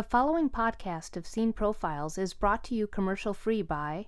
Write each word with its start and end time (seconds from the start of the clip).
The 0.00 0.04
following 0.04 0.48
podcast 0.48 1.18
of 1.18 1.26
Scene 1.26 1.52
Profiles 1.52 2.16
is 2.16 2.32
brought 2.32 2.64
to 2.64 2.74
you 2.74 2.86
commercial 2.86 3.34
free 3.34 3.60
by 3.60 4.06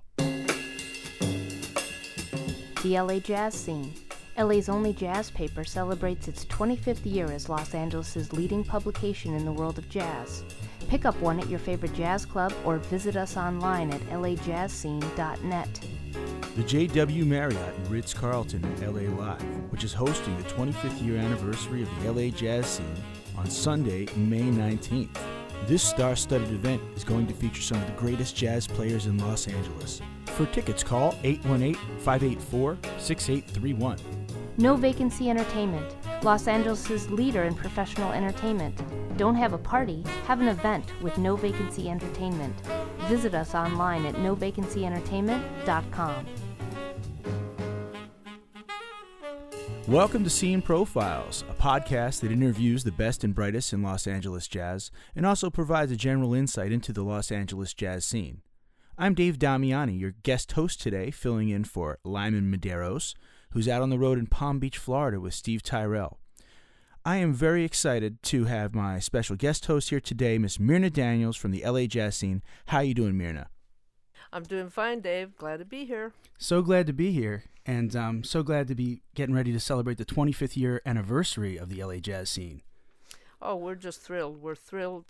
the 2.83 2.99
LA 2.99 3.19
Jazz 3.19 3.53
Scene. 3.53 3.93
LA's 4.39 4.71
only 4.71 4.95
jazz 4.95 5.31
paper 5.31 5.65
celebrates 5.65 6.29
its 6.29 6.47
25th 6.47 7.05
year 7.05 7.27
as 7.27 7.51
Los 7.51 7.75
Angeles' 7.75 8.33
leading 8.33 8.65
publication 8.65 9.35
in 9.35 9.45
the 9.45 9.53
world 9.53 9.77
of 9.77 9.87
jazz. 9.91 10.45
Pick 10.89 11.05
up 11.05 11.15
one 11.17 11.39
at 11.39 11.51
your 11.51 11.59
favorite 11.59 11.93
jazz 11.93 12.25
club 12.25 12.55
or 12.65 12.79
visit 12.79 13.15
us 13.15 13.37
online 13.37 13.91
at 13.91 14.01
lajazzscene.net. 14.09 15.81
The 16.57 16.63
JW 16.63 17.27
Marriott 17.27 17.75
in 17.77 17.91
Ritz 17.91 18.15
Carlton 18.15 18.65
in 18.65 18.81
LA 18.81 19.15
Live, 19.23 19.43
which 19.71 19.85
is 19.85 19.93
hosting 19.93 20.35
the 20.39 20.45
25th 20.45 21.05
year 21.05 21.19
anniversary 21.19 21.83
of 21.83 22.03
the 22.03 22.11
LA 22.11 22.31
Jazz 22.31 22.65
Scene 22.65 22.97
on 23.37 23.51
Sunday, 23.51 24.07
May 24.17 24.41
19th. 24.41 25.19
This 25.67 25.83
star 25.83 26.15
studded 26.17 26.51
event 26.51 26.83
is 26.97 27.05
going 27.05 27.29
to 27.29 27.35
feature 27.35 27.63
some 27.63 27.81
of 27.81 27.87
the 27.87 27.93
greatest 27.93 28.35
jazz 28.35 28.67
players 28.67 29.07
in 29.07 29.17
Los 29.19 29.47
Angeles. 29.47 30.03
For 30.27 30.45
tickets, 30.47 30.83
call 30.83 31.15
818 31.23 31.77
584 32.01 32.79
6831. 32.99 33.97
No 34.59 34.75
Vacancy 34.77 35.31
Entertainment, 35.31 35.97
Los 36.23 36.49
Angeles' 36.49 37.09
leader 37.11 37.45
in 37.45 37.55
professional 37.55 38.11
entertainment. 38.13 38.83
Don't 39.17 39.37
have 39.37 39.53
a 39.53 39.59
party, 39.59 40.03
have 40.27 40.41
an 40.41 40.49
event 40.49 40.85
with 41.01 41.17
No 41.17 41.37
Vacancy 41.37 41.89
Entertainment. 41.89 42.57
Visit 43.09 43.35
us 43.35 43.55
online 43.55 44.05
at 44.05 44.17
novacancyentertainment.com. 44.17 46.27
Welcome 49.89 50.23
to 50.23 50.31
Scene 50.31 50.63
Profiles, 50.63 51.43
a 51.51 51.55
podcast 51.55 52.21
that 52.21 52.31
interviews 52.31 52.85
the 52.85 52.93
best 52.93 53.25
and 53.25 53.35
brightest 53.35 53.73
in 53.73 53.83
Los 53.83 54.07
Angeles 54.07 54.47
jazz 54.47 54.93
and 55.17 55.27
also 55.27 55.51
provides 55.51 55.91
a 55.91 55.97
general 55.97 56.35
insight 56.35 56.71
into 56.71 56.93
the 56.93 57.03
Los 57.03 57.33
Angeles 57.33 57.75
jazz 57.75 58.05
scene. 58.05 58.43
I'm 58.97 59.15
Dave 59.15 59.41
Damiani, 59.41 59.99
your 59.99 60.15
guest 60.23 60.53
host 60.53 60.81
today, 60.81 61.11
filling 61.11 61.49
in 61.49 61.65
for 61.65 61.99
Lyman 62.05 62.49
Medeiros, 62.49 63.15
who's 63.51 63.67
out 63.67 63.83
on 63.83 63.91
the 63.91 63.99
road 63.99 64.19
in 64.19 64.29
Palm 64.29 64.61
Beach, 64.61 64.79
Florida 64.79 65.19
with 65.19 65.35
Steve 65.35 65.65
Tyrell. 65.65 66.21
I 67.05 67.17
am 67.17 67.33
very 67.33 67.65
excited 67.65 68.23
to 68.23 68.45
have 68.45 68.77
my 68.77 69.01
special 69.01 69.35
guest 69.35 69.67
host 69.67 69.91
here 69.91 69.99
today, 69.99 70.39
Miss 70.39 70.61
Myrna 70.61 70.91
Daniels 70.91 71.37
from 71.37 71.51
the 71.51 71.65
LA 71.69 71.87
Jazz 71.87 72.15
Scene. 72.15 72.41
How 72.67 72.81
you 72.81 72.95
doing, 72.95 73.19
Myrna? 73.19 73.49
I'm 74.33 74.45
doing 74.45 74.71
fine, 74.71 75.01
Dave. 75.01 75.37
Glad 75.37 75.59
to 75.59 75.65
be 75.65 75.85
here. 75.85 76.13
So 76.39 76.63
glad 76.63 76.87
to 76.87 76.93
be 76.93 77.13
here, 77.13 77.45
and 77.67 77.95
um, 77.95 78.25
so 78.25 78.43
glad 78.43 78.67
to 78.69 78.75
be 78.75 79.03
getting 79.15 79.35
ready 79.35 79.53
to 79.53 79.61
celebrate 79.61 79.99
the 79.99 80.05
25th 80.05 80.57
year 80.57 80.81
anniversary 80.87 81.59
of 81.59 81.69
the 81.69 81.83
LA 81.85 81.97
Jazz 81.97 82.31
Scene. 82.31 82.63
Oh, 83.43 83.57
we're 83.57 83.75
just 83.75 84.01
thrilled. 84.01 84.41
We're 84.41 84.55
thrilled, 84.55 85.07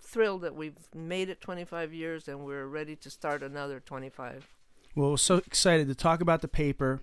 thrilled 0.00 0.42
that 0.42 0.54
we've 0.54 0.88
made 0.94 1.28
it 1.28 1.40
25 1.40 1.92
years 1.92 2.28
and 2.28 2.44
we're 2.44 2.66
ready 2.66 2.94
to 2.96 3.10
start 3.10 3.42
another 3.42 3.80
25. 3.80 4.48
Well, 4.94 5.10
we're 5.10 5.16
so 5.16 5.38
excited 5.38 5.88
to 5.88 5.94
talk 5.96 6.20
about 6.20 6.42
the 6.42 6.48
paper 6.48 7.00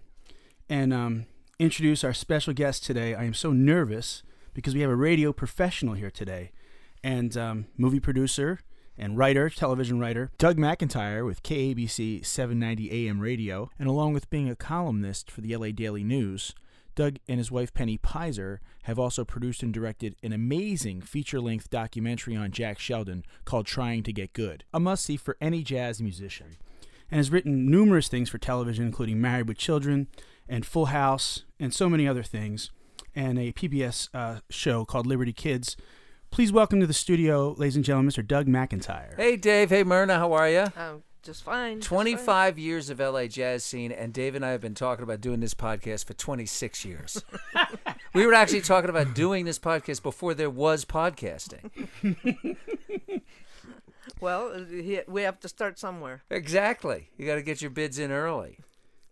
and 0.69 0.93
um, 0.93 1.25
introduce 1.59 2.03
our 2.03 2.13
special 2.13 2.53
guest 2.53 2.85
today. 2.85 3.13
I 3.13 3.25
am 3.25 3.33
so 3.33 3.51
nervous 3.51 4.23
because 4.53 4.73
we 4.73 4.81
have 4.81 4.89
a 4.89 4.95
radio 4.95 5.33
professional 5.33 5.93
here 5.95 6.11
today, 6.11 6.51
and 7.03 7.35
um, 7.37 7.65
movie 7.77 7.99
producer 7.99 8.59
and 9.01 9.17
writer, 9.17 9.49
television 9.49 9.99
writer, 9.99 10.29
Doug 10.37 10.57
McIntyre 10.57 11.25
with 11.25 11.41
KABC 11.41 12.23
790 12.23 13.07
AM 13.07 13.19
radio, 13.19 13.71
and 13.79 13.89
along 13.89 14.13
with 14.13 14.29
being 14.29 14.47
a 14.47 14.55
columnist 14.55 15.31
for 15.31 15.41
the 15.41 15.57
LA 15.57 15.71
Daily 15.71 16.03
News, 16.03 16.53
Doug 16.93 17.17
and 17.27 17.39
his 17.39 17.51
wife 17.51 17.73
Penny 17.73 17.97
Peiser 17.97 18.59
have 18.83 18.99
also 18.99 19.25
produced 19.25 19.63
and 19.63 19.73
directed 19.73 20.15
an 20.21 20.33
amazing 20.33 21.01
feature 21.01 21.41
length 21.41 21.71
documentary 21.71 22.35
on 22.35 22.51
Jack 22.51 22.77
Sheldon 22.77 23.25
called 23.43 23.65
Trying 23.65 24.03
to 24.03 24.13
Get 24.13 24.33
Good, 24.33 24.65
a 24.71 24.79
must 24.79 25.05
see 25.05 25.17
for 25.17 25.35
any 25.41 25.63
jazz 25.63 25.99
musician, 25.99 26.57
and 27.09 27.17
has 27.17 27.31
written 27.31 27.71
numerous 27.71 28.07
things 28.07 28.29
for 28.29 28.37
television, 28.37 28.85
including 28.85 29.19
Married 29.19 29.47
with 29.47 29.57
Children 29.57 30.09
and 30.47 30.63
Full 30.63 30.87
House 30.87 31.43
and 31.59 31.73
so 31.73 31.89
many 31.89 32.07
other 32.07 32.23
things, 32.23 32.69
and 33.15 33.39
a 33.39 33.51
PBS 33.51 34.09
uh, 34.13 34.41
show 34.51 34.85
called 34.85 35.07
Liberty 35.07 35.33
Kids. 35.33 35.75
Please 36.31 36.51
welcome 36.51 36.79
to 36.79 36.87
the 36.87 36.93
studio, 36.93 37.53
ladies 37.57 37.75
and 37.75 37.83
gentlemen, 37.83 38.09
Mr. 38.11 38.25
Doug 38.25 38.47
McIntyre. 38.47 39.15
Hey, 39.17 39.35
Dave. 39.35 39.69
Hey, 39.69 39.83
Myrna. 39.83 40.17
How 40.17 40.31
are 40.33 40.49
you? 40.49 40.65
Um, 40.77 41.03
just 41.23 41.43
fine. 41.43 41.77
just 41.79 41.89
25 41.89 42.57
years 42.57 42.89
of 42.89 42.99
LA 42.99 43.27
jazz 43.27 43.63
scene, 43.65 43.91
and 43.91 44.13
Dave 44.13 44.33
and 44.33 44.45
I 44.45 44.51
have 44.51 44.61
been 44.61 44.73
talking 44.73 45.03
about 45.03 45.19
doing 45.19 45.41
this 45.41 45.53
podcast 45.53 46.05
for 46.05 46.13
26 46.13 46.85
years. 46.85 47.21
we 48.13 48.25
were 48.25 48.33
actually 48.33 48.61
talking 48.61 48.89
about 48.89 49.13
doing 49.13 49.43
this 49.43 49.59
podcast 49.59 50.01
before 50.03 50.33
there 50.33 50.49
was 50.49 50.85
podcasting. 50.85 51.69
fine. 52.01 53.21
Well, 54.19 54.51
uh, 54.53 54.65
he- 54.65 55.01
we 55.07 55.23
have 55.23 55.39
to 55.39 55.47
start 55.47 55.79
somewhere. 55.79 56.21
Exactly. 56.29 57.09
You 57.17 57.25
got 57.25 57.35
to 57.35 57.41
get 57.41 57.59
your 57.61 57.71
bids 57.71 57.97
in 57.97 58.11
early. 58.11 58.59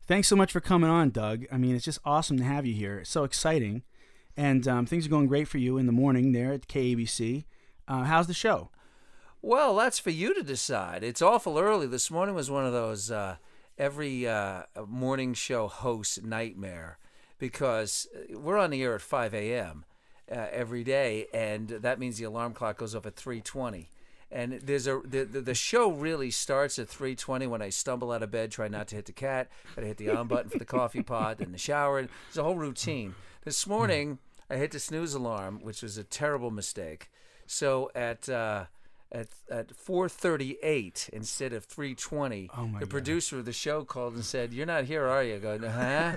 Thanks 0.06 0.28
so 0.28 0.36
much 0.36 0.52
for 0.52 0.60
coming 0.62 0.90
on, 0.90 1.10
Doug. 1.10 1.46
I 1.52 1.58
mean, 1.58 1.76
it's 1.76 1.86
just 1.86 1.98
awesome 2.06 2.38
to 2.38 2.44
have 2.44 2.66
you 2.68 2.76
here. 2.76 3.00
It's 3.00 3.10
so 3.10 3.24
exciting. 3.24 3.82
And 4.40 4.66
um, 4.70 4.86
things 4.86 5.06
are 5.06 5.10
going 5.10 5.28
great 5.28 5.50
for 5.50 5.58
you 5.58 5.78
in 5.78 5.86
the 5.86 5.92
morning 5.92 6.32
there 6.32 6.54
at 6.54 6.70
KABC. 6.70 7.44
Uh, 7.90 8.06
how's 8.06 8.28
the 8.28 8.34
show? 8.34 8.70
Well, 9.42 9.76
that's 9.76 10.00
for 10.00 10.12
you 10.12 10.34
to 10.34 10.42
decide. 10.42 11.04
It's 11.04 11.22
awful 11.22 11.60
early. 11.60 11.88
This 11.88 12.10
morning 12.10 12.36
was 12.36 12.50
one 12.50 12.66
of 12.66 12.72
those 12.72 13.12
uh, 13.12 13.36
every 13.78 14.26
uh, 14.26 14.64
morning 14.88 15.34
show 15.34 15.68
host 15.68 16.24
nightmare 16.24 17.00
because 17.38 18.08
uh, 18.16 18.40
we're 18.40 18.58
on 18.58 18.70
the 18.70 18.82
air 18.82 18.96
at 18.96 19.02
5 19.02 19.34
a.m. 19.34 19.84
Uh, 20.32 20.48
every 20.54 20.86
day, 20.86 21.28
and 21.34 21.68
that 21.68 22.00
means 22.00 22.18
the 22.18 22.24
alarm 22.24 22.54
clock 22.54 22.78
goes 22.78 22.96
off 22.96 23.06
at 23.06 23.18
3:20. 23.18 23.88
And 24.32 24.54
there's 24.64 24.88
a 24.88 25.02
the, 25.04 25.26
the, 25.26 25.54
show 25.54 25.92
really 25.92 26.32
starts 26.32 26.80
at 26.80 26.88
3:20 26.88 27.50
when 27.50 27.62
I 27.62 27.72
stumble 27.72 28.14
out 28.14 28.24
of 28.24 28.32
bed, 28.32 28.52
try 28.52 28.70
not 28.70 28.88
to 28.88 28.96
hit 28.96 29.06
the 29.06 29.12
cat, 29.12 29.50
gotta 29.76 29.88
hit 29.88 29.98
the 29.98 30.12
on 30.12 30.30
button 30.30 30.50
for 30.50 30.60
the 30.60 30.64
coffee 30.64 31.04
pot, 31.04 31.42
and 31.42 31.54
the 31.54 31.58
shower. 31.58 32.08
It's 32.30 32.38
a 32.38 32.44
whole 32.44 32.56
routine. 32.56 33.16
This 33.44 33.68
morning 33.68 34.20
I 34.50 34.58
hit 34.58 34.72
the 34.72 34.80
snooze 34.80 35.14
alarm, 35.14 35.60
which 35.62 35.82
was 35.82 35.98
a 35.98 36.04
terrible 36.04 36.52
mistake. 36.52 37.10
So 37.46 37.92
at 37.96 38.28
uh, 38.30 38.66
at 39.12 39.28
at 39.50 39.70
4:38 39.76 41.10
instead 41.10 41.54
of 41.54 41.68
3:20, 41.68 42.50
Oh, 42.58 42.66
the 42.74 42.80
God. 42.82 42.90
producer 42.90 43.40
of 43.40 43.46
the 43.46 43.54
show 43.54 43.84
called 43.84 44.14
and 44.16 44.26
said, 44.26 44.54
"You're 44.54 44.66
not 44.66 44.86
here, 44.86 45.06
are 45.08 45.24
you?" 45.24 45.36
I 45.36 45.40
go, 45.40 45.58
huh? 45.70 46.16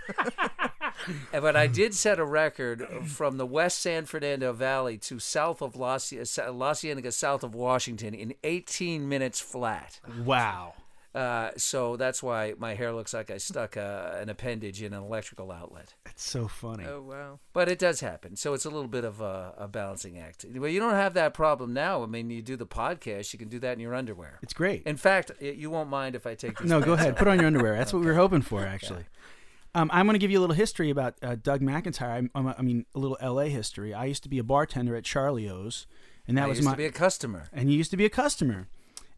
And- 1.33 1.33
but 1.43 1.57
I 1.57 1.67
did 1.67 1.95
set 1.95 2.19
a 2.19 2.25
record 2.25 2.87
from 3.07 3.37
the 3.37 3.47
West 3.47 3.81
San 3.81 4.05
Fernando 4.07 4.53
Valley 4.53 4.99
to 4.99 5.19
south 5.19 5.61
of 5.63 5.75
Ci- 5.99 6.49
La 6.49 6.75
Cienega, 6.75 7.11
south 7.13 7.43
of 7.43 7.55
Washington, 7.55 8.15
in 8.15 8.35
18 8.45 9.09
minutes 9.09 9.41
flat. 9.41 9.99
Wow. 10.25 10.75
Uh, 11.15 11.51
so 11.59 11.97
that's 11.97 12.23
why 12.23 12.55
my 12.59 12.75
hair 12.75 12.91
looks 12.93 13.13
like 13.13 13.31
I 13.31 13.37
stuck 13.37 13.77
uh, 13.77 14.13
an 14.15 14.31
appendage 14.31 14.83
in 14.83 14.95
an 14.95 15.03
electrical 15.03 15.53
outlet. 15.53 15.95
It's 16.07 16.23
so 16.25 16.49
funny. 16.49 16.85
Oh, 16.87 17.03
wow. 17.03 17.39
But 17.53 17.69
it 17.69 17.79
does 17.79 18.01
happen. 18.01 18.35
So 18.37 18.55
it's 18.55 18.65
a 18.65 18.71
little 18.71 18.89
bit 18.89 19.05
of 19.05 19.21
a, 19.21 19.53
a 19.59 19.69
balancing 19.69 20.19
act. 20.19 20.47
Well, 20.55 20.71
you 20.71 20.81
don't 20.81 20.95
have 20.95 21.13
that 21.15 21.35
problem 21.35 21.75
now. 21.75 22.03
I 22.03 22.07
mean, 22.07 22.31
you 22.31 22.41
do 22.41 22.57
the 22.57 22.67
podcast, 22.67 23.33
you 23.35 23.39
can 23.39 23.49
do 23.49 23.59
that 23.59 23.75
in 23.75 23.81
your 23.81 23.95
underwear. 23.95 24.39
It's 24.43 24.55
great. 24.55 24.85
In 24.85 24.97
fact, 24.97 25.33
y- 25.41 25.49
you 25.49 25.69
won't 25.71 25.91
mind 25.91 26.15
if 26.17 26.27
I 26.27 26.35
take 26.35 26.59
these. 26.59 26.71
No, 26.71 26.81
go 26.81 26.95
ahead. 26.95 27.13
off. 27.13 27.19
Put 27.19 27.29
on 27.29 27.39
your 27.39 27.47
underwear. 27.47 27.77
That's 27.77 27.93
what 27.93 28.01
we 28.01 28.07
were 28.07 28.15
hoping 28.15 28.41
for, 28.43 28.65
actually. 28.65 29.05
Um, 29.75 29.91
I'm 29.93 30.07
going 30.07 30.15
to 30.15 30.19
give 30.19 30.31
you 30.31 30.39
a 30.39 30.43
little 30.43 30.57
history 30.57 30.91
about 30.91 31.15
uh, 31.23 31.37
Doug 31.43 31.61
McIntyre. 31.61 32.29
I, 32.35 32.55
I 32.59 32.63
mean, 32.63 32.85
a 32.95 32.99
little 32.99 33.17
LA 33.23 33.45
history. 33.45 33.95
I 33.95 34.05
used 34.07 34.23
to 34.23 34.29
be 34.29 34.39
a 34.39 34.45
bartender 34.45 34.97
at 34.97 35.05
Charlie 35.05 35.49
O's, 35.49 35.87
and 36.29 36.37
that 36.37 36.45
I 36.45 36.47
was 36.49 36.59
used 36.59 36.67
my. 36.67 36.73
to 36.73 36.77
be 36.79 36.87
a 36.87 36.93
customer. 36.93 37.49
and 37.53 37.69
he 37.69 37.77
used 37.77 37.91
to 37.91 37.97
be 37.97 38.05
a 38.05 38.11
customer. 38.11 38.69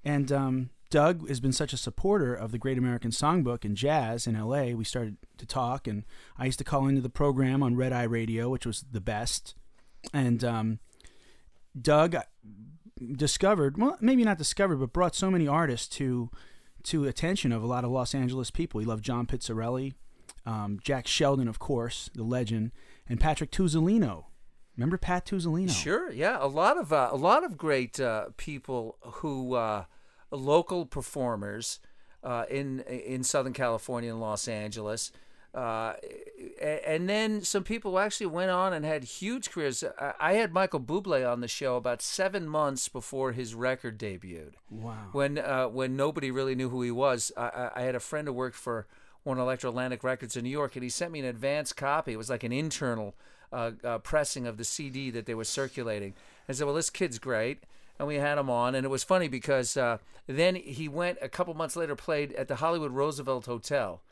And 0.04 0.30
um, 0.30 0.70
Doug 0.90 1.28
has 1.28 1.40
been 1.40 1.52
such 1.52 1.72
a 1.72 1.76
supporter 1.76 2.34
of 2.34 2.52
the 2.52 2.58
Great 2.58 2.78
American 2.78 3.10
Songbook 3.10 3.64
and 3.64 3.76
jazz 3.76 4.26
in 4.26 4.38
LA. 4.38 4.66
We 4.66 4.84
started 4.84 5.16
to 5.38 5.46
talk, 5.46 5.86
and 5.86 6.04
I 6.38 6.46
used 6.46 6.58
to 6.58 6.64
call 6.64 6.86
into 6.86 7.00
the 7.00 7.10
program 7.10 7.62
on 7.62 7.76
Red 7.76 7.92
Eye 7.92 8.04
Radio, 8.04 8.48
which 8.48 8.66
was 8.66 8.84
the 8.90 9.00
best. 9.00 9.54
And 10.12 10.44
um, 10.44 10.78
Doug 11.80 12.16
discovered, 13.16 13.78
well, 13.78 13.96
maybe 14.00 14.24
not 14.24 14.38
discovered, 14.38 14.76
but 14.76 14.92
brought 14.92 15.14
so 15.14 15.30
many 15.30 15.48
artists 15.48 15.88
to 15.96 16.30
to 16.84 17.06
attention 17.06 17.50
of 17.50 17.62
a 17.62 17.66
lot 17.66 17.82
of 17.82 17.90
Los 17.90 18.14
Angeles 18.14 18.50
people. 18.50 18.78
He 18.78 18.84
loved 18.86 19.02
John 19.02 19.26
Pizzarelli, 19.26 19.94
um, 20.44 20.78
Jack 20.82 21.06
Sheldon, 21.06 21.48
of 21.48 21.58
course, 21.58 22.10
the 22.14 22.22
legend, 22.22 22.72
and 23.08 23.18
Patrick 23.18 23.50
Tuzolino. 23.50 24.26
Remember 24.76 24.98
Pat 24.98 25.24
Tuzolino? 25.24 25.70
Sure, 25.70 26.12
yeah, 26.12 26.36
a 26.38 26.46
lot 26.46 26.76
of 26.76 26.92
uh, 26.92 27.08
a 27.10 27.16
lot 27.16 27.44
of 27.44 27.56
great 27.56 27.98
uh, 27.98 28.26
people 28.36 28.98
who 29.00 29.54
uh, 29.54 29.84
local 30.36 30.86
performers 30.86 31.80
uh, 32.22 32.44
in 32.50 32.80
in 32.80 33.22
Southern 33.22 33.52
California 33.52 34.10
and 34.10 34.20
Los 34.20 34.48
Angeles. 34.48 35.12
Uh, 35.54 35.94
and 36.60 37.08
then 37.08 37.42
some 37.42 37.62
people 37.62 37.92
who 37.92 37.98
actually 37.98 38.26
went 38.26 38.50
on 38.50 38.72
and 38.72 38.84
had 38.84 39.04
huge 39.04 39.50
careers. 39.52 39.84
I- 40.18 40.32
had 40.32 40.52
Michael 40.52 40.80
Bublé 40.80 41.30
on 41.30 41.40
the 41.40 41.46
show 41.48 41.76
about 41.76 42.02
seven 42.02 42.48
months 42.48 42.88
before 42.88 43.30
his 43.30 43.54
record 43.54 43.96
debuted. 43.96 44.54
Wow. 44.68 44.96
when 45.12 45.38
uh, 45.38 45.68
when 45.68 45.94
nobody 45.96 46.32
really 46.32 46.56
knew 46.56 46.70
who 46.70 46.82
he 46.82 46.90
was. 46.90 47.30
I, 47.36 47.48
I 47.48 47.70
I 47.76 47.82
had 47.82 47.94
a 47.94 48.00
friend 48.00 48.26
who 48.26 48.34
worked 48.34 48.56
for 48.56 48.86
one 49.22 49.38
Electro 49.38 49.70
Atlantic 49.70 50.02
Records 50.02 50.36
in 50.36 50.42
New 50.44 50.50
York, 50.50 50.74
and 50.74 50.82
he 50.82 50.90
sent 50.90 51.12
me 51.12 51.20
an 51.20 51.26
advance 51.26 51.72
copy. 51.72 52.12
It 52.12 52.18
was 52.18 52.28
like 52.30 52.42
an 52.42 52.52
internal 52.52 53.14
uh, 53.52 53.70
uh, 53.84 53.98
pressing 53.98 54.46
of 54.46 54.56
the 54.56 54.64
CD 54.64 55.10
that 55.10 55.24
they 55.26 55.34
were 55.34 55.44
circulating. 55.44 56.14
I 56.48 56.52
said, 56.52 56.66
"Well, 56.66 56.74
this 56.74 56.90
kid's 56.90 57.18
great." 57.20 57.62
And 57.98 58.08
we 58.08 58.16
had 58.16 58.38
him 58.38 58.50
on, 58.50 58.74
and 58.74 58.84
it 58.84 58.90
was 58.90 59.04
funny 59.04 59.28
because 59.28 59.76
uh, 59.76 59.98
then 60.26 60.54
he 60.54 60.88
went 60.88 61.18
a 61.22 61.28
couple 61.28 61.54
months 61.54 61.76
later, 61.76 61.94
played 61.94 62.32
at 62.32 62.48
the 62.48 62.56
Hollywood 62.56 62.92
Roosevelt 62.92 63.46
Hotel. 63.46 64.02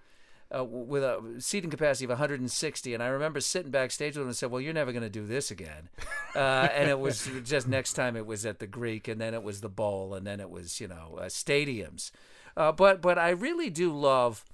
Uh, 0.55 0.63
with 0.63 1.03
a 1.03 1.19
seating 1.39 1.71
capacity 1.71 2.05
of 2.05 2.11
160, 2.11 2.93
and 2.93 3.03
I 3.03 3.07
remember 3.07 3.41
sitting 3.41 3.71
backstage 3.71 4.17
with 4.17 4.25
him 4.25 4.29
and 4.29 4.37
said, 4.37 4.51
"Well, 4.51 4.61
you're 4.61 4.75
never 4.75 4.93
going 4.93 5.03
to 5.03 5.09
do 5.09 5.25
this 5.25 5.51
again." 5.51 5.89
Uh, 6.35 6.69
and 6.75 6.91
it 6.91 7.01
was 7.01 7.27
just 7.45 7.67
next 7.67 7.95
time 7.95 8.17
it 8.17 8.27
was 8.27 8.45
at 8.45 8.59
the 8.59 8.67
Greek, 8.67 9.09
and 9.09 9.19
then 9.19 9.33
it 9.33 9.43
was 9.43 9.63
the 9.63 9.71
Bowl, 9.71 10.13
and 10.13 10.27
then 10.27 10.41
it 10.41 10.51
was 10.51 10.79
you 10.79 10.89
know 10.89 11.19
uh, 11.19 11.25
stadiums. 11.25 12.11
Uh, 12.55 12.71
but 12.71 13.01
but 13.01 13.19
I 13.19 13.31
really 13.31 13.71
do 13.71 13.93
love 13.93 14.45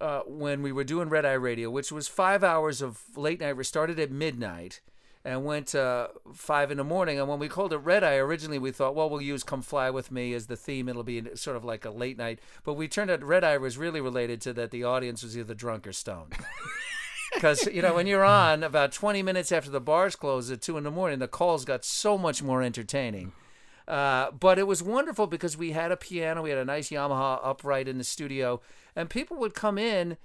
uh, 0.00 0.20
when 0.26 0.62
we 0.62 0.72
were 0.72 0.84
doing 0.84 1.08
Red 1.08 1.24
Eye 1.24 1.32
Radio, 1.32 1.70
which 1.70 1.90
was 1.90 2.08
five 2.08 2.44
hours 2.44 2.82
of 2.82 3.00
late 3.16 3.40
night. 3.40 3.56
We 3.56 3.64
started 3.64 3.98
at 3.98 4.10
midnight 4.10 4.80
and 5.26 5.44
went 5.44 5.74
uh, 5.74 6.06
five 6.32 6.70
in 6.70 6.76
the 6.76 6.84
morning. 6.84 7.18
And 7.18 7.28
when 7.28 7.40
we 7.40 7.48
called 7.48 7.72
it 7.72 7.78
Red 7.78 8.04
Eye, 8.04 8.14
originally 8.14 8.60
we 8.60 8.70
thought, 8.70 8.94
well, 8.94 9.10
we'll 9.10 9.20
use 9.20 9.42
"Come 9.42 9.60
Fly 9.60 9.90
with 9.90 10.12
Me" 10.12 10.32
as 10.32 10.46
the 10.46 10.56
theme. 10.56 10.88
It'll 10.88 11.02
be 11.02 11.34
sort 11.34 11.56
of 11.56 11.64
like 11.64 11.84
a 11.84 11.90
late 11.90 12.16
night. 12.16 12.38
But 12.62 12.74
we 12.74 12.86
turned 12.86 13.10
out 13.10 13.24
Red 13.24 13.42
Eye 13.42 13.58
was 13.58 13.76
really 13.76 14.00
related 14.00 14.40
to 14.42 14.52
that 14.52 14.70
the 14.70 14.84
audience 14.84 15.24
was 15.24 15.36
either 15.36 15.54
drunk 15.54 15.86
or 15.86 15.92
stoned. 15.92 16.34
Because 17.34 17.66
you 17.66 17.82
know 17.82 17.92
when 17.92 18.06
you're 18.06 18.24
on 18.24 18.62
about 18.62 18.92
20 18.92 19.22
minutes 19.22 19.52
after 19.52 19.68
the 19.68 19.80
bars 19.80 20.16
close 20.16 20.50
at 20.50 20.62
two 20.62 20.78
in 20.78 20.84
the 20.84 20.90
morning, 20.90 21.18
the 21.18 21.28
calls 21.28 21.66
got 21.66 21.84
so 21.84 22.16
much 22.16 22.42
more 22.42 22.62
entertaining. 22.62 23.32
Uh, 23.86 24.30
but 24.30 24.58
it 24.58 24.66
was 24.66 24.82
wonderful 24.82 25.26
because 25.26 25.54
we 25.54 25.72
had 25.72 25.92
a 25.92 25.96
piano, 25.96 26.42
we 26.42 26.50
had 26.50 26.58
a 26.58 26.64
nice 26.64 26.88
Yamaha 26.88 27.40
upright 27.42 27.88
in 27.88 27.98
the 27.98 28.04
studio, 28.04 28.62
and 28.94 29.10
people 29.10 29.36
would 29.36 29.54
come 29.54 29.76
in 29.76 30.16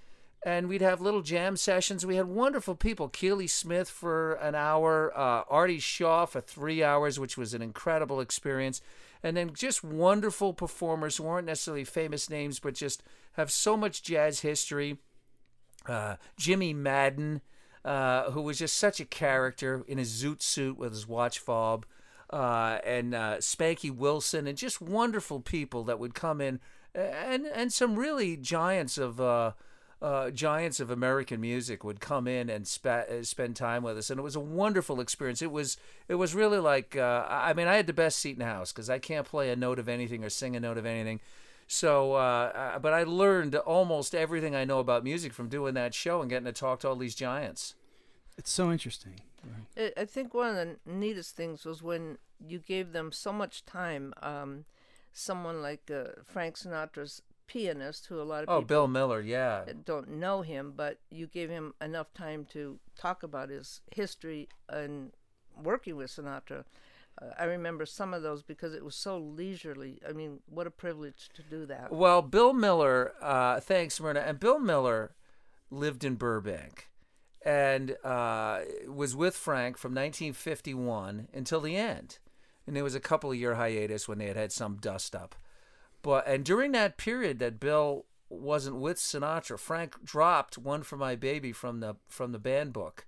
and 0.44 0.68
we'd 0.68 0.82
have 0.82 1.02
little 1.02 1.22
jam 1.22 1.56
sessions. 1.56 2.06
We 2.06 2.16
had 2.16 2.28
wonderful 2.28 2.76
people. 2.76 3.10
Keely 3.10 3.48
Smith 3.48 3.90
for 3.90 4.34
an 4.34 4.56
hour, 4.56 5.12
uh, 5.16 5.44
Artie 5.50 5.80
Shaw 5.80 6.26
for 6.26 6.42
three 6.42 6.84
hours, 6.84 7.20
which 7.20 7.38
was 7.38 7.54
an 7.54 7.62
incredible 7.62 8.20
experience. 8.20 8.82
And 9.22 9.38
then 9.38 9.54
just 9.54 9.84
wonderful 9.84 10.54
performers 10.54 11.18
who 11.18 11.24
weren't 11.24 11.46
necessarily 11.46 11.84
famous 11.84 12.30
names, 12.30 12.60
but 12.60 12.74
just 12.74 13.04
have 13.34 13.52
so 13.52 13.78
much 13.78 14.02
jazz 14.02 14.40
history. 14.40 14.98
Uh, 15.86 16.16
Jimmy 16.38 16.74
Madden, 16.74 17.42
uh, 17.86 18.32
who 18.32 18.42
was 18.42 18.58
just 18.58 18.78
such 18.78 19.00
a 19.00 19.06
character 19.06 19.84
in 19.88 20.00
his 20.00 20.10
zoot 20.10 20.42
suit 20.42 20.78
with 20.78 20.92
his 20.92 21.08
watch 21.08 21.38
fob 21.38 21.86
uh, 22.32 22.80
and 22.84 23.14
uh, 23.14 23.38
Spanky 23.38 23.96
Wilson, 23.96 24.48
and 24.48 24.58
just 24.58 24.82
wonderful 24.82 25.40
people 25.40 25.84
that 25.84 26.00
would 26.00 26.14
come 26.14 26.42
in, 26.42 26.60
and 26.96 27.46
and 27.46 27.72
some 27.74 27.96
really 27.96 28.38
giants 28.38 28.98
of 28.98 29.20
uh, 30.02 30.32
giants 30.32 30.80
of 30.80 30.90
American 30.90 31.40
music 31.40 31.84
would 31.84 32.00
come 32.00 32.28
in 32.28 32.50
and 32.50 32.68
spa- 32.68 33.04
uh, 33.10 33.24
spend 33.24 33.56
time 33.56 33.84
with 33.84 33.98
us, 33.98 34.10
and 34.10 34.20
it 34.20 34.24
was 34.24 34.36
a 34.36 34.40
wonderful 34.40 35.00
experience. 35.00 35.42
It 35.42 35.52
was 35.52 35.78
it 36.08 36.16
was 36.16 36.34
really 36.34 36.58
like 36.58 36.96
uh, 36.96 37.26
I 37.30 37.54
mean 37.54 37.68
I 37.68 37.76
had 37.76 37.88
the 37.88 37.94
best 37.94 38.20
seat 38.20 38.34
in 38.34 38.40
the 38.40 38.46
house 38.46 38.72
because 38.72 38.90
I 38.90 39.00
can't 39.00 39.28
play 39.28 39.52
a 39.52 39.56
note 39.56 39.80
of 39.80 39.88
anything 39.88 40.24
or 40.24 40.30
sing 40.30 40.56
a 40.56 40.60
note 40.60 40.78
of 40.78 40.86
anything. 40.86 41.20
So, 41.68 42.14
uh, 42.14 42.80
but 42.80 42.92
I 42.92 43.04
learned 43.04 43.56
almost 43.56 44.14
everything 44.14 44.56
I 44.56 44.66
know 44.66 44.80
about 44.80 45.06
music 45.06 45.32
from 45.32 45.48
doing 45.48 45.74
that 45.76 45.94
show 45.94 46.20
and 46.20 46.30
getting 46.30 46.46
to 46.46 46.52
talk 46.52 46.82
to 46.82 46.90
all 46.90 46.98
these 46.98 47.16
giants. 47.16 47.76
It's 48.38 48.52
so 48.52 48.72
interesting. 48.74 49.22
I, 49.78 49.94
I 49.96 50.06
think 50.06 50.34
one 50.34 50.50
of 50.50 50.56
the 50.56 50.76
neatest 50.86 51.38
things 51.38 51.64
was 51.64 51.82
when 51.82 52.18
you 52.46 52.60
gave 52.60 52.92
them 52.92 53.14
so 53.14 53.32
much 53.32 53.64
time. 53.66 54.14
Um, 54.22 54.66
someone 55.14 55.62
like 55.62 55.90
uh, 55.94 56.22
Frank 56.24 56.58
Sinatra's 56.58 57.22
pianist, 57.52 58.06
who 58.08 58.22
a 58.22 58.24
lot 58.24 58.44
of 58.44 58.50
oh, 58.50 58.62
people 58.62 58.68
Bill 58.68 58.88
Miller, 58.88 59.20
yeah, 59.20 59.66
don't 59.86 60.10
know 60.10 60.42
him, 60.42 60.74
but 60.76 61.00
you 61.10 61.28
gave 61.28 61.50
him 61.50 61.74
enough 61.82 62.14
time 62.14 62.46
to 62.54 62.80
talk 62.98 63.24
about 63.24 63.50
his 63.50 63.82
history 63.94 64.48
and 64.70 65.12
working 65.62 65.98
with 65.98 66.12
Sinatra. 66.12 66.64
Uh, 67.22 67.26
I 67.38 67.44
remember 67.44 67.86
some 67.86 68.14
of 68.14 68.24
those 68.24 68.42
because 68.42 68.74
it 68.74 68.86
was 68.86 68.96
so 68.96 69.18
leisurely. 69.18 70.00
I 70.08 70.14
mean, 70.14 70.40
what 70.48 70.66
a 70.66 70.72
privilege 70.72 71.30
to 71.34 71.44
do 71.44 71.66
that. 71.66 71.92
Well, 71.92 72.22
Bill 72.22 72.54
Miller, 72.54 73.14
uh, 73.22 73.60
thanks, 73.60 74.00
Myrna. 74.00 74.22
And 74.22 74.40
Bill 74.40 74.60
Miller 74.60 75.14
lived 75.70 76.06
in 76.06 76.16
Burbank 76.16 76.90
and 77.44 77.98
uh, 78.04 78.62
was 78.88 79.14
with 79.14 79.36
Frank 79.36 79.78
from 79.78 79.92
1951 79.92 81.28
until 81.34 81.60
the 81.60 81.76
end. 81.76 82.20
And 82.66 82.76
there 82.76 82.84
was 82.84 82.96
a 82.96 83.02
couple 83.02 83.32
of 83.32 83.38
year 83.38 83.56
hiatus 83.56 84.08
when 84.08 84.20
they 84.20 84.28
had 84.28 84.38
had 84.38 84.54
some 84.54 84.78
dust 84.78 85.16
up. 85.16 85.36
But 86.02 86.28
and 86.28 86.44
during 86.44 86.72
that 86.72 86.98
period 86.98 87.40
that 87.40 87.60
Bill 87.60 88.06
wasn't 88.30 88.78
with 88.78 88.98
Sinatra, 88.98 89.60
Frank 89.60 90.04
dropped 90.04 90.58
"One 90.58 90.84
for 90.84 90.98
My 90.98 91.16
Baby" 91.16 91.52
from 91.52 91.80
the 91.80 91.96
from 92.08 92.32
the 92.32 92.40
band 92.40 92.74
book 92.74 93.06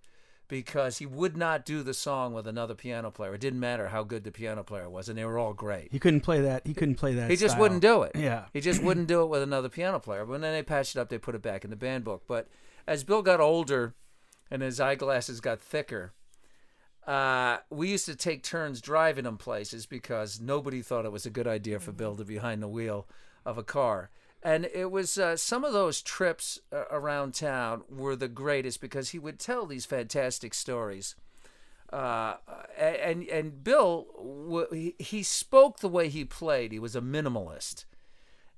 because 0.47 0.99
he 0.99 1.05
would 1.05 1.35
not 1.35 1.65
do 1.65 1.81
the 1.81 1.93
song 1.93 2.33
with 2.33 2.45
another 2.45 2.75
piano 2.75 3.09
player. 3.09 3.33
It 3.33 3.41
didn't 3.41 3.59
matter 3.59 3.87
how 3.87 4.03
good 4.03 4.23
the 4.23 4.31
piano 4.31 4.63
player 4.63 4.89
was, 4.89 5.09
and 5.09 5.17
they 5.17 5.25
were 5.25 5.39
all 5.39 5.53
great. 5.53 5.91
He 5.91 5.97
couldn't 5.97 6.21
play 6.21 6.41
that. 6.41 6.67
He 6.67 6.75
couldn't 6.75 6.95
play 6.95 7.15
that. 7.15 7.29
He 7.29 7.35
just 7.35 7.53
style. 7.53 7.61
wouldn't 7.61 7.81
do 7.81 8.03
it. 8.03 8.11
Yeah. 8.15 8.45
He 8.53 8.61
just 8.61 8.83
wouldn't 8.83 9.07
do 9.07 9.23
it 9.23 9.27
with 9.27 9.41
another 9.41 9.69
piano 9.69 9.99
player. 9.99 10.25
But 10.25 10.41
then 10.41 10.53
they 10.53 10.61
patched 10.61 10.95
it 10.95 10.99
up. 10.99 11.09
They 11.09 11.17
put 11.17 11.33
it 11.33 11.41
back 11.41 11.63
in 11.63 11.71
the 11.71 11.75
band 11.75 12.03
book. 12.03 12.23
But 12.27 12.49
as 12.85 13.03
Bill 13.03 13.21
got 13.23 13.39
older 13.39 13.95
and 14.51 14.61
his 14.61 14.79
eyeglasses 14.79 15.41
got 15.41 15.59
thicker, 15.59 16.13
uh, 17.07 17.57
we 17.69 17.89
used 17.89 18.05
to 18.05 18.15
take 18.15 18.43
turns 18.43 18.81
driving 18.81 19.25
him 19.25 19.37
places 19.37 19.85
because 19.85 20.39
nobody 20.39 20.81
thought 20.81 21.05
it 21.05 21.11
was 21.11 21.25
a 21.25 21.31
good 21.31 21.47
idea 21.47 21.79
for 21.79 21.91
Bill 21.91 22.15
to 22.15 22.23
be 22.23 22.35
behind 22.35 22.61
the 22.61 22.67
wheel 22.67 23.07
of 23.45 23.57
a 23.57 23.63
car. 23.63 24.09
And 24.41 24.69
it 24.73 24.91
was 24.91 25.17
uh, 25.17 25.37
some 25.37 25.63
of 25.63 25.73
those 25.73 26.01
trips 26.01 26.59
uh, 26.71 26.83
around 26.91 27.33
town 27.33 27.83
were 27.89 28.15
the 28.15 28.27
greatest 28.27 28.81
because 28.81 29.09
he 29.09 29.19
would 29.19 29.39
tell 29.39 29.65
these 29.65 29.85
fantastic 29.85 30.53
stories. 30.53 31.15
Uh, 31.91 32.37
and 32.77 33.27
and 33.27 33.63
Bill, 33.63 34.07
he 34.97 35.21
spoke 35.21 35.79
the 35.79 35.87
way 35.87 36.09
he 36.09 36.25
played. 36.25 36.71
He 36.71 36.79
was 36.79 36.95
a 36.95 37.01
minimalist. 37.01 37.85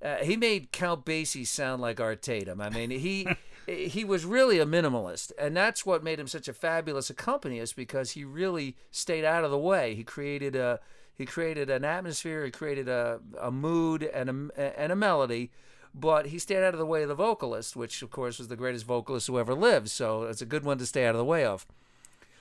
Uh, 0.02 0.16
he 0.16 0.36
made 0.36 0.72
Count 0.72 1.04
Basie 1.04 1.46
sound 1.46 1.80
like 1.80 2.00
Art 2.00 2.22
Tatum. 2.22 2.60
I 2.60 2.68
mean, 2.68 2.90
he 2.90 3.28
he 3.66 4.04
was 4.04 4.24
really 4.24 4.58
a 4.58 4.66
minimalist, 4.66 5.32
and 5.38 5.56
that's 5.56 5.86
what 5.86 6.04
made 6.04 6.20
him 6.20 6.28
such 6.28 6.48
a 6.48 6.52
fabulous 6.52 7.10
accompanist 7.10 7.76
because 7.76 8.12
he 8.12 8.24
really 8.24 8.76
stayed 8.90 9.24
out 9.24 9.44
of 9.44 9.50
the 9.50 9.58
way. 9.58 9.94
He 9.94 10.04
created 10.04 10.54
a 10.54 10.80
he 11.14 11.24
created 11.24 11.70
an 11.70 11.84
atmosphere, 11.84 12.44
he 12.44 12.50
created 12.50 12.88
a, 12.88 13.20
a 13.40 13.50
mood 13.50 14.02
and 14.02 14.50
a 14.56 14.80
and 14.80 14.92
a 14.92 14.96
melody, 14.96 15.50
but 15.94 16.26
he 16.26 16.38
stayed 16.38 16.62
out 16.62 16.74
of 16.74 16.78
the 16.78 16.86
way 16.86 17.02
of 17.02 17.08
the 17.08 17.14
vocalist, 17.14 17.74
which 17.74 18.02
of 18.02 18.10
course 18.10 18.38
was 18.38 18.48
the 18.48 18.56
greatest 18.56 18.84
vocalist 18.84 19.26
who 19.26 19.38
ever 19.38 19.54
lived. 19.54 19.88
So 19.88 20.24
it's 20.24 20.42
a 20.42 20.46
good 20.46 20.64
one 20.64 20.78
to 20.78 20.86
stay 20.86 21.06
out 21.06 21.14
of 21.14 21.18
the 21.18 21.24
way 21.24 21.44
of. 21.44 21.66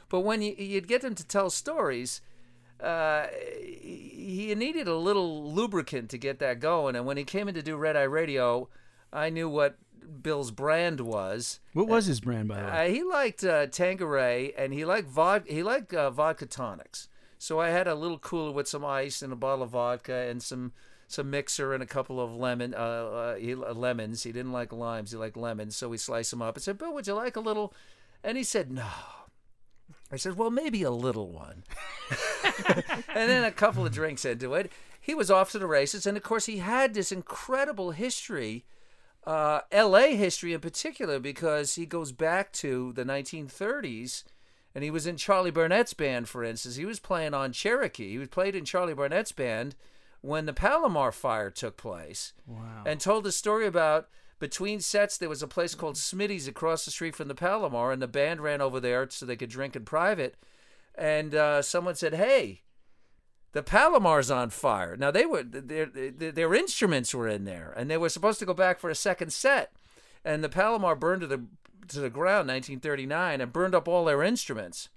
But 0.09 0.21
when 0.21 0.41
you, 0.41 0.53
you'd 0.57 0.87
get 0.87 1.03
him 1.03 1.15
to 1.15 1.25
tell 1.25 1.49
stories, 1.49 2.21
uh, 2.81 3.27
he 3.81 4.53
needed 4.55 4.87
a 4.87 4.95
little 4.95 5.51
lubricant 5.51 6.09
to 6.11 6.17
get 6.17 6.39
that 6.39 6.59
going. 6.59 6.95
And 6.95 7.05
when 7.05 7.17
he 7.17 7.23
came 7.23 7.47
in 7.47 7.55
to 7.55 7.61
do 7.61 7.75
Red 7.77 7.95
Eye 7.95 8.03
Radio, 8.03 8.69
I 9.11 9.29
knew 9.29 9.49
what 9.49 9.77
Bill's 10.21 10.51
brand 10.51 11.01
was. 11.01 11.59
What 11.73 11.87
was 11.87 12.05
his 12.05 12.19
brand, 12.19 12.47
by 12.47 12.59
the 12.59 12.65
way? 12.65 12.85
Uh, 12.87 12.89
he 12.89 13.03
liked 13.03 13.43
uh, 13.43 13.67
Tanqueray 13.67 14.53
and 14.57 14.73
he 14.73 14.85
liked 14.85 15.07
vodka. 15.07 15.51
He 15.51 15.63
liked 15.63 15.93
uh, 15.93 16.09
vodka 16.11 16.45
tonics. 16.45 17.07
So 17.37 17.59
I 17.59 17.69
had 17.69 17.87
a 17.87 17.95
little 17.95 18.19
cooler 18.19 18.51
with 18.51 18.67
some 18.67 18.85
ice 18.85 19.21
and 19.21 19.31
a 19.31 19.35
bottle 19.35 19.63
of 19.63 19.71
vodka 19.71 20.13
and 20.13 20.41
some 20.41 20.73
some 21.07 21.29
mixer 21.29 21.73
and 21.73 21.83
a 21.83 21.85
couple 21.85 22.19
of 22.19 22.35
lemon 22.35 22.73
uh, 22.73 22.77
uh, 22.77 23.35
he, 23.35 23.53
uh, 23.53 23.73
lemons. 23.73 24.23
He 24.23 24.31
didn't 24.31 24.51
like 24.51 24.73
limes. 24.73 25.11
He 25.11 25.17
liked 25.17 25.37
lemons. 25.37 25.75
So 25.75 25.89
we 25.89 25.97
sliced 25.97 26.31
them 26.31 26.41
up. 26.41 26.57
I 26.57 26.61
said, 26.61 26.77
Bill, 26.77 26.93
would 26.93 27.05
you 27.05 27.13
like 27.13 27.35
a 27.35 27.41
little? 27.41 27.73
And 28.23 28.37
he 28.37 28.43
said, 28.43 28.71
No. 28.71 28.87
I 30.11 30.15
said, 30.15 30.37
Well, 30.37 30.49
maybe 30.49 30.83
a 30.83 30.91
little 30.91 31.31
one. 31.31 31.63
and 33.15 33.29
then 33.29 33.43
a 33.43 33.51
couple 33.51 33.85
of 33.85 33.91
drinks 33.91 34.25
into 34.25 34.53
it, 34.53 34.71
he 34.99 35.13
was 35.13 35.31
off 35.31 35.51
to 35.51 35.59
the 35.59 35.67
races. 35.67 36.05
And 36.05 36.17
of 36.17 36.23
course, 36.23 36.45
he 36.45 36.57
had 36.57 36.93
this 36.93 37.11
incredible 37.11 37.91
history 37.91 38.65
uh, 39.25 39.61
LA 39.73 40.09
history 40.09 40.53
in 40.53 40.59
particular 40.59 41.19
because 41.19 41.75
he 41.75 41.85
goes 41.85 42.11
back 42.11 42.51
to 42.53 42.93
the 42.93 43.03
1930s 43.03 44.23
and 44.73 44.83
he 44.83 44.91
was 44.91 45.07
in 45.07 45.17
Charlie 45.17 45.51
Barnet's 45.51 45.93
band, 45.93 46.29
for 46.29 46.43
instance. 46.43 46.75
He 46.75 46.85
was 46.85 46.99
playing 46.99 47.33
on 47.33 47.51
Cherokee. 47.51 48.11
He 48.11 48.17
was 48.17 48.27
played 48.27 48.55
in 48.55 48.65
Charlie 48.65 48.93
Barnet's 48.93 49.31
band 49.31 49.75
when 50.21 50.45
the 50.45 50.53
Palomar 50.53 51.11
fire 51.11 51.49
took 51.49 51.77
place. 51.77 52.33
Wow. 52.45 52.83
And 52.85 52.99
told 52.99 53.25
a 53.25 53.31
story 53.31 53.65
about 53.65 54.09
between 54.37 54.81
sets 54.81 55.17
there 55.17 55.29
was 55.29 55.41
a 55.41 55.47
place 55.47 55.75
called 55.75 55.95
Smitty's 55.95 56.47
across 56.47 56.83
the 56.83 56.91
street 56.91 57.15
from 57.15 57.29
the 57.29 57.35
Palomar, 57.35 57.91
and 57.91 58.01
the 58.01 58.07
band 58.07 58.41
ran 58.41 58.61
over 58.61 58.79
there 58.79 59.07
so 59.09 59.25
they 59.25 59.37
could 59.37 59.49
drink 59.49 59.75
in 59.75 59.85
private. 59.85 60.35
And 60.97 61.35
uh, 61.35 61.61
someone 61.61 61.95
said, 61.95 62.13
"Hey, 62.13 62.61
the 63.55 63.63
Palomar's 63.63 64.29
on 64.29 64.49
fire. 64.49 64.97
Now 64.97 65.11
they 65.11 65.25
were 65.25 65.41
their 65.41 65.85
their 65.85 66.53
instruments 66.53 67.15
were 67.15 67.29
in 67.29 67.45
there, 67.45 67.73
and 67.77 67.89
they 67.89 67.97
were 67.97 68.09
supposed 68.09 68.39
to 68.39 68.45
go 68.45 68.53
back 68.53 68.79
for 68.79 68.89
a 68.89 68.95
second 68.95 69.31
set, 69.31 69.71
and 70.25 70.43
the 70.43 70.49
Palomar 70.49 70.93
burned 70.93 71.21
to 71.21 71.27
the 71.27 71.45
to 71.87 72.01
the 72.01 72.09
ground 72.09 72.49
1939 72.49 73.39
and 73.39 73.53
burned 73.53 73.73
up 73.73 73.87
all 73.87 74.03
their 74.03 74.23
instruments. 74.23 74.89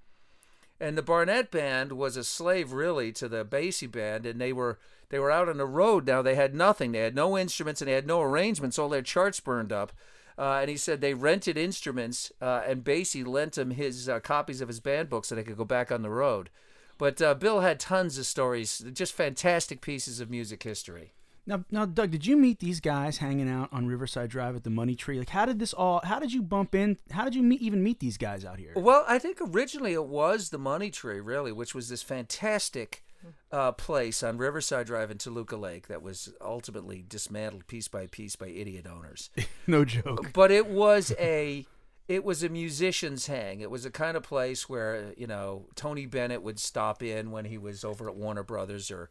And 0.80 0.98
the 0.98 1.02
Barnet 1.02 1.52
band 1.52 1.92
was 1.92 2.16
a 2.16 2.24
slave 2.24 2.72
really 2.72 3.12
to 3.12 3.28
the 3.28 3.44
Basie 3.44 3.90
band, 3.90 4.26
and 4.26 4.40
they 4.40 4.52
were 4.52 4.80
they 5.10 5.20
were 5.20 5.30
out 5.30 5.48
on 5.48 5.56
the 5.56 5.64
road 5.64 6.06
now. 6.06 6.20
They 6.20 6.34
had 6.34 6.52
nothing. 6.52 6.90
They 6.90 6.98
had 6.98 7.14
no 7.14 7.38
instruments 7.38 7.80
and 7.80 7.88
they 7.88 7.94
had 7.94 8.08
no 8.08 8.20
arrangements. 8.22 8.76
All 8.76 8.88
their 8.88 9.02
charts 9.02 9.38
burned 9.38 9.72
up. 9.72 9.92
Uh, 10.38 10.58
and 10.60 10.70
he 10.70 10.76
said 10.76 11.00
they 11.00 11.14
rented 11.14 11.58
instruments, 11.58 12.30
uh, 12.40 12.62
and 12.64 12.84
Basie 12.84 13.26
lent 13.26 13.58
him 13.58 13.72
his 13.72 14.08
uh, 14.08 14.20
copies 14.20 14.60
of 14.60 14.68
his 14.68 14.78
band 14.78 15.08
book 15.08 15.24
so 15.24 15.34
they 15.34 15.42
could 15.42 15.56
go 15.56 15.64
back 15.64 15.90
on 15.90 16.02
the 16.02 16.10
road. 16.10 16.48
But 16.96 17.20
uh, 17.20 17.34
Bill 17.34 17.60
had 17.60 17.80
tons 17.80 18.18
of 18.18 18.26
stories, 18.26 18.84
just 18.92 19.12
fantastic 19.12 19.80
pieces 19.80 20.20
of 20.20 20.30
music 20.30 20.62
history. 20.62 21.12
Now, 21.46 21.64
now, 21.70 21.86
Doug, 21.86 22.10
did 22.10 22.26
you 22.26 22.36
meet 22.36 22.58
these 22.58 22.78
guys 22.78 23.18
hanging 23.18 23.48
out 23.48 23.70
on 23.72 23.86
Riverside 23.86 24.28
Drive 24.28 24.54
at 24.54 24.64
the 24.64 24.70
Money 24.70 24.94
Tree? 24.94 25.18
Like, 25.18 25.30
how 25.30 25.46
did 25.46 25.58
this 25.58 25.72
all? 25.72 26.02
How 26.04 26.18
did 26.18 26.32
you 26.32 26.42
bump 26.42 26.74
in? 26.74 26.98
How 27.10 27.24
did 27.24 27.34
you 27.34 27.42
meet, 27.42 27.62
even 27.62 27.82
meet 27.82 28.00
these 28.00 28.18
guys 28.18 28.44
out 28.44 28.58
here? 28.58 28.72
Well, 28.76 29.04
I 29.08 29.18
think 29.18 29.38
originally 29.40 29.94
it 29.94 30.04
was 30.04 30.50
the 30.50 30.58
Money 30.58 30.90
Tree, 30.90 31.20
really, 31.20 31.50
which 31.50 31.74
was 31.74 31.88
this 31.88 32.02
fantastic 32.02 33.02
uh, 33.50 33.72
place 33.72 34.22
on 34.22 34.38
Riverside 34.38 34.86
Drive 34.86 35.10
in 35.10 35.18
Toluca 35.18 35.56
Lake 35.56 35.88
that 35.88 36.02
was 36.02 36.32
ultimately 36.40 37.04
dismantled 37.06 37.66
piece 37.66 37.88
by 37.88 38.06
piece 38.06 38.36
by 38.36 38.48
idiot 38.48 38.86
owners. 38.86 39.30
no 39.66 39.84
joke. 39.84 40.32
But 40.32 40.50
it 40.50 40.66
was 40.66 41.12
a 41.18 41.66
it 42.08 42.24
was 42.24 42.42
a 42.42 42.48
musician's 42.48 43.26
hang. 43.26 43.60
It 43.60 43.70
was 43.70 43.84
a 43.84 43.90
kind 43.90 44.16
of 44.16 44.22
place 44.22 44.68
where 44.68 45.12
you 45.16 45.26
know 45.26 45.66
Tony 45.74 46.06
Bennett 46.06 46.42
would 46.42 46.58
stop 46.58 47.02
in 47.02 47.30
when 47.30 47.44
he 47.44 47.58
was 47.58 47.84
over 47.84 48.08
at 48.08 48.16
Warner 48.16 48.42
Brothers, 48.42 48.90
or 48.90 49.10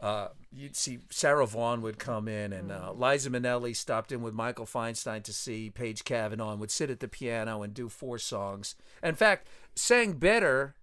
uh, 0.00 0.28
you'd 0.50 0.76
see 0.76 1.00
Sarah 1.10 1.46
Vaughan 1.46 1.82
would 1.82 1.98
come 1.98 2.28
in, 2.28 2.52
and 2.52 2.72
uh, 2.72 2.92
Liza 2.92 3.30
Minnelli 3.30 3.76
stopped 3.76 4.10
in 4.10 4.22
with 4.22 4.32
Michael 4.32 4.66
Feinstein 4.66 5.22
to 5.24 5.32
see 5.32 5.68
Page 5.70 6.04
Cavanaugh, 6.04 6.52
and 6.52 6.60
would 6.60 6.70
sit 6.70 6.90
at 6.90 7.00
the 7.00 7.08
piano 7.08 7.62
and 7.62 7.74
do 7.74 7.88
four 7.88 8.18
songs. 8.18 8.74
In 9.02 9.14
fact, 9.14 9.46
sang 9.74 10.14
better 10.14 10.74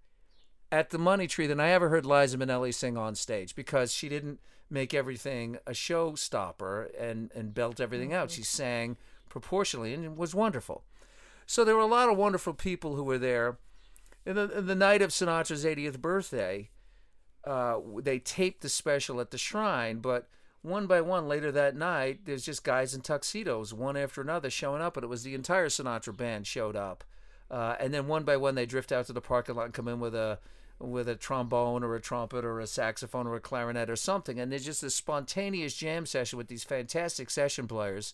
at 0.72 0.90
the 0.90 0.98
Money 0.98 1.28
Tree 1.28 1.48
than 1.48 1.60
I 1.60 1.70
ever 1.70 1.90
heard 1.90 2.06
Liza 2.06 2.38
Minnelli 2.38 2.74
sing 2.74 2.98
on 2.98 3.16
stage 3.16 3.56
because 3.56 3.94
she 3.94 4.10
didn't 4.10 4.40
make 4.70 4.94
everything 4.94 5.58
a 5.66 5.72
showstopper 5.72 6.90
and 7.00 7.32
and 7.34 7.54
belt 7.54 7.80
everything 7.80 8.14
out. 8.14 8.32
She 8.32 8.44
sang 8.44 8.98
proportionally 9.30 9.94
and 9.94 10.04
it 10.04 10.18
was 10.18 10.36
wonderful. 10.36 10.84
So 11.46 11.64
there 11.64 11.76
were 11.76 11.82
a 11.82 11.86
lot 11.86 12.10
of 12.10 12.18
wonderful 12.18 12.54
people 12.54 12.96
who 12.96 13.04
were 13.04 13.18
there. 13.18 13.58
In 14.26 14.36
the, 14.36 14.48
the 14.48 14.76
night 14.76 15.02
of 15.02 15.12
Sinatra's 15.12 15.64
80th 15.64 16.00
birthday, 16.00 16.70
uh, 17.46 17.80
they 18.02 18.20
taped 18.20 18.62
the 18.62 18.68
special 18.68 19.22
at 19.22 19.32
the 19.32 19.38
shrine, 19.38 20.00
but 20.00 20.28
one 20.62 20.86
by 20.86 21.00
one 21.00 21.30
later 21.30 21.50
that 21.54 21.78
night, 21.78 22.26
there's 22.26 22.44
just 22.44 22.66
guys 22.66 22.94
in 22.94 23.00
tuxedos, 23.00 23.74
one 23.74 23.96
after 23.96 24.22
another, 24.22 24.50
showing 24.50 24.82
up, 24.82 24.98
and 24.98 25.06
it 25.06 25.08
was 25.08 25.24
the 25.24 25.34
entire 25.34 25.70
Sinatra 25.70 26.16
band 26.16 26.46
showed 26.46 26.76
up. 26.76 27.06
Uh, 27.50 27.76
and 27.80 27.94
then 27.94 28.08
one 28.08 28.24
by 28.24 28.36
one, 28.36 28.56
they 28.56 28.66
drift 28.66 28.92
out 28.92 29.06
to 29.06 29.14
the 29.14 29.22
parking 29.22 29.56
lot 29.56 29.66
and 29.66 29.74
come 29.74 29.88
in 29.88 30.02
with 30.02 30.14
a 30.14 30.40
with 30.80 31.10
a 31.10 31.16
trombone 31.16 31.84
or 31.84 31.96
a 31.96 32.02
trumpet 32.02 32.46
or 32.46 32.60
a 32.60 32.68
saxophone 32.68 33.28
or 33.28 33.36
a 33.36 33.40
clarinet 33.40 33.90
or 33.90 33.96
something. 33.96 34.40
And 34.40 34.52
there's 34.52 34.66
just 34.66 34.82
this 34.82 34.96
spontaneous 34.96 35.76
jam 35.76 36.06
session 36.06 36.38
with 36.38 36.48
these 36.48 36.64
fantastic 36.64 37.30
session 37.30 37.68
players 37.68 38.14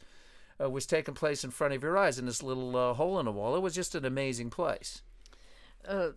uh, 0.62 0.70
was 0.70 0.86
taking 0.86 1.14
place 1.14 1.44
in 1.44 1.52
front 1.52 1.74
of 1.74 1.84
your 1.84 1.98
eyes 1.98 2.20
in 2.20 2.26
this 2.26 2.44
little 2.44 2.76
uh, 2.76 2.94
hole 2.94 3.20
in 3.20 3.26
the 3.26 3.32
wall. 3.32 3.56
It 3.56 3.62
was 3.62 3.76
just 3.76 3.96
an 3.96 4.06
amazing 4.06 4.50
place. 4.50 5.02
Uh, 5.88 6.10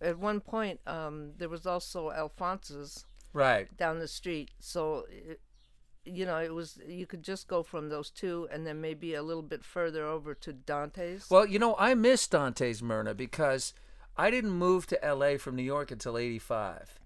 at 0.00 0.18
one 0.18 0.40
point, 0.40 0.80
um, 0.86 1.32
there 1.38 1.48
was 1.48 1.66
also 1.66 2.10
Alphonse's 2.10 3.06
Right. 3.32 3.74
down 3.76 3.98
the 4.00 4.08
street. 4.08 4.50
So, 4.58 5.06
it, 5.08 5.40
you 6.04 6.26
know, 6.26 6.38
it 6.38 6.52
was 6.52 6.78
you 6.84 7.06
could 7.06 7.22
just 7.22 7.46
go 7.46 7.62
from 7.62 7.88
those 7.88 8.10
two, 8.10 8.48
and 8.50 8.66
then 8.66 8.80
maybe 8.80 9.14
a 9.14 9.22
little 9.22 9.42
bit 9.42 9.64
further 9.64 10.04
over 10.04 10.34
to 10.34 10.52
Dante's. 10.52 11.30
Well, 11.30 11.46
you 11.46 11.60
know, 11.60 11.76
I 11.78 11.94
miss 11.94 12.26
Dante's 12.26 12.82
Myrna 12.82 13.14
because 13.14 13.72
I 14.16 14.30
didn't 14.30 14.52
move 14.52 14.86
to 14.88 15.04
L.A. 15.04 15.38
from 15.38 15.56
New 15.56 15.62
York 15.62 15.90
until 15.90 16.18
'85, 16.18 17.00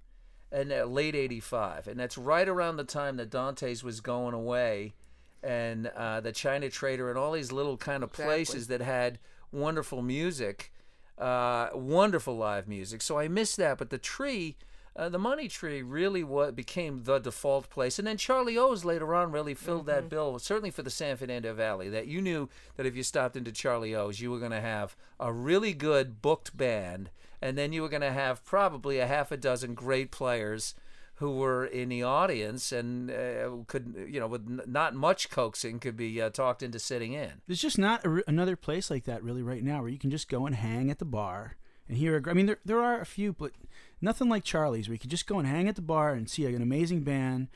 and 0.50 0.72
uh, 0.72 0.84
late 0.84 1.14
'85, 1.14 1.86
and 1.88 1.98
that's 2.00 2.18
right 2.18 2.48
around 2.48 2.76
the 2.76 2.84
time 2.84 3.16
that 3.16 3.30
Dante's 3.30 3.84
was 3.84 4.00
going 4.00 4.34
away, 4.34 4.94
and 5.42 5.86
uh, 5.88 6.20
the 6.20 6.32
China 6.32 6.68
Trader 6.68 7.08
and 7.08 7.18
all 7.18 7.32
these 7.32 7.52
little 7.52 7.76
kind 7.76 8.02
of 8.02 8.10
Exactly. 8.10 8.34
places 8.34 8.66
that 8.68 8.80
had 8.80 9.18
wonderful 9.52 10.02
music, 10.02 10.72
uh, 11.18 11.68
wonderful 11.74 12.36
live 12.36 12.66
music. 12.68 13.02
So 13.02 13.18
I 13.18 13.28
miss 13.28 13.56
that, 13.56 13.78
but 13.78 13.90
the 13.90 13.98
tree. 13.98 14.56
Uh, 14.96 15.10
the 15.10 15.18
money 15.18 15.46
tree 15.46 15.82
really 15.82 16.24
what 16.24 16.56
became 16.56 17.02
the 17.04 17.18
default 17.18 17.68
place, 17.68 17.98
and 17.98 18.08
then 18.08 18.16
Charlie 18.16 18.56
O's 18.56 18.82
later 18.82 19.14
on 19.14 19.30
really 19.30 19.52
filled 19.52 19.84
that 19.86 20.08
bill. 20.08 20.38
Certainly 20.38 20.70
for 20.70 20.82
the 20.82 20.88
San 20.90 21.18
Fernando 21.18 21.52
Valley, 21.52 21.90
that 21.90 22.06
you 22.06 22.22
knew 22.22 22.48
that 22.76 22.86
if 22.86 22.96
you 22.96 23.02
stopped 23.02 23.36
into 23.36 23.52
Charlie 23.52 23.94
O's, 23.94 24.20
you 24.20 24.30
were 24.30 24.38
going 24.38 24.52
to 24.52 24.60
have 24.60 24.96
a 25.20 25.30
really 25.32 25.74
good 25.74 26.22
booked 26.22 26.56
band, 26.56 27.10
and 27.42 27.58
then 27.58 27.74
you 27.74 27.82
were 27.82 27.90
going 27.90 28.00
to 28.00 28.10
have 28.12 28.42
probably 28.44 28.98
a 28.98 29.06
half 29.06 29.30
a 29.30 29.36
dozen 29.36 29.74
great 29.74 30.10
players 30.10 30.74
who 31.16 31.36
were 31.36 31.64
in 31.64 31.88
the 31.90 32.02
audience 32.02 32.72
and 32.72 33.10
uh, 33.10 33.48
could, 33.66 33.94
you 34.08 34.20
know, 34.20 34.26
with 34.26 34.46
n- 34.46 34.60
not 34.66 34.94
much 34.94 35.30
coaxing, 35.30 35.78
could 35.78 35.96
be 35.96 36.20
uh, 36.20 36.28
talked 36.30 36.62
into 36.62 36.78
sitting 36.78 37.12
in. 37.14 37.32
There's 37.46 37.60
just 37.60 37.78
not 37.78 38.04
a, 38.04 38.22
another 38.26 38.54
place 38.56 38.90
like 38.90 39.04
that 39.04 39.22
really 39.22 39.42
right 39.42 39.62
now 39.64 39.80
where 39.80 39.90
you 39.90 39.98
can 39.98 40.10
just 40.10 40.28
go 40.28 40.46
and 40.46 40.54
hang 40.54 40.90
at 40.90 40.98
the 40.98 41.06
bar 41.06 41.56
and 41.88 41.96
hear. 41.96 42.16
A, 42.16 42.20
gr- 42.20 42.30
I 42.30 42.34
mean, 42.34 42.46
there 42.46 42.58
there 42.66 42.82
are 42.82 43.00
a 43.00 43.06
few, 43.06 43.32
but 43.32 43.52
nothing 44.00 44.28
like 44.28 44.44
Charlie's 44.44 44.88
where 44.88 44.94
you 44.94 44.98
can 44.98 45.10
just 45.10 45.26
go 45.26 45.38
and 45.38 45.48
hang 45.48 45.68
at 45.68 45.76
the 45.76 45.82
bar 45.82 46.12
and 46.12 46.28
see 46.28 46.44
an 46.46 46.62
amazing 46.62 47.02
band 47.02 47.48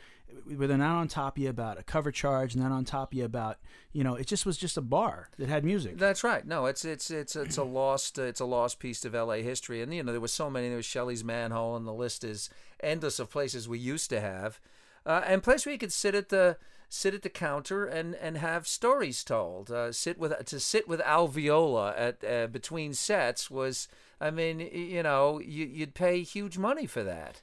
where 0.56 0.68
they're 0.68 0.78
not 0.78 0.96
on 0.96 1.08
top 1.08 1.36
of 1.36 1.42
you 1.42 1.48
about 1.48 1.78
a 1.78 1.82
cover 1.82 2.10
charge, 2.10 2.54
and 2.54 2.62
not 2.62 2.72
on 2.72 2.84
top 2.84 3.12
of 3.12 3.18
you 3.18 3.24
about 3.24 3.58
you 3.92 4.04
know. 4.04 4.14
It 4.14 4.26
just 4.26 4.46
was 4.46 4.56
just 4.56 4.76
a 4.76 4.82
bar 4.82 5.28
that 5.38 5.48
had 5.48 5.64
music. 5.64 5.98
That's 5.98 6.24
right. 6.24 6.46
No, 6.46 6.66
it's 6.66 6.84
it's 6.84 7.10
it's 7.10 7.36
it's 7.36 7.56
a 7.56 7.64
lost 7.64 8.18
uh, 8.18 8.22
it's 8.22 8.40
a 8.40 8.44
lost 8.44 8.78
piece 8.78 9.04
of 9.04 9.14
L.A. 9.14 9.42
history, 9.42 9.82
and 9.82 9.92
you 9.92 10.02
know 10.02 10.12
there 10.12 10.20
was 10.20 10.32
so 10.32 10.50
many. 10.50 10.68
There 10.68 10.76
was 10.76 10.86
Shelly's 10.86 11.24
Manne-Hole, 11.24 11.76
and 11.76 11.86
the 11.86 11.92
list 11.92 12.24
is 12.24 12.50
endless 12.82 13.18
of 13.18 13.30
places 13.30 13.68
we 13.68 13.78
used 13.78 14.10
to 14.10 14.20
have, 14.20 14.60
uh, 15.04 15.22
and 15.26 15.42
place 15.42 15.66
where 15.66 15.72
you 15.72 15.78
could 15.78 15.92
sit 15.92 16.14
at 16.14 16.28
the 16.28 16.56
sit 16.88 17.14
at 17.14 17.22
the 17.22 17.30
counter 17.30 17.84
and 17.84 18.14
and 18.16 18.38
have 18.38 18.66
stories 18.66 19.22
told. 19.24 19.70
Uh, 19.70 19.92
sit 19.92 20.18
with 20.18 20.44
to 20.46 20.60
sit 20.60 20.88
with 20.88 21.00
Al 21.02 21.28
Viola 21.28 21.94
at 21.96 22.24
uh, 22.24 22.46
between 22.46 22.94
sets 22.94 23.50
was. 23.50 23.88
I 24.20 24.30
mean, 24.30 24.60
you 24.60 25.02
know, 25.02 25.40
you, 25.40 25.66
you'd 25.66 25.94
pay 25.94 26.22
huge 26.22 26.58
money 26.58 26.86
for 26.86 27.02
that. 27.02 27.40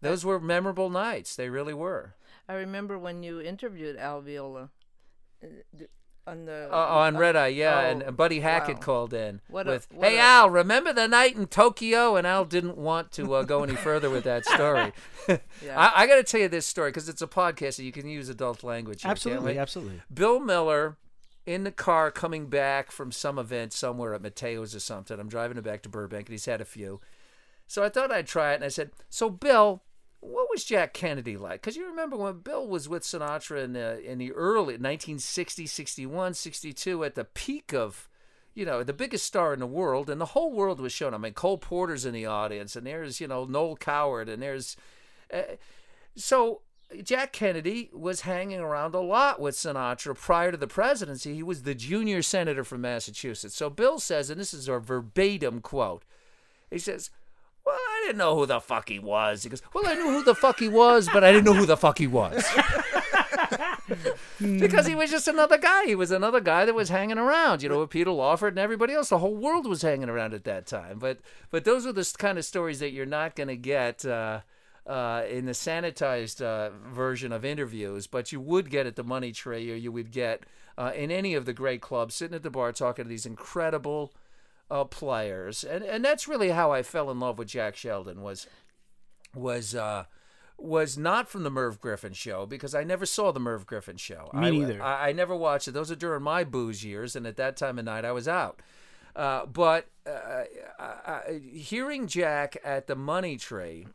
Those 0.00 0.24
were 0.24 0.40
memorable 0.40 0.88
nights. 0.90 1.34
They 1.36 1.48
really 1.50 1.74
were. 1.74 2.14
I 2.48 2.54
remember 2.54 2.98
when 2.98 3.22
you 3.22 3.40
interviewed 3.40 3.96
Al 3.96 4.20
Viola 4.20 4.70
uh, 5.42 5.46
on 6.26 6.44
the 6.46 6.68
Uh, 6.72 6.76
on 6.76 7.16
Red 7.16 7.34
Eye, 7.36 7.48
yeah, 7.48 7.80
oh, 7.80 7.88
and 8.06 8.16
Buddy 8.16 8.40
Hackett 8.40 8.76
wow. 8.76 8.80
called 8.82 9.14
in 9.14 9.40
What 9.48 9.66
a- 9.66 9.70
with, 9.72 9.88
what 9.92 10.08
"Hey 10.08 10.18
a- 10.18 10.22
Al, 10.22 10.50
remember 10.50 10.92
the 10.92 11.08
night 11.08 11.36
in 11.36 11.46
Tokyo?" 11.46 12.16
And 12.16 12.26
Al 12.26 12.44
didn't 12.44 12.76
want 12.76 13.10
to 13.12 13.34
uh, 13.34 13.42
go 13.42 13.62
any 13.62 13.74
further 13.76 14.08
with 14.10 14.24
that 14.24 14.44
story. 14.46 14.92
Yeah. 15.62 15.78
I, 15.78 15.92
I 16.02 16.06
got 16.08 16.16
to 16.16 16.24
tell 16.24 16.40
you 16.40 16.48
this 16.48 16.66
story 16.66 16.90
because 16.90 17.08
it's 17.08 17.22
a 17.22 17.26
podcast, 17.26 17.74
so 17.74 17.82
you 17.82 17.92
can 17.92 18.08
use 18.08 18.28
adult 18.28 18.64
language. 18.64 19.02
here, 19.02 19.10
absolutely, 19.10 19.58
absolutely. 19.58 20.00
Bill 20.12 20.40
Miller 20.40 20.96
in 21.46 21.64
the 21.64 21.72
car 21.72 22.10
coming 22.10 22.46
back 22.46 22.90
from 22.90 23.12
some 23.12 23.38
event 23.38 23.72
somewhere 23.72 24.14
at 24.14 24.22
Matteo's 24.22 24.74
or 24.74 24.80
something. 24.80 25.18
I'm 25.18 25.28
driving 25.28 25.56
him 25.56 25.64
back 25.64 25.82
to 25.82 25.88
Burbank, 25.88 26.28
and 26.28 26.34
he's 26.34 26.46
had 26.46 26.60
a 26.60 26.66
few. 26.66 27.00
So 27.66 27.82
I 27.84 27.88
thought 27.88 28.12
I'd 28.12 28.26
try 28.26 28.52
it, 28.52 28.56
and 28.56 28.64
I 28.64 28.68
said, 28.68 28.90
"So 29.08 29.30
Bill." 29.30 29.82
What 30.22 30.48
was 30.50 30.64
Jack 30.64 30.92
Kennedy 30.92 31.38
like? 31.38 31.62
Because 31.62 31.78
you 31.78 31.86
remember 31.86 32.14
when 32.14 32.40
Bill 32.40 32.68
was 32.68 32.90
with 32.90 33.04
Sinatra 33.04 33.64
in 33.64 33.72
the, 33.72 34.02
in 34.02 34.18
the 34.18 34.32
early 34.32 34.74
1960, 34.74 35.66
61, 35.66 36.34
62, 36.34 37.04
at 37.04 37.14
the 37.14 37.24
peak 37.24 37.72
of, 37.72 38.06
you 38.52 38.66
know, 38.66 38.82
the 38.82 38.92
biggest 38.92 39.24
star 39.24 39.54
in 39.54 39.60
the 39.60 39.66
world, 39.66 40.10
and 40.10 40.20
the 40.20 40.26
whole 40.26 40.52
world 40.52 40.78
was 40.78 40.92
shown. 40.92 41.14
I 41.14 41.16
mean, 41.16 41.32
Cole 41.32 41.56
Porter's 41.56 42.04
in 42.04 42.12
the 42.12 42.26
audience, 42.26 42.76
and 42.76 42.86
there's, 42.86 43.18
you 43.18 43.28
know, 43.28 43.46
Noel 43.46 43.76
Coward, 43.76 44.28
and 44.28 44.42
there's. 44.42 44.76
Uh, 45.32 45.56
so 46.14 46.60
Jack 47.02 47.32
Kennedy 47.32 47.90
was 47.92 48.22
hanging 48.22 48.58
around 48.60 48.94
a 48.94 49.00
lot 49.00 49.40
with 49.40 49.54
Sinatra 49.54 50.16
prior 50.16 50.50
to 50.50 50.56
the 50.56 50.66
presidency. 50.66 51.34
He 51.34 51.42
was 51.42 51.62
the 51.62 51.74
junior 51.74 52.20
senator 52.22 52.64
from 52.64 52.80
Massachusetts. 52.80 53.54
So 53.54 53.70
Bill 53.70 53.98
says, 53.98 54.28
and 54.28 54.40
this 54.40 54.52
is 54.52 54.68
a 54.68 54.78
verbatim 54.78 55.60
quote. 55.60 56.04
He 56.70 56.78
says, 56.78 57.10
"Well, 57.64 57.76
I 57.76 58.02
didn't 58.06 58.18
know 58.18 58.36
who 58.36 58.46
the 58.46 58.60
fuck 58.60 58.88
he 58.88 58.98
was." 58.98 59.42
He 59.42 59.48
goes, 59.48 59.62
"Well, 59.74 59.86
I 59.86 59.94
knew 59.94 60.10
who 60.10 60.24
the 60.24 60.34
fuck 60.34 60.58
he 60.58 60.68
was, 60.68 61.08
but 61.12 61.24
I 61.24 61.32
didn't 61.32 61.44
know 61.44 61.54
who 61.54 61.66
the 61.66 61.76
fuck 61.76 61.98
he 61.98 62.06
was." 62.06 62.44
because 64.40 64.86
he 64.86 64.94
was 64.94 65.10
just 65.10 65.28
another 65.28 65.58
guy. 65.58 65.86
He 65.86 65.94
was 65.94 66.10
another 66.10 66.40
guy 66.40 66.64
that 66.64 66.74
was 66.74 66.88
hanging 66.88 67.18
around, 67.18 67.62
you 67.62 67.68
know, 67.68 67.80
with 67.80 67.90
Peter 67.90 68.10
Lawford 68.10 68.52
and 68.52 68.58
everybody 68.58 68.94
else. 68.94 69.08
The 69.08 69.18
whole 69.18 69.34
world 69.34 69.66
was 69.66 69.82
hanging 69.82 70.08
around 70.08 70.34
at 70.34 70.44
that 70.44 70.66
time. 70.66 70.98
But 70.98 71.18
but 71.50 71.64
those 71.64 71.86
are 71.86 71.92
the 71.92 72.08
kind 72.18 72.38
of 72.38 72.44
stories 72.44 72.78
that 72.80 72.92
you're 72.92 73.06
not 73.06 73.36
going 73.36 73.48
to 73.48 73.56
get 73.56 74.04
uh, 74.04 74.40
uh, 74.86 75.24
in 75.28 75.46
the 75.46 75.52
sanitized 75.52 76.42
uh, 76.42 76.70
version 76.92 77.32
of 77.32 77.44
interviews, 77.44 78.06
but 78.06 78.32
you 78.32 78.40
would 78.40 78.70
get 78.70 78.86
at 78.86 78.96
the 78.96 79.04
Money 79.04 79.32
Tree, 79.32 79.70
or 79.70 79.76
you 79.76 79.92
would 79.92 80.10
get 80.10 80.44
uh, 80.78 80.92
in 80.94 81.10
any 81.10 81.34
of 81.34 81.44
the 81.44 81.52
great 81.52 81.80
clubs, 81.80 82.14
sitting 82.14 82.34
at 82.34 82.42
the 82.42 82.50
bar 82.50 82.72
talking 82.72 83.04
to 83.04 83.08
these 83.08 83.26
incredible 83.26 84.12
uh, 84.70 84.84
players, 84.84 85.64
and 85.64 85.84
and 85.84 86.04
that's 86.04 86.28
really 86.28 86.50
how 86.50 86.72
I 86.72 86.82
fell 86.82 87.10
in 87.10 87.20
love 87.20 87.38
with 87.38 87.48
Jack 87.48 87.76
Sheldon 87.76 88.22
was 88.22 88.46
was 89.34 89.74
uh, 89.74 90.04
was 90.56 90.96
not 90.96 91.28
from 91.28 91.42
the 91.42 91.50
Merv 91.50 91.80
Griffin 91.80 92.12
show 92.12 92.46
because 92.46 92.74
I 92.74 92.84
never 92.84 93.06
saw 93.06 93.32
the 93.32 93.40
Merv 93.40 93.66
Griffin 93.66 93.96
show. 93.96 94.30
Me 94.32 94.46
I, 94.46 94.50
neither. 94.50 94.82
I, 94.82 95.08
I 95.08 95.12
never 95.12 95.34
watched 95.34 95.68
it. 95.68 95.72
Those 95.72 95.90
are 95.90 95.96
during 95.96 96.22
my 96.22 96.44
booze 96.44 96.84
years, 96.84 97.16
and 97.16 97.26
at 97.26 97.36
that 97.36 97.56
time 97.56 97.78
of 97.78 97.84
night 97.84 98.04
I 98.04 98.12
was 98.12 98.28
out. 98.28 98.60
Uh, 99.16 99.44
but 99.46 99.88
uh, 100.06 100.44
I, 100.78 101.40
hearing 101.52 102.06
Jack 102.06 102.56
at 102.64 102.86
the 102.86 102.94
Money 102.94 103.36
Tree, 103.36 103.88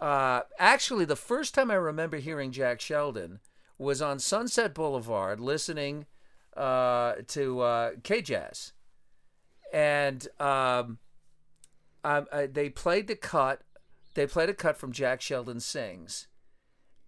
uh, 0.00 0.42
actually, 0.58 1.04
the 1.04 1.16
first 1.16 1.54
time 1.54 1.70
I 1.70 1.74
remember 1.74 2.18
hearing 2.18 2.52
Jack 2.52 2.80
Sheldon 2.80 3.40
was 3.78 4.02
on 4.02 4.18
Sunset 4.18 4.74
Boulevard, 4.74 5.40
listening 5.40 6.06
uh, 6.56 7.14
to 7.28 7.60
uh, 7.60 7.90
K 8.02 8.22
Jazz, 8.22 8.72
and 9.72 10.26
um, 10.40 10.98
um, 12.04 12.26
uh, 12.32 12.46
they 12.50 12.68
played 12.68 13.06
the 13.06 13.16
cut 13.16 13.62
they 14.18 14.26
played 14.26 14.48
a 14.48 14.54
cut 14.54 14.76
from 14.76 14.90
Jack 14.90 15.20
Sheldon 15.20 15.60
Sings, 15.60 16.26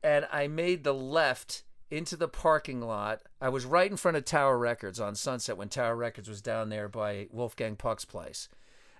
and 0.00 0.28
I 0.30 0.46
made 0.46 0.84
the 0.84 0.94
left 0.94 1.64
into 1.90 2.16
the 2.16 2.28
parking 2.28 2.80
lot. 2.80 3.22
I 3.40 3.48
was 3.48 3.64
right 3.64 3.90
in 3.90 3.96
front 3.96 4.16
of 4.16 4.24
Tower 4.24 4.56
Records 4.56 5.00
on 5.00 5.16
Sunset 5.16 5.56
when 5.56 5.68
Tower 5.68 5.96
Records 5.96 6.28
was 6.28 6.40
down 6.40 6.68
there 6.68 6.88
by 6.88 7.26
Wolfgang 7.32 7.74
Puck's 7.74 8.04
place. 8.04 8.48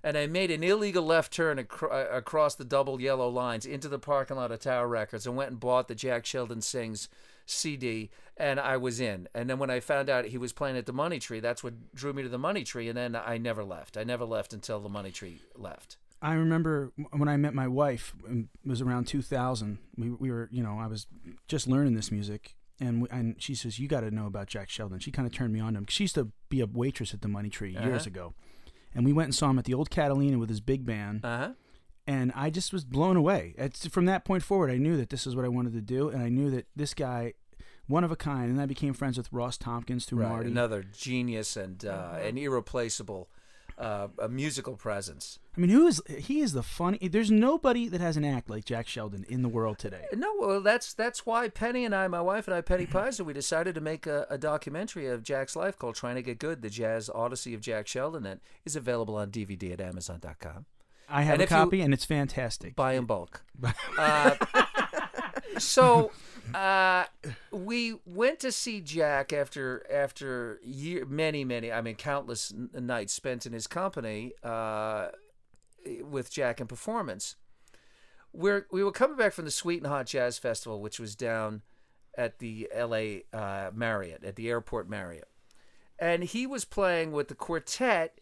And 0.03 0.17
I 0.17 0.27
made 0.27 0.51
an 0.51 0.63
illegal 0.65 1.05
left 1.05 1.33
turn 1.33 1.59
ac- 1.59 1.69
uh, 1.91 2.07
across 2.11 2.55
the 2.55 2.65
double 2.65 3.01
yellow 3.01 3.29
lines 3.29 3.67
into 3.67 3.89
the 3.89 3.99
parking 3.99 4.37
lot 4.37 4.51
of 4.51 4.61
Tower 4.61 4.89
Records 4.89 5.27
and 5.27 5.37
went 5.37 5.51
and 5.51 5.61
bought 5.61 5.89
the 5.89 5.95
Jack 5.95 6.25
Sheldon 6.25 6.63
Sings 6.63 7.09
CD, 7.47 8.11
and 8.37 8.59
I 8.61 8.77
was 8.77 9.01
in. 9.01 9.29
And 9.35 9.51
then 9.51 9.59
when 9.59 9.71
I 9.71 9.81
found 9.81 10.09
out 10.09 10.27
he 10.27 10.39
was 10.39 10.53
playing 10.53 10.77
at 10.77 10.87
the 10.87 10.93
Money 10.93 11.19
Tree, 11.19 11.41
that's 11.41 11.63
what 11.65 11.95
drew 11.95 12.13
me 12.13 12.23
to 12.23 12.29
the 12.29 12.39
Money 12.39 12.65
Tree. 12.65 12.89
And 12.89 12.97
then 12.97 13.15
I 13.17 13.39
never 13.39 13.63
left. 13.65 13.97
I 13.97 14.05
never 14.05 14.25
left 14.25 14.53
until 14.53 14.81
the 14.81 14.89
Money 14.89 15.11
Tree 15.11 15.43
left. 15.55 15.97
I 16.23 16.35
remember 16.35 16.93
when 17.13 17.29
I 17.29 17.37
met 17.37 17.55
my 17.55 17.67
wife. 17.67 18.15
It 18.29 18.47
was 18.65 18.81
around 18.81 19.07
2000. 19.07 19.79
We 19.97 20.11
we 20.11 20.31
were, 20.31 20.49
you 20.53 20.63
know, 20.63 20.79
I 20.79 20.87
was 20.87 21.07
just 21.49 21.67
learning 21.67 21.95
this 21.95 22.13
music, 22.13 22.57
and 22.79 23.03
we, 23.03 23.09
and 23.11 23.37
she 23.39 23.55
says, 23.55 23.79
"You 23.79 23.89
got 23.89 24.01
to 24.01 24.11
know 24.11 24.27
about 24.27 24.47
Jack 24.47 24.69
Sheldon." 24.71 24.99
She 25.01 25.11
kind 25.11 25.27
of 25.27 25.33
turned 25.35 25.53
me 25.53 25.61
on 25.61 25.73
to 25.73 25.79
him. 25.79 25.87
She 25.89 26.05
used 26.05 26.15
to 26.17 26.29
be 26.51 26.61
a 26.61 26.67
waitress 26.67 27.15
at 27.15 27.23
the 27.23 27.29
Money 27.29 27.49
Tree 27.49 27.73
years 27.73 28.03
Uh-huh. 28.03 28.09
ago, 28.09 28.35
and 28.95 29.05
we 29.05 29.13
went 29.13 29.27
and 29.29 29.35
saw 29.35 29.51
him 29.51 29.59
at 29.59 29.65
the 29.65 29.75
old 29.75 29.91
Catalina 29.91 30.39
with 30.39 30.49
his 30.49 30.61
big 30.61 30.85
band. 30.87 31.25
Uh 31.25 31.39
huh. 31.39 31.51
and 32.07 32.33
I 32.35 32.51
just 32.51 32.73
was 32.73 32.85
blown 32.85 33.17
away. 33.17 33.55
It's 33.59 33.87
from 33.87 34.07
that 34.07 34.25
point 34.25 34.43
forward, 34.43 34.71
I 34.71 34.79
knew 34.79 34.97
that 34.97 35.11
this 35.11 35.27
is 35.27 35.37
what 35.37 35.45
I 35.45 35.49
wanted 35.49 35.73
to 35.75 35.81
do, 35.81 36.09
and 36.09 36.23
I 36.23 36.29
knew 36.29 36.51
that 36.51 36.67
this 36.75 36.95
guy, 36.95 37.35
one 37.87 38.05
of 38.05 38.11
a 38.11 38.17
kind, 38.17 38.51
and 38.51 38.61
I 38.61 38.67
became 38.67 38.95
friends 38.95 39.17
with 39.19 39.33
Ross 39.33 39.57
Tompkins 39.59 40.05
through 40.07 40.21
Right. 40.23 40.29
Marty. 40.31 40.51
Another 40.51 40.83
genius 40.83 41.57
and 41.57 41.85
uh, 41.85 42.19
an 42.23 42.37
irreplaceable 42.39 43.29
uh, 43.81 44.09
a 44.19 44.29
musical 44.29 44.77
presence. 44.77 45.39
I 45.57 45.61
mean, 45.61 45.71
who 45.71 45.87
is 45.87 46.01
he? 46.07 46.41
Is 46.41 46.53
the 46.53 46.63
funny? 46.63 46.99
There's 46.99 47.31
nobody 47.31 47.89
that 47.89 48.01
has 48.01 48.17
an 48.17 48.25
act 48.25 48.49
like 48.51 48.65
Jack 48.65 48.87
Sheldon 48.87 49.25
in 49.29 49.43
the 49.43 49.49
world 49.49 49.79
today. 49.79 50.05
No, 50.13 50.33
well, 50.39 50.61
that's 50.61 50.93
that's 50.93 51.25
why 51.27 51.49
Penny 51.49 51.85
and 51.85 51.95
I, 51.95 52.07
my 52.09 52.21
wife 52.21 52.47
and 52.47 52.55
I, 52.55 52.61
Penny 52.61 52.87
Peiser, 52.87 53.25
we 53.25 53.33
decided 53.33 53.75
to 53.75 53.81
make 53.81 54.07
a, 54.07 54.27
a 54.31 54.37
documentary 54.39 55.07
of 55.07 55.23
Jack's 55.23 55.57
life 55.57 55.79
called 55.79 55.95
"Trying 55.97 56.17
to 56.17 56.23
Get 56.23 56.39
Good: 56.39 56.63
The 56.63 56.71
Jazz 56.71 57.09
Odyssey 57.13 57.55
of 57.55 57.61
Jack 57.63 57.87
Sheldon." 57.89 58.23
That 58.23 58.41
is 58.65 58.77
available 58.77 59.17
on 59.17 59.31
DVD 59.31 59.73
at 59.73 59.81
Amazon.com. 59.81 60.67
I 61.09 61.23
have 61.23 61.33
And 61.35 61.41
a 61.41 61.45
if 61.45 61.51
you- 61.51 61.57
copy, 61.57 61.81
and 61.81 61.93
it's 61.95 62.05
fantastic. 62.05 62.77
Buy 62.77 62.93
in 62.93 63.05
bulk. 63.07 63.43
uh, 63.99 64.37
so 65.59 66.13
uh, 66.55 67.05
we 67.51 67.97
went 68.05 68.41
to 68.41 68.53
see 68.53 68.81
Jack 68.81 69.33
after 69.33 69.87
after 69.91 70.61
year, 70.65 71.05
many 71.07 71.45
many 71.45 71.73
I 71.73 71.81
mean 71.81 71.97
countless 71.97 72.53
n- 72.53 72.71
nights 72.87 73.13
spent 73.13 73.47
in 73.47 73.53
his 73.53 73.67
company 73.67 74.33
uh, 74.43 75.09
with 76.03 76.31
Jack 76.31 76.61
in 76.61 76.67
performance. 76.67 77.37
We're 78.33 78.67
we 78.71 78.85
were 78.85 78.93
coming 78.93 79.17
back 79.17 79.33
from 79.33 79.45
the 79.45 79.51
Sweet 79.51 79.79
and 79.79 79.87
Hot 79.87 80.07
Jazz 80.07 80.39
Festival, 80.39 80.81
which 80.81 81.01
was 81.01 81.17
down 81.17 81.63
at 82.17 82.39
the 82.39 82.69
L.A. 82.73 83.25
Uh, 83.33 83.71
Marriott 83.75 84.25
at 84.25 84.37
the 84.37 84.49
airport 84.49 84.89
Marriott, 84.89 85.29
and 85.99 86.25
he 86.25 86.47
was 86.47 86.65
playing 86.65 87.13
with 87.13 87.29
the 87.29 87.35
quartet 87.35 88.21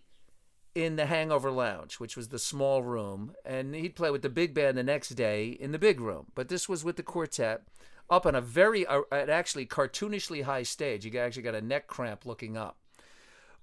in 0.74 0.96
the 0.96 1.06
Hangover 1.06 1.50
Lounge, 1.50 1.94
which 1.94 2.16
was 2.16 2.28
the 2.28 2.38
small 2.38 2.82
room, 2.82 3.34
and 3.44 3.74
he'd 3.74 3.96
play 3.96 4.10
with 4.10 4.22
the 4.22 4.28
big 4.28 4.54
band 4.54 4.78
the 4.78 4.82
next 4.82 5.10
day 5.10 5.48
in 5.48 5.72
the 5.72 5.78
big 5.78 6.00
room. 6.00 6.26
But 6.34 6.48
this 6.48 6.68
was 6.68 6.84
with 6.84 6.96
the 6.96 7.02
quartet 7.02 7.62
up 8.10 8.26
on 8.26 8.34
a 8.34 8.40
very, 8.40 8.86
uh, 8.86 9.02
an 9.12 9.30
actually 9.30 9.66
cartoonishly 9.66 10.44
high 10.44 10.62
stage. 10.62 11.04
You 11.04 11.18
actually 11.18 11.42
got 11.42 11.54
a 11.54 11.60
neck 11.60 11.86
cramp 11.86 12.24
looking 12.26 12.56
up. 12.56 12.78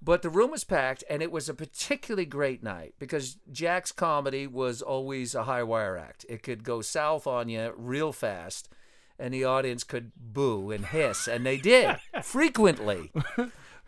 But 0.02 0.22
the 0.22 0.30
room 0.30 0.52
was 0.52 0.64
packed, 0.64 1.04
and 1.10 1.24
it 1.24 1.32
was 1.32 1.50
a 1.50 1.54
particularly 1.54 2.26
great 2.26 2.62
night 2.62 2.94
because 3.00 3.38
Jack's 3.52 3.92
comedy 3.92 4.46
was 4.46 4.82
always 4.82 5.34
a 5.34 5.46
high 5.46 5.64
wire 5.64 5.98
act. 5.98 6.26
It 6.30 6.44
could 6.44 6.64
go 6.64 6.82
south 6.82 7.26
on 7.26 7.50
you 7.50 7.74
real 7.76 8.12
fast, 8.12 8.70
and 9.18 9.34
the 9.34 9.46
audience 9.46 9.84
could 9.84 10.12
boo 10.16 10.70
and 10.70 10.86
hiss, 10.86 11.28
and 11.28 11.46
they 11.46 11.58
did 11.58 11.96
frequently. 12.24 13.12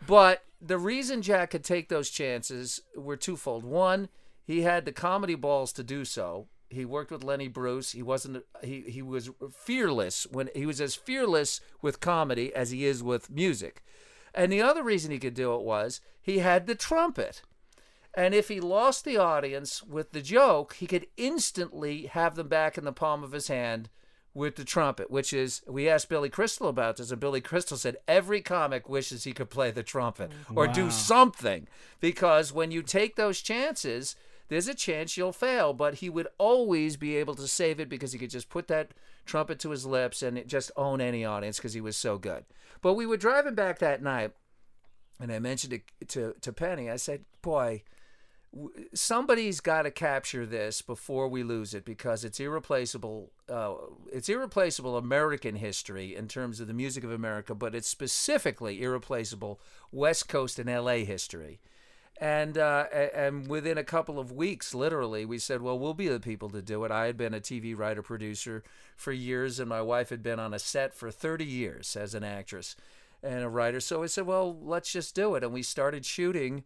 But 0.06 0.44
the 0.60 0.78
reason 0.78 1.22
Jack 1.22 1.50
could 1.50 1.64
take 1.64 1.88
those 1.88 2.10
chances 2.10 2.80
were 2.96 3.16
twofold. 3.16 3.64
One, 3.64 4.08
he 4.44 4.62
had 4.62 4.84
the 4.84 4.92
comedy 4.92 5.34
balls 5.34 5.72
to 5.74 5.82
do 5.84 6.04
so. 6.04 6.48
He 6.70 6.84
worked 6.84 7.10
with 7.10 7.24
Lenny 7.24 7.48
Bruce. 7.48 7.92
He 7.92 8.02
wasn't 8.02 8.44
he 8.62 8.82
he 8.82 9.02
was 9.02 9.30
fearless 9.52 10.26
when 10.30 10.50
he 10.54 10.66
was 10.66 10.80
as 10.80 10.94
fearless 10.94 11.60
with 11.80 12.00
comedy 12.00 12.54
as 12.54 12.70
he 12.70 12.84
is 12.84 13.02
with 13.02 13.30
music. 13.30 13.82
And 14.34 14.52
the 14.52 14.62
other 14.62 14.82
reason 14.82 15.10
he 15.10 15.18
could 15.18 15.34
do 15.34 15.54
it 15.54 15.62
was 15.62 16.00
he 16.20 16.38
had 16.40 16.66
the 16.66 16.74
trumpet. 16.74 17.42
And 18.14 18.34
if 18.34 18.48
he 18.48 18.60
lost 18.60 19.04
the 19.04 19.16
audience 19.16 19.82
with 19.82 20.12
the 20.12 20.20
joke, 20.20 20.74
he 20.74 20.86
could 20.86 21.06
instantly 21.16 22.06
have 22.06 22.34
them 22.34 22.48
back 22.48 22.76
in 22.76 22.84
the 22.84 22.92
palm 22.92 23.22
of 23.22 23.32
his 23.32 23.48
hand 23.48 23.88
with 24.34 24.56
the 24.56 24.64
trumpet, 24.64 25.10
which 25.10 25.32
is, 25.32 25.62
we 25.66 25.88
asked 25.88 26.08
Billy 26.08 26.28
Crystal 26.28 26.68
about 26.68 26.96
this, 26.96 27.10
and 27.10 27.20
Billy 27.20 27.40
Crystal 27.40 27.76
said 27.76 27.96
every 28.06 28.40
comic 28.40 28.88
wishes 28.88 29.24
he 29.24 29.32
could 29.32 29.50
play 29.50 29.70
the 29.70 29.82
trumpet 29.82 30.30
or 30.54 30.66
Wow. 30.66 30.72
do 30.72 30.90
something. 30.90 31.66
Because 32.00 32.52
when 32.52 32.70
you 32.70 32.82
take 32.82 33.16
those 33.16 33.40
chances, 33.40 34.16
there's 34.48 34.68
a 34.68 34.74
chance 34.74 35.16
you'll 35.16 35.32
fail, 35.32 35.72
but 35.72 35.96
he 35.96 36.08
would 36.08 36.28
always 36.38 36.96
be 36.96 37.16
able 37.16 37.34
to 37.34 37.46
save 37.46 37.80
it 37.80 37.88
because 37.88 38.12
he 38.12 38.18
could 38.18 38.30
just 38.30 38.48
put 38.48 38.68
that 38.68 38.92
trumpet 39.26 39.58
to 39.60 39.70
his 39.70 39.86
lips 39.86 40.22
and 40.22 40.46
just 40.48 40.70
own 40.76 41.00
any 41.00 41.24
audience 41.24 41.58
because 41.58 41.74
he 41.74 41.80
was 41.80 41.96
so 41.96 42.18
good. 42.18 42.44
But 42.80 42.94
we 42.94 43.06
were 43.06 43.16
driving 43.16 43.54
back 43.54 43.78
that 43.78 44.02
night, 44.02 44.32
and 45.20 45.30
I 45.30 45.38
mentioned 45.38 45.74
it 45.74 45.82
to, 46.08 46.34
to 46.40 46.52
Penny. 46.52 46.88
I 46.90 46.96
said, 46.96 47.24
Boy, 47.42 47.82
somebody's 48.94 49.60
got 49.60 49.82
to 49.82 49.90
capture 49.90 50.46
this 50.46 50.80
before 50.80 51.28
we 51.28 51.42
lose 51.42 51.74
it 51.74 51.84
because 51.84 52.24
it's 52.24 52.40
irreplaceable. 52.40 53.32
Uh, 53.48 53.74
it's 54.12 54.28
irreplaceable 54.28 54.96
American 54.96 55.56
history 55.56 56.16
in 56.16 56.28
terms 56.28 56.60
of 56.60 56.66
the 56.66 56.74
music 56.74 57.04
of 57.04 57.12
America, 57.12 57.54
but 57.54 57.74
it's 57.74 57.88
specifically 57.88 58.82
irreplaceable 58.82 59.60
West 59.92 60.28
Coast 60.28 60.58
and 60.58 60.70
L.A. 60.70 61.04
history. 61.04 61.60
And 62.20 62.58
uh, 62.58 62.86
and 63.14 63.46
within 63.46 63.78
a 63.78 63.84
couple 63.84 64.18
of 64.18 64.32
weeks, 64.32 64.74
literally, 64.74 65.24
we 65.24 65.38
said, 65.38 65.62
"Well, 65.62 65.78
we'll 65.78 65.94
be 65.94 66.08
the 66.08 66.18
people 66.18 66.50
to 66.50 66.60
do 66.60 66.84
it." 66.84 66.90
I 66.90 67.06
had 67.06 67.16
been 67.16 67.32
a 67.32 67.40
TV 67.40 67.78
writer 67.78 68.02
producer 68.02 68.64
for 68.96 69.12
years, 69.12 69.60
and 69.60 69.68
my 69.68 69.82
wife 69.82 70.08
had 70.08 70.22
been 70.22 70.40
on 70.40 70.52
a 70.52 70.58
set 70.58 70.94
for 70.94 71.12
30 71.12 71.44
years 71.44 71.94
as 71.94 72.14
an 72.14 72.24
actress 72.24 72.74
and 73.22 73.44
a 73.44 73.48
writer. 73.48 73.78
So 73.78 74.00
we 74.00 74.08
said, 74.08 74.26
"Well, 74.26 74.58
let's 74.60 74.92
just 74.92 75.14
do 75.14 75.36
it." 75.36 75.44
And 75.44 75.52
we 75.52 75.62
started 75.62 76.04
shooting 76.04 76.64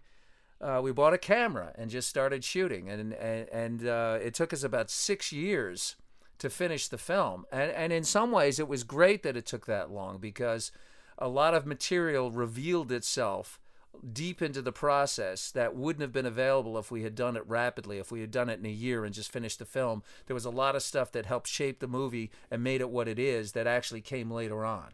uh, 0.63 0.81
we 0.83 0.93
bought 0.93 1.13
a 1.13 1.19
camera 1.19 1.73
and 1.75 1.91
just 1.91 2.09
started 2.09 2.45
shooting, 2.45 2.89
and 2.89 3.13
and, 3.15 3.49
and 3.49 3.87
uh, 3.87 4.19
it 4.23 4.33
took 4.33 4.53
us 4.53 4.63
about 4.63 4.91
six 4.91 5.33
years 5.33 5.97
to 6.39 6.49
finish 6.49 6.89
the 6.89 6.99
film. 6.99 7.45
And 7.51 7.71
and 7.73 7.93
in 7.93 8.05
some 8.05 8.31
ways, 8.31 8.61
it 8.61 8.69
was 8.69 8.85
great 8.85 9.25
that 9.25 9.37
it 9.37 9.45
took 9.45 9.67
that 9.67 9.91
long 9.91 10.19
because 10.19 10.71
a 11.19 11.29
lot 11.29 11.55
of 11.55 11.67
material 11.67 12.31
revealed 12.31 12.93
itself 12.93 13.59
deep 14.13 14.43
into 14.43 14.63
the 14.63 14.73
process 14.73 15.51
that 15.51 15.77
wouldn't 15.77 16.03
have 16.03 16.13
been 16.13 16.27
available 16.27 16.79
if 16.79 16.91
we 16.91 17.03
had 17.03 17.15
done 17.15 17.37
it 17.37 17.45
rapidly 17.47 17.99
if 17.99 18.11
we 18.11 18.21
had 18.21 18.31
done 18.31 18.49
it 18.49 18.59
in 18.59 18.67
a 18.67 18.71
year 18.71 19.05
and 19.05 19.15
just 19.15 19.31
finished 19.31 19.59
the 19.59 19.65
film 19.65 20.03
there 20.27 20.35
was 20.35 20.45
a 20.45 20.51
lot 20.51 20.75
of 20.75 20.83
stuff 20.83 21.13
that 21.13 21.27
helped 21.27 21.47
shape 21.47 21.79
the 21.79 21.87
movie 21.87 22.31
and 22.51 22.65
made 22.65 22.81
it 22.81 22.91
what 22.91 23.07
it 23.07 23.19
is 23.19 23.53
that 23.53 23.67
actually 23.67 24.01
came 24.01 24.31
later 24.31 24.65
on 24.65 24.89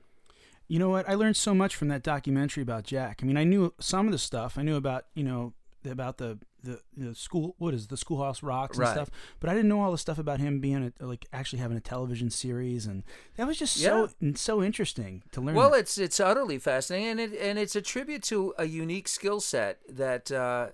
You 0.68 0.78
know 0.78 0.90
what? 0.90 1.08
I 1.08 1.14
learned 1.14 1.36
so 1.36 1.54
much 1.54 1.74
from 1.76 1.88
that 1.88 2.02
documentary 2.02 2.62
about 2.62 2.84
Jack. 2.84 3.20
I 3.22 3.26
mean, 3.26 3.38
I 3.38 3.44
knew 3.44 3.72
some 3.80 4.04
of 4.06 4.12
the 4.12 4.18
stuff. 4.18 4.58
I 4.58 4.62
knew 4.62 4.76
about 4.76 5.06
you 5.14 5.24
know 5.24 5.54
about 5.88 6.18
the 6.18 6.38
the, 6.62 6.80
the 6.96 7.14
school 7.14 7.54
what 7.58 7.72
is 7.74 7.86
the 7.86 7.96
schoolhouse 7.96 8.42
rocks 8.42 8.76
and 8.76 8.82
Right. 8.86 8.92
stuff, 8.92 9.10
but 9.40 9.48
I 9.48 9.54
didn't 9.54 9.68
know 9.68 9.80
all 9.80 9.92
the 9.92 9.98
stuff 9.98 10.18
about 10.18 10.40
him 10.40 10.60
being 10.60 10.92
a, 11.00 11.04
like 11.04 11.26
actually 11.32 11.60
having 11.60 11.76
a 11.76 11.80
television 11.80 12.30
series, 12.30 12.86
and 12.86 13.04
that 13.36 13.46
was 13.46 13.58
just 13.58 13.76
so 13.76 14.10
so 14.34 14.62
interesting 14.62 15.22
to 15.32 15.40
learn. 15.40 15.54
Well, 15.54 15.74
it's 15.74 15.98
it's 15.98 16.18
utterly 16.20 16.58
fascinating, 16.58 17.08
and 17.10 17.20
it 17.20 17.38
and 17.40 17.58
it's 17.58 17.76
a 17.76 17.82
tribute 17.82 18.22
to 18.24 18.54
a 18.58 18.64
unique 18.64 19.08
skill 19.08 19.40
set 19.40 19.78
that 19.88 20.32
uh, 20.32 20.68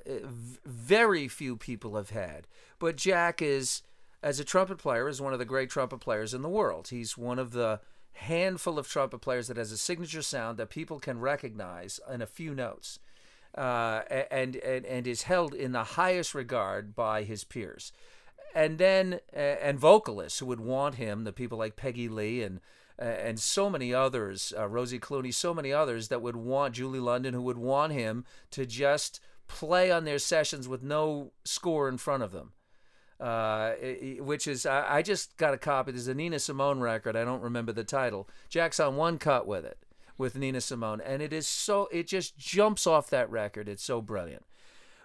very 0.65 1.29
few 1.29 1.57
people 1.57 1.97
have 1.97 2.11
had. 2.11 2.47
But 2.79 2.97
Jack 2.97 3.41
is, 3.43 3.83
as 4.23 4.41
a 4.41 4.45
trumpet 4.45 4.79
player, 4.79 5.09
is 5.09 5.21
one 5.21 5.33
of 5.33 5.39
the 5.39 5.45
great 5.45 5.71
trumpet 5.71 6.01
players 6.01 6.35
in 6.35 6.43
the 6.43 6.49
world. 6.49 6.89
He's 6.89 7.17
one 7.17 7.39
of 7.39 7.53
the 7.53 7.81
handful 8.13 8.79
of 8.79 8.89
trumpet 8.89 9.19
players 9.21 9.49
that 9.49 9.57
has 9.57 9.73
a 9.73 9.77
signature 9.77 10.23
sound 10.23 10.57
that 10.59 10.71
people 10.71 11.01
can 11.01 11.19
recognize 11.19 11.99
in 12.13 12.23
a 12.23 12.27
few 12.27 12.55
notes. 12.55 12.99
Uh, 13.57 14.03
and, 14.33 14.57
and 14.57 14.85
and 14.85 15.07
is 15.07 15.23
held 15.23 15.55
in 15.55 15.71
the 15.71 15.85
highest 15.85 16.35
regard 16.35 16.93
by 16.93 17.23
his 17.23 17.45
peers 17.45 17.93
and 18.55 18.79
then 18.79 19.21
uh, 19.35 19.39
and 19.39 19.79
vocalists 19.79 20.39
who 20.39 20.47
would 20.47 20.61
want 20.61 20.95
him, 20.95 21.25
the 21.25 21.33
people 21.33 21.59
like 21.59 21.77
Peggy 21.77 22.09
Lee 22.09 22.43
and 22.43 22.61
uh, 23.01 23.05
and 23.05 23.41
so 23.41 23.69
many 23.69 23.93
others, 23.93 24.53
uh, 24.57 24.69
Rosie 24.69 25.01
Clooney, 25.01 25.35
so 25.35 25.53
many 25.53 25.73
others 25.73 26.09
that 26.09 26.23
would 26.23 26.37
want 26.37 26.77
Julie 26.77 27.01
London, 27.01 27.35
who 27.35 27.43
would 27.43 27.59
want 27.59 27.93
him 27.93 28.25
to 28.53 28.65
just 28.65 29.19
play 29.49 29.91
on 29.91 30.05
their 30.05 30.21
sessions 30.21 30.69
with 30.69 30.83
no 30.83 31.33
score 31.45 31.89
in 31.89 31.99
front 31.99 32.23
of 32.23 32.31
them. 32.31 32.53
Uh, 33.19 33.73
which 34.21 34.47
is 34.47 34.65
I, 34.65 34.97
I 34.97 35.03
just 35.03 35.37
got 35.37 35.55
a 35.55 35.59
copy. 35.59 35.91
There's 35.91 36.09
a 36.09 36.15
Nina 36.15 36.39
Simone 36.39 36.81
record. 36.81 37.17
I 37.17 37.25
don't 37.25 37.43
remember 37.43 37.73
the 37.73 37.85
title. 37.85 38.29
Jack's 38.49 38.79
on 38.79 38.97
one 38.97 39.19
cut 39.19 39.47
with 39.47 39.65
it 39.65 39.79
with 40.17 40.37
Nina 40.37 40.61
Simone, 40.61 41.01
and 41.01 41.23
it 41.23 41.33
is 41.33 41.47
so 41.47 41.89
it 41.93 42.07
just 42.07 42.37
jumps 42.37 42.87
off 42.87 43.11
that 43.11 43.31
record. 43.31 43.69
It's 43.69 43.85
so 43.85 44.01
brilliant. 44.01 44.45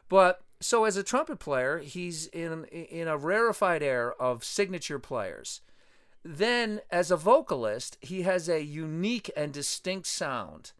But 0.07 0.41
so 0.59 0.85
as 0.85 0.97
a 0.97 1.03
trumpet 1.03 1.39
player, 1.39 1.79
he's 1.79 2.27
in 2.27 2.65
in 2.65 3.07
a 3.07 3.17
rarefied 3.17 3.83
air 3.83 4.13
of 4.21 4.43
signature 4.43 4.99
players. 4.99 5.61
Then, 6.23 6.81
as 6.91 7.11
a 7.11 7.17
vocalist, 7.17 7.97
he 8.01 8.23
has 8.23 8.49
a 8.49 8.61
unique 8.61 9.31
and 9.37 9.53
distinct 9.53 10.07
sound 10.07 10.73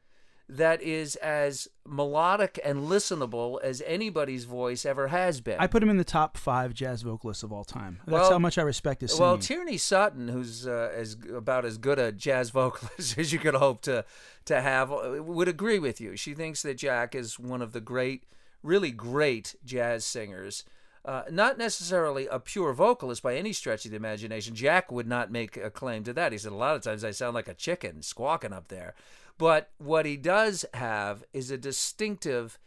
that 0.52 0.82
is 0.82 1.16
as 1.18 1.68
melodic 1.88 2.60
and 2.66 2.88
listenable 2.88 3.62
as 3.62 3.84
anybody's 3.86 4.46
voice 4.46 4.84
ever 4.84 5.10
has 5.10 5.42
been. 5.42 5.58
I 5.60 5.68
put 5.68 5.84
him 5.84 5.90
in 5.90 5.98
the 5.98 6.04
top 6.04 6.38
five 6.38 6.74
jazz 6.74 7.04
vocalists 7.04 7.44
of 7.44 7.54
all 7.54 7.64
time. 7.64 8.00
That's 8.06 8.14
Well- 8.14 8.32
how 8.32 8.40
much 8.40 8.58
I 8.58 8.64
respect 8.64 9.02
his 9.02 9.12
singing. 9.12 9.24
Well, 9.24 9.38
Tierney 9.38 9.78
Sutton, 9.78 10.28
who's 10.28 10.68
uh, 10.68 10.92
as 10.96 11.16
about 11.36 11.66
as 11.66 11.78
good 11.78 12.00
a 12.00 12.12
jazz 12.12 12.50
vocalist 12.62 13.18
as 13.18 13.32
you 13.32 13.38
could 13.40 13.54
hope 13.56 13.82
to 13.84 14.06
to 14.46 14.60
have, 14.62 14.92
uh, 14.92 15.22
would 15.24 15.48
agree 15.48 15.78
with 15.78 16.02
you. 16.02 16.16
She 16.18 16.34
thinks 16.34 16.64
that 16.64 16.76
Jack 16.78 17.14
is 17.14 17.38
one 17.38 17.62
of 17.62 17.72
the 17.72 17.82
great, 17.82 18.24
really 18.64 18.90
great 18.92 19.56
jazz 19.64 20.04
singers. 20.04 20.64
Uh, 21.06 21.24
not 21.32 21.58
necessarily 21.58 22.28
a 22.28 22.40
pure 22.40 22.74
vocalist 22.74 23.24
by 23.24 23.36
any 23.36 23.54
stretch 23.54 23.86
of 23.86 23.92
the 23.92 23.98
imagination. 23.98 24.54
Jack 24.54 24.92
would 24.92 25.08
not 25.08 25.32
make 25.32 25.56
a 25.56 25.70
claim 25.70 26.04
to 26.04 26.14
that. 26.14 26.32
He 26.32 26.38
said 26.38 26.52
a 26.52 26.56
lot 26.56 26.76
of 26.76 26.82
times 26.82 27.04
I 27.04 27.12
sound 27.12 27.36
like 27.36 27.48
a 27.48 27.54
chicken 27.54 28.02
squawking 28.02 28.52
up 28.52 28.68
there. 28.68 28.96
But 29.40 29.72
what 29.80 30.06
he 30.06 30.18
does 30.18 30.66
have 30.76 31.24
is 31.34 31.50
a 31.50 31.58
distinctive 31.58 32.60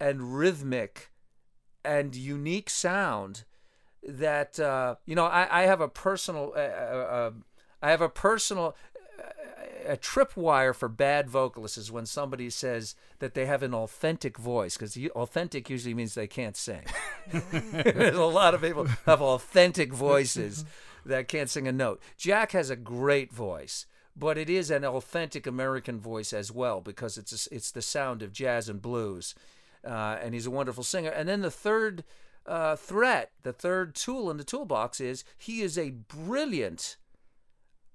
and 0.00 0.38
rhythmic 0.38 1.10
and 1.84 2.14
unique 2.14 2.70
sound 2.70 3.44
that 4.02 4.58
uh, 4.58 4.94
you 5.04 5.14
know 5.14 5.26
I, 5.26 5.62
I 5.62 5.62
have 5.64 5.82
a 5.82 5.88
personal 5.88 6.54
uh, 6.56 6.60
uh, 6.60 6.62
uh, 6.62 7.30
I 7.82 7.90
have 7.90 8.00
a 8.00 8.08
personal 8.08 8.74
a 9.86 9.96
tripwire 9.96 10.74
for 10.74 10.88
bad 10.88 11.28
vocalists 11.28 11.78
is 11.78 11.90
when 11.90 12.06
somebody 12.06 12.48
says 12.48 12.94
that 13.18 13.34
they 13.34 13.46
have 13.46 13.62
an 13.62 13.74
authentic 13.74 14.38
voice 14.38 14.76
because 14.76 14.96
authentic 15.14 15.68
usually 15.68 15.94
means 15.94 16.14
they 16.14 16.26
can't 16.26 16.56
sing. 16.56 16.82
A 17.32 18.12
lot 18.12 18.54
of 18.54 18.60
people 18.60 18.86
have 19.06 19.20
authentic 19.20 19.92
voices 19.92 20.64
that 21.04 21.28
can't 21.28 21.50
sing 21.50 21.66
a 21.66 21.72
note. 21.72 22.00
Jack 22.16 22.52
has 22.52 22.70
a 22.70 22.76
great 22.76 23.32
voice, 23.32 23.86
but 24.16 24.36
it 24.38 24.50
is 24.50 24.70
an 24.70 24.84
authentic 24.84 25.46
American 25.46 26.00
voice 26.00 26.32
as 26.32 26.50
well 26.52 26.80
because 26.80 27.16
it's 27.18 27.46
it's 27.48 27.70
the 27.70 27.82
sound 27.82 28.22
of 28.22 28.32
jazz 28.32 28.68
and 28.68 28.82
blues, 28.82 29.34
uh, 29.84 30.18
and 30.22 30.34
he's 30.34 30.46
a 30.46 30.50
wonderful 30.50 30.82
singer. 30.84 31.10
And 31.10 31.28
then 31.28 31.40
the 31.42 31.50
third 31.50 32.04
uh, 32.46 32.76
threat, 32.76 33.30
the 33.42 33.52
third 33.52 33.94
tool 33.94 34.30
in 34.30 34.36
the 34.36 34.44
toolbox 34.44 35.00
is 35.00 35.24
he 35.38 35.62
is 35.62 35.76
a 35.78 35.90
brilliant, 35.90 36.96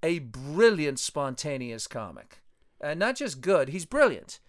a 0.04 0.20
brilliant 0.20 1.00
spontaneous 1.00 1.88
comic, 1.88 2.42
and 2.80 3.00
not 3.00 3.16
just 3.16 3.42
good. 3.42 3.70
He's 3.70 3.86
brilliant. 3.86 4.40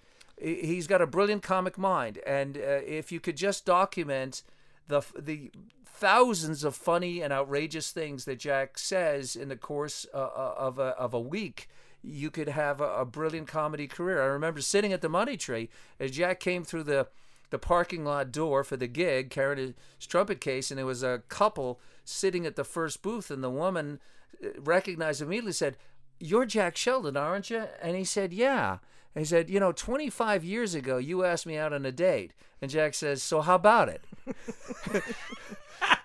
He- 0.41 0.67
He's 0.67 0.87
got 0.87 1.01
a 1.03 1.07
brilliant 1.07 1.43
comic 1.43 1.79
mind, 1.79 2.19
and 2.27 2.57
uh, 2.59 2.61
if 2.87 3.11
you 3.11 3.21
could 3.21 3.37
just 3.37 3.65
document 3.65 4.43
the 4.89 5.03
the 5.19 5.51
thousands 5.97 6.63
of 6.65 6.75
funny 6.75 7.21
and 7.23 7.33
outrageous 7.33 7.91
things 7.91 8.25
that 8.27 8.39
Jack 8.39 8.79
says 8.79 9.35
in 9.35 9.49
the 9.49 9.57
course 9.57 10.07
uh, 10.13 10.19
uh, 10.19 10.55
of 10.57 10.79
a 10.79 10.95
of 10.99 11.15
a 11.15 11.21
week, 11.21 11.69
you 12.03 12.31
could 12.31 12.49
have 12.49 12.81
a, 12.81 13.01
a 13.01 13.05
brilliant 13.05 13.49
comedy 13.49 13.87
career. 13.87 14.23
I 14.23 14.27
remember 14.27 14.61
sitting 14.61 14.93
at 14.93 15.01
the 15.01 15.09
Money 15.09 15.37
Tree 15.37 15.69
as 15.99 16.13
Jack 16.13 16.41
came 16.41 16.65
through 16.65 16.85
the 16.85 17.09
the 17.51 17.59
parking 17.59 18.05
lot 18.05 18.33
door 18.33 18.65
for 18.65 18.77
the 18.77 18.89
gig, 18.89 19.31
carrying 19.31 19.75
his 19.99 20.07
trumpet 20.07 20.41
case, 20.41 20.71
and 20.71 20.79
there 20.79 20.87
was 20.87 21.03
a 21.03 21.23
couple 21.29 21.81
sitting 22.05 22.45
at 22.45 22.57
the 22.57 22.65
first 22.65 23.03
booth, 23.03 23.31
and 23.31 23.43
the 23.43 23.51
woman 23.51 24.01
uh, 24.45 24.49
recognized 24.59 25.23
immediately, 25.23 25.53
said, 25.53 25.77
"You're 26.19 26.47
Jack 26.47 26.77
Sheldon, 26.77 27.17
aren't 27.17 27.51
you?" 27.51 27.65
And 27.81 27.97
he 27.97 28.05
said, 28.05 28.33
"Yeah." 28.33 28.79
He 29.17 29.25
said, 29.25 29.49
"You 29.49 29.61
know, 29.61 29.73
25 29.73 30.45
years 30.45 30.75
ago, 30.75 30.99
you 30.99 31.25
asked 31.25 31.47
me 31.47 31.57
out 31.57 31.73
on 31.73 31.87
a 31.87 31.93
date." 31.93 32.33
And 32.61 32.71
Jack 32.71 32.95
says, 32.95 33.23
"So 33.23 33.41
how 33.41 33.55
about 33.55 33.89
it?" 33.89 34.05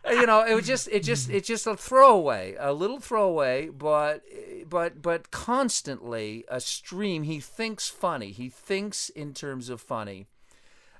you 0.09 0.25
know, 0.25 0.43
it 0.45 0.53
was 0.53 0.65
just, 0.65 0.87
it 0.89 1.03
just, 1.03 1.29
it's 1.29 1.47
just 1.47 1.67
a 1.67 1.75
throwaway, 1.75 2.55
a 2.59 2.73
little 2.73 2.99
throwaway, 2.99 3.69
but, 3.69 4.23
but, 4.67 5.01
but 5.01 5.31
constantly 5.31 6.43
a 6.47 6.59
stream. 6.59 7.23
He 7.23 7.39
thinks 7.39 7.89
funny. 7.89 8.31
He 8.31 8.49
thinks 8.49 9.09
in 9.09 9.33
terms 9.33 9.69
of 9.69 9.81
funny, 9.81 10.27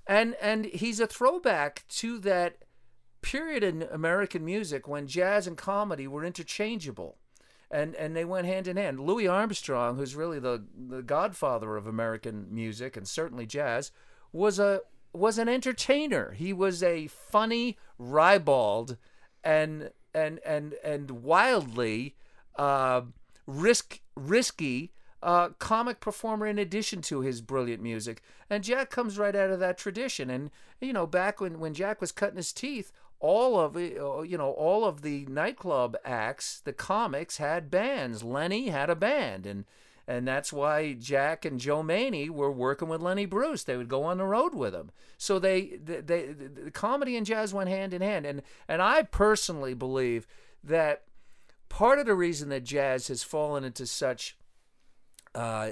and 0.07 0.35
and 0.41 0.65
he's 0.65 0.99
a 0.99 1.07
throwback 1.07 1.85
to 1.89 2.19
that 2.19 2.57
period 3.21 3.63
in 3.63 3.83
American 3.83 4.43
music 4.43 4.87
when 4.87 5.07
jazz 5.07 5.47
and 5.47 5.57
comedy 5.57 6.07
were 6.07 6.25
interchangeable. 6.25 7.17
And, 7.71 7.95
and 7.95 8.15
they 8.15 8.25
went 8.25 8.47
hand 8.47 8.67
in 8.67 8.75
hand. 8.75 8.99
Louis 8.99 9.27
Armstrong, 9.27 9.95
who's 9.95 10.13
really 10.13 10.39
the, 10.39 10.65
the 10.75 11.01
godfather 11.01 11.77
of 11.77 11.87
American 11.87 12.47
music 12.53 12.97
and 12.97 13.07
certainly 13.07 13.45
jazz, 13.45 13.91
was 14.33 14.59
a 14.59 14.81
was 15.13 15.37
an 15.37 15.49
entertainer. 15.49 16.31
He 16.31 16.53
was 16.53 16.81
a 16.83 17.07
funny, 17.07 17.77
ribald, 17.97 18.97
and 19.43 19.91
and 20.13 20.39
and 20.45 20.75
and 20.83 21.11
wildly 21.11 22.15
uh, 22.55 23.01
risk 23.45 24.01
risky 24.15 24.91
uh, 25.23 25.49
comic 25.59 25.99
performer 25.99 26.47
in 26.47 26.57
addition 26.57 27.01
to 27.03 27.21
his 27.21 27.41
brilliant 27.41 27.81
music. 27.81 28.21
And 28.49 28.63
Jack 28.63 28.89
comes 28.89 29.17
right 29.17 29.35
out 29.35 29.51
of 29.51 29.59
that 29.59 29.77
tradition. 29.77 30.29
And 30.29 30.51
you 30.79 30.93
know, 30.93 31.05
back 31.05 31.39
when 31.39 31.59
when 31.59 31.73
Jack 31.73 32.01
was 32.01 32.11
cutting 32.11 32.37
his 32.37 32.53
teeth, 32.53 32.91
all 33.21 33.59
of 33.59 33.77
uh, 33.77 34.21
you 34.21 34.37
know 34.37 34.51
all 34.51 34.83
of 34.83 35.01
the 35.01 35.25
nightclub 35.27 35.95
acts, 36.03 36.59
the 36.59 36.73
comics 36.73 37.37
had 37.37 37.71
bands. 37.71 38.23
Lenny 38.23 38.69
had 38.69 38.89
a 38.89 38.95
band, 38.95 39.45
and 39.45 39.65
and 40.07 40.27
that's 40.27 40.51
why 40.51 40.93
Jack 40.93 41.45
and 41.45 41.59
Joe 41.59 41.83
Maini 41.83 42.29
were 42.29 42.51
working 42.51 42.89
with 42.89 43.01
Lenny 43.01 43.25
Bruce. 43.25 43.63
They 43.63 43.77
would 43.77 43.87
go 43.87 44.03
on 44.03 44.17
the 44.17 44.25
road 44.25 44.55
with 44.55 44.73
him. 44.73 44.91
So 45.17 45.39
they, 45.39 45.77
they, 45.81 46.01
they 46.01 46.33
the 46.33 46.71
comedy 46.71 47.15
and 47.15 47.25
jazz 47.25 47.53
went 47.53 47.69
hand 47.69 47.93
in 47.93 48.01
hand. 48.01 48.25
And 48.25 48.41
and 48.67 48.81
I 48.81 49.03
personally 49.03 49.75
believe 49.75 50.27
that 50.63 51.03
part 51.69 51.99
of 51.99 52.07
the 52.07 52.15
reason 52.15 52.49
that 52.49 52.63
jazz 52.63 53.07
has 53.07 53.23
fallen 53.23 53.63
into 53.63 53.85
such 53.85 54.35
uh, 55.33 55.69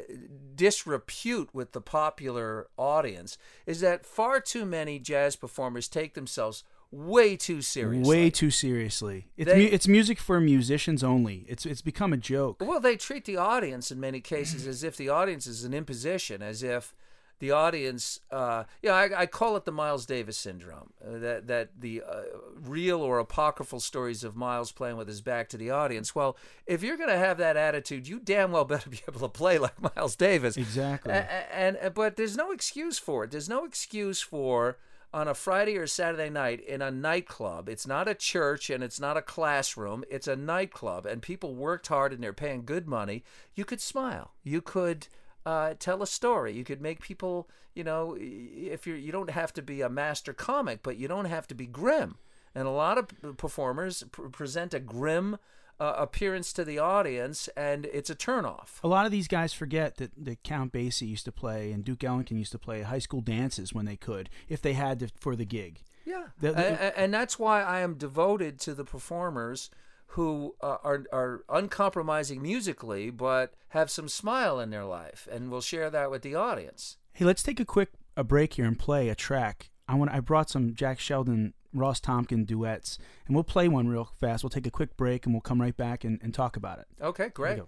disrepute 0.55 1.49
with 1.53 1.73
the 1.73 1.81
popular 1.81 2.67
audience 2.77 3.37
is 3.65 3.81
that 3.81 4.05
far 4.05 4.39
too 4.39 4.65
many 4.65 4.99
jazz 4.99 5.35
performers 5.35 5.89
take 5.89 6.13
themselves 6.13 6.63
way 6.91 7.35
too 7.35 7.61
seriously. 7.61 8.09
Way 8.09 8.29
too 8.29 8.49
seriously. 8.51 9.27
It's 9.37 9.51
They- 9.51 9.57
mu- 9.65 9.69
it's 9.71 9.87
music 9.87 10.19
for 10.19 10.39
musicians 10.39 11.03
only. 11.03 11.45
It's 11.47 11.65
it's 11.65 11.81
become 11.81 12.13
a 12.13 12.17
joke. 12.17 12.57
Well, 12.61 12.79
they 12.79 12.95
treat 12.97 13.25
the 13.25 13.37
audience 13.37 13.91
in 13.91 13.99
many 13.99 14.21
cases 14.21 14.65
as 14.65 14.83
if 14.83 14.97
the 14.97 15.09
audience 15.09 15.45
is 15.47 15.63
an 15.63 15.73
imposition, 15.73 16.41
as 16.41 16.63
if 16.63 16.93
the 17.37 17.51
audience, 17.51 18.19
uh, 18.31 18.65
yeah, 18.81 18.93
I, 18.93 19.21
I 19.21 19.25
call 19.25 19.55
it 19.55 19.63
the 19.63 19.71
Miles 19.71 20.05
Davis 20.05 20.35
syndrome. 20.35 20.91
Uh, 21.01 21.19
that 21.19 21.47
that 21.47 21.69
the 21.79 22.01
uh, 22.01 22.23
real 22.53 22.99
or 23.01 23.17
apocryphal 23.19 23.79
stories 23.79 24.23
of 24.25 24.35
Miles 24.35 24.71
playing 24.73 24.97
with 24.97 25.07
his 25.07 25.21
back 25.21 25.47
to 25.49 25.57
the 25.57 25.69
audience. 25.69 26.13
Well, 26.13 26.35
if 26.65 26.83
you're 26.83 26.97
going 26.97 27.07
to 27.09 27.17
have 27.17 27.37
that 27.37 27.55
attitude, 27.55 28.07
you 28.09 28.19
damn 28.19 28.51
well 28.51 28.65
better 28.65 28.89
be 28.89 28.99
able 29.07 29.21
to 29.21 29.29
play 29.29 29.57
like 29.57 29.79
Miles 29.95 30.15
Davis. 30.17 30.57
Exactly. 30.57 31.13
And, 31.13 31.77
and 31.77 31.93
but 31.93 32.17
there's 32.17 32.35
no 32.35 32.51
excuse 32.51 32.99
for 32.99 33.23
it. 33.23 33.31
There's 33.31 33.47
no 33.47 33.63
excuse 33.63 34.19
for 34.21 34.77
on 35.13 35.27
a 35.27 35.33
Friday 35.33 35.77
or 35.77 35.87
Saturday 35.87 36.29
night 36.29 36.61
in 36.61 36.81
a 36.81 36.91
nightclub. 36.91 37.67
It's 37.67 37.87
not 37.87 38.07
a 38.07 38.13
church 38.13 38.69
and 38.69 38.83
it's 38.83 38.99
not 38.99 39.17
a 39.17 39.21
classroom. 39.21 40.03
It's 40.09 40.27
a 40.27 40.35
nightclub, 40.35 41.05
and 41.05 41.21
people 41.21 41.55
worked 41.55 41.87
hard 41.87 42.13
and 42.13 42.23
they're 42.23 42.33
paying 42.33 42.63
good 42.65 42.87
money. 42.87 43.23
You 43.55 43.65
could 43.65 43.81
smile. 43.81 44.33
You 44.43 44.61
could 44.61 45.07
uh, 45.45 45.73
tell 45.79 46.03
a 46.03 46.07
story. 46.07 46.53
You 46.53 46.63
could 46.63 46.81
make 46.81 47.01
people. 47.01 47.49
You 47.73 47.83
know, 47.83 48.17
if 48.19 48.85
you're 48.85 48.97
you 48.97 49.11
don't 49.11 49.29
have 49.29 49.53
to 49.53 49.61
be 49.61 49.81
a 49.81 49.89
master 49.89 50.33
comic, 50.33 50.83
but 50.83 50.97
you 50.97 51.07
don't 51.07 51.25
have 51.25 51.47
to 51.47 51.55
be 51.55 51.65
grim. 51.65 52.17
And 52.53 52.67
a 52.67 52.71
lot 52.71 52.97
of 52.97 53.37
performers 53.37 54.03
pr- 54.11 54.23
present 54.23 54.73
a 54.73 54.79
grim 54.79 55.37
uh, 55.79 55.93
appearance 55.97 56.51
to 56.53 56.65
the 56.65 56.79
audience, 56.79 57.47
and 57.55 57.85
it's 57.87 58.09
a 58.09 58.15
turnoff. 58.15 58.81
A 58.83 58.87
lot 58.87 59.05
of 59.05 59.11
these 59.11 59.27
guys 59.27 59.53
forget 59.53 59.95
that, 59.97 60.11
that 60.25 60.43
Count 60.43 60.73
Basie 60.73 61.07
used 61.07 61.25
to 61.25 61.31
play 61.31 61.71
and 61.71 61.83
Duke 61.83 62.03
Ellington 62.03 62.37
used 62.37 62.51
to 62.51 62.59
play 62.59 62.81
high 62.81 62.99
school 62.99 63.21
dances 63.21 63.73
when 63.73 63.85
they 63.85 63.95
could, 63.95 64.29
if 64.47 64.61
they 64.61 64.73
had 64.73 64.99
to 64.99 65.09
for 65.19 65.35
the 65.35 65.45
gig. 65.45 65.81
Yeah, 66.05 66.27
The- 66.39 66.51
the- 66.53 66.57
A- 66.57 66.87
a- 66.89 66.99
and 66.99 67.13
that's 67.13 67.37
why 67.39 67.61
I 67.61 67.79
am 67.81 67.93
devoted 67.95 68.59
to 68.61 68.73
the 68.73 68.83
performers 68.85 69.69
who 70.13 70.55
uh, 70.61 70.77
are 70.83 71.05
are 71.13 71.43
uncompromising 71.49 72.41
musically, 72.41 73.11
but 73.11 73.53
have 73.69 73.91
some 73.91 74.09
smile 74.09 74.59
in 74.59 74.71
their 74.71 74.85
life, 74.85 75.27
and 75.31 75.51
we'll 75.51 75.61
share 75.61 75.89
that 75.91 76.09
with 76.09 76.23
the 76.23 76.33
audience. 76.35 76.97
Hey, 77.13 77.25
let's 77.25 77.43
take 77.43 77.59
a 77.59 77.65
quick 77.65 77.89
a 78.17 78.23
break 78.23 78.53
here 78.53 78.65
and 78.65 78.77
play 78.77 79.09
a 79.09 79.15
track. 79.15 79.69
I 79.87 79.93
want 79.95 80.11
I 80.11 80.19
brought 80.19 80.49
some 80.49 80.73
Jack 80.73 80.99
Sheldon 80.99 81.53
Ross 81.73 81.99
Tompkins 81.99 82.47
duets, 82.47 82.97
and 83.27 83.35
we'll 83.35 83.43
play 83.43 83.67
one 83.67 83.87
real 83.87 84.11
fast. 84.19 84.43
We'll 84.43 84.49
take 84.49 84.67
a 84.67 84.71
quick 84.71 84.97
break 84.97 85.25
and 85.25 85.33
we'll 85.33 85.41
come 85.41 85.61
right 85.61 85.75
back 85.75 86.03
and, 86.03 86.19
and 86.21 86.33
talk 86.33 86.55
about 86.55 86.79
it. 86.79 86.87
Okay, 87.01 87.29
great. 87.29 87.59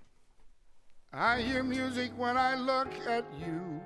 I 1.14 1.42
hear 1.42 1.62
music 1.62 2.12
when 2.18 2.38
I 2.38 2.56
look 2.56 2.94
at 3.08 3.26
you, 3.38 3.82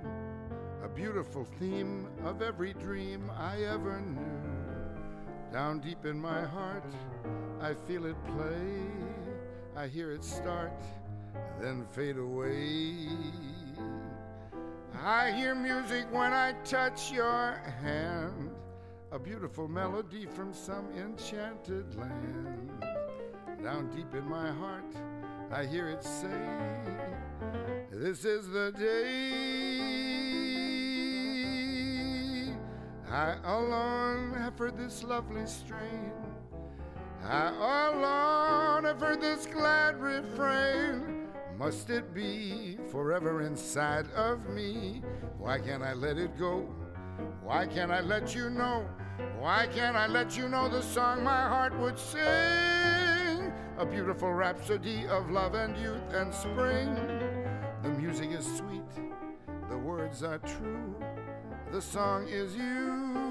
a 0.84 0.88
beautiful 0.88 1.43
theme 1.60 2.08
of 2.23 2.41
every 2.41 2.73
dream 2.73 3.32
I 3.36 3.63
ever 3.63 3.99
knew. 3.99 5.51
Down 5.51 5.80
deep 5.80 6.06
in 6.06 6.19
my 6.19 6.43
heart, 6.43 6.86
I 7.62 7.73
feel 7.73 8.06
it 8.06 8.15
play. 8.25 8.78
I 9.75 9.88
hear 9.88 10.12
it 10.12 10.23
start, 10.23 10.71
then 11.60 11.86
fade 11.91 12.17
away. 12.17 13.08
I 15.04 15.32
hear 15.32 15.56
music 15.56 16.06
when 16.12 16.32
I 16.32 16.54
touch 16.63 17.12
your 17.12 17.62
hand. 17.82 18.51
A 19.12 19.20
beautiful 19.20 19.68
melody 19.68 20.26
from 20.26 20.54
some 20.54 20.88
enchanted 20.98 21.94
land. 21.96 22.72
Down 23.63 23.89
deep 23.96 24.13
in 24.13 24.28
my 24.28 24.52
heart, 24.52 24.96
I 25.52 25.65
hear 25.65 25.89
it 25.89 26.04
say, 26.04 26.28
This 27.91 28.26
is 28.26 28.48
the 28.50 28.72
day. 28.72 29.65
I 33.10 33.38
alone 33.44 34.34
have 34.34 34.58
heard 34.58 34.78
this 34.78 35.04
lovely 35.04 35.46
strain. 35.46 36.12
I 37.24 37.50
alone 37.50 38.84
have 38.84 39.00
heard 39.00 39.22
this 39.22 39.46
glad 39.46 39.98
refrain. 40.02 41.28
Must 41.58 41.89
it 41.89 42.13
be 42.13 42.78
forever 42.91 43.41
inside 43.41 44.12
of 44.12 44.50
me? 44.50 45.02
Why 45.38 45.60
can't 45.60 45.84
I 45.84 45.94
let 45.94 46.18
it 46.18 46.38
go? 46.38 46.68
Why 47.43 47.67
can't 47.67 47.91
I 47.91 48.01
let 48.01 48.36
you 48.36 48.49
know? 48.49 48.88
Why 49.39 49.67
can't 49.73 49.95
I 49.95 50.08
let 50.08 50.38
you 50.38 50.49
know 50.49 50.67
the 50.67 50.82
song 50.82 51.23
my 51.23 51.47
heart 51.47 51.78
would 51.80 51.97
sing? 51.97 53.51
A 53.78 53.86
beautiful 53.86 54.34
rhapsody 54.34 55.06
of 55.08 55.30
love 55.30 55.54
and 55.54 55.78
youth 55.78 56.13
and 56.13 56.34
spring. 56.34 56.95
The 57.84 57.89
music 57.89 58.32
is 58.32 58.45
sweet, 58.45 58.89
the 59.69 59.78
words 59.78 60.23
are 60.23 60.39
true, 60.39 60.95
the 61.71 61.82
song 61.82 62.28
is 62.28 62.56
you. 62.56 63.25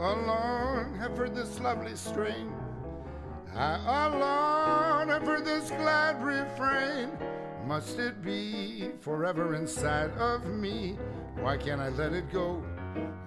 Alone 0.00 0.94
have 0.98 1.16
heard 1.16 1.34
this 1.34 1.60
lovely 1.60 1.94
strain. 1.94 2.52
I 3.54 4.06
alone 4.06 5.08
have 5.08 5.22
heard 5.22 5.44
this 5.44 5.70
glad 5.70 6.22
refrain. 6.22 7.10
Must 7.66 7.98
it 7.98 8.22
be 8.22 8.92
forever 9.00 9.54
inside 9.54 10.10
of 10.12 10.46
me? 10.46 10.98
Why 11.40 11.58
can't 11.58 11.80
I 11.80 11.90
let 11.90 12.14
it 12.14 12.32
go? 12.32 12.62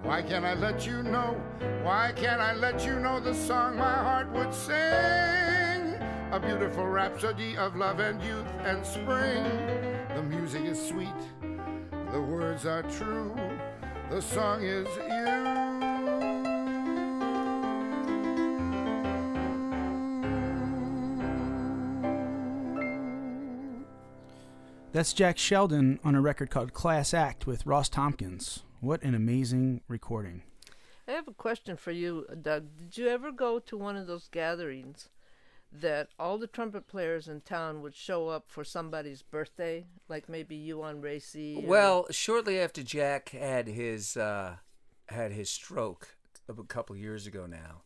Why 0.02 0.20
can't 0.20 0.44
I 0.44 0.54
let 0.54 0.84
you 0.86 1.02
know? 1.02 1.40
Why 1.82 2.12
can't 2.14 2.40
I 2.40 2.54
let 2.54 2.84
you 2.84 2.98
know 2.98 3.20
the 3.20 3.34
song 3.34 3.76
my 3.76 3.94
heart 3.94 4.30
would 4.32 4.52
sing? 4.52 4.74
A 6.32 6.40
beautiful 6.44 6.86
rhapsody 6.86 7.56
of 7.56 7.76
love 7.76 8.00
and 8.00 8.20
youth 8.22 8.48
and 8.64 8.84
spring. 8.84 9.44
The 10.14 10.22
music 10.22 10.64
is 10.64 10.88
sweet, 10.88 11.08
the 12.12 12.20
words 12.20 12.66
are 12.66 12.82
true, 12.82 13.34
the 14.10 14.20
song 14.20 14.62
is 14.62 14.88
That's 24.94 25.12
Jack 25.12 25.38
Sheldon 25.38 25.98
on 26.04 26.14
a 26.14 26.20
record 26.20 26.50
called 26.50 26.72
Class 26.72 27.12
Act 27.12 27.48
with 27.48 27.66
Ross 27.66 27.88
Tompkins. 27.88 28.62
What 28.78 29.02
an 29.02 29.12
amazing 29.12 29.80
recording. 29.88 30.42
I 31.08 31.12
have 31.12 31.26
a 31.26 31.32
question 31.32 31.76
for 31.76 31.90
you, 31.90 32.26
Doug. 32.40 32.76
Did 32.78 32.96
you 32.96 33.08
ever 33.08 33.32
go 33.32 33.58
to 33.58 33.76
one 33.76 33.96
of 33.96 34.06
those 34.06 34.28
gatherings 34.28 35.08
that 35.72 36.10
all 36.16 36.38
the 36.38 36.46
trumpet 36.46 36.86
players 36.86 37.26
in 37.26 37.40
town 37.40 37.82
would 37.82 37.96
show 37.96 38.28
up 38.28 38.44
for 38.46 38.62
somebody's 38.62 39.20
birthday, 39.22 39.84
like 40.08 40.28
maybe 40.28 40.54
Uan 40.70 41.00
Rasey? 41.00 41.56
or- 41.56 41.66
Well, 41.68 42.06
shortly 42.12 42.60
after 42.60 42.84
Jack 42.84 43.30
had 43.30 43.66
his 43.66 44.16
uh, 44.16 44.58
had 45.08 45.32
his 45.32 45.50
stroke 45.50 46.14
a 46.48 46.54
couple 46.62 46.94
years 46.94 47.26
ago 47.26 47.46
now, 47.46 47.82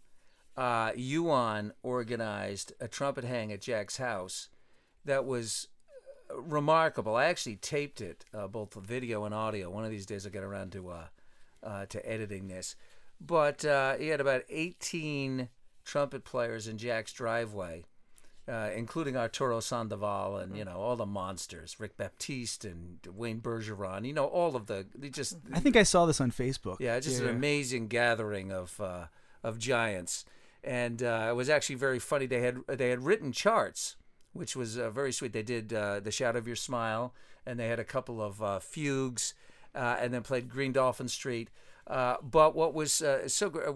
uh, 0.63 0.93
Uan 0.95 1.73
organized 1.83 2.75
a 2.81 2.87
trumpet 2.87 3.25
hang 3.25 3.51
at 3.51 3.63
Jack's 3.63 3.97
house 3.97 4.51
that 5.07 5.25
was 5.25 5.69
remarkable. 6.35 7.17
I 7.17 7.27
actually 7.27 7.57
taped 7.57 8.01
it, 8.01 8.25
uh, 8.35 8.47
both 8.47 8.71
the 8.71 8.81
video 8.81 9.25
and 9.25 9.35
audio. 9.35 9.71
One 9.71 9.85
of 9.85 9.91
these 9.91 10.07
days, 10.07 10.27
I'll 10.27 10.33
get 10.33 10.43
around 10.43 10.73
to 10.73 10.89
uh, 10.91 11.05
uh, 11.63 11.87
to 11.87 12.09
editing 12.09 12.49
this. 12.49 12.77
But 13.21 13.65
uh, 13.65 13.97
he 13.97 14.09
had 14.09 14.21
about 14.21 14.43
18 14.49 15.49
trumpet 15.85 16.25
players 16.25 16.69
in 16.69 16.79
Jack's 16.79 17.13
driveway, 17.13 17.85
uh, 18.49 18.71
including 18.75 19.17
Arturo 19.17 19.61
Sandoval 19.61 20.37
and 20.37 20.57
you 20.57 20.65
know 20.65 20.77
all 20.77 20.97
the 20.97 21.07
monsters, 21.07 21.77
Rick 21.81 21.97
Baptist 21.97 22.65
and 22.65 22.99
Wayne 23.13 23.41
Bergeron. 23.41 24.07
You 24.07 24.13
know 24.13 24.27
all 24.27 24.55
of 24.55 24.67
the 24.67 24.87
they 24.95 25.09
just 25.09 25.37
I 25.53 25.61
think 25.61 25.77
I 25.77 25.83
saw 25.83 26.07
this 26.07 26.21
on 26.21 26.31
Facebook. 26.31 26.77
yeah, 26.81 27.01
just 27.01 27.21
an 27.21 27.29
amazing 27.29 27.89
gathering 27.89 28.53
of 28.53 28.81
uh, 28.81 29.07
of 29.43 29.59
giants, 29.59 30.25
and 30.63 31.03
uh, 31.03 31.27
it 31.31 31.35
was 31.35 31.49
actually 31.51 31.77
very 31.77 31.99
funny. 31.99 32.27
They 32.27 32.41
had 32.41 32.59
they 32.69 32.91
had 32.91 33.05
written 33.05 33.33
charts, 33.33 33.97
which 34.39 34.57
was 34.57 34.79
uh, 34.79 34.91
very 34.91 35.13
sweet. 35.13 35.33
They 35.33 35.43
did 35.43 35.73
uh, 35.73 36.01
the 36.01 36.11
Shadow 36.11 36.39
of 36.39 36.47
Your 36.47 36.57
Smile, 36.57 37.13
and 37.45 37.59
they 37.59 37.69
had 37.69 37.79
a 37.79 37.85
couple 37.85 38.23
of 38.23 38.43
uh, 38.43 38.59
fugues, 38.59 39.35
and 39.75 40.13
then 40.13 40.23
played 40.23 40.49
Green 40.49 40.73
Dolphin 40.73 41.09
Street. 41.09 41.49
Uh, 41.87 42.17
but 42.23 42.55
what 42.55 42.75
was 42.75 43.01
uh, 43.01 43.27
so 43.29 43.49
great, 43.49 43.67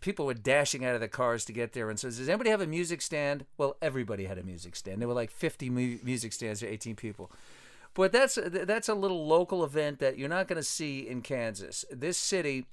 people 0.00 0.24
were 0.24 0.32
dashing 0.34 0.86
out 0.86 0.94
of 0.94 1.02
the 1.02 1.08
cars 1.08 1.44
to 1.44 1.52
get 1.52 1.74
there, 1.74 1.90
and 1.90 2.00
says, 2.00 2.16
"Does 2.16 2.28
anybody 2.28 2.48
have 2.48 2.62
a 2.62 2.66
music 2.66 3.02
stand?" 3.02 3.44
Well, 3.58 3.76
everybody 3.82 4.24
had 4.24 4.38
a 4.38 4.42
music 4.42 4.74
stand. 4.74 5.00
There 5.00 5.08
were 5.08 5.14
like 5.14 5.30
50 5.30 5.68
mu- 5.68 5.98
music 6.02 6.32
stands 6.32 6.60
for 6.60 6.66
18 6.66 6.96
people. 6.96 7.30
But 7.94 8.10
that's 8.10 8.38
that's 8.40 8.88
a 8.88 8.94
little 8.94 9.26
local 9.26 9.64
event 9.64 9.98
that 9.98 10.16
you're 10.16 10.30
not 10.30 10.48
going 10.48 10.56
to 10.56 10.62
see 10.62 11.06
in 11.06 11.20
Kansas. 11.20 11.84
This 11.90 12.16
city 12.16 12.64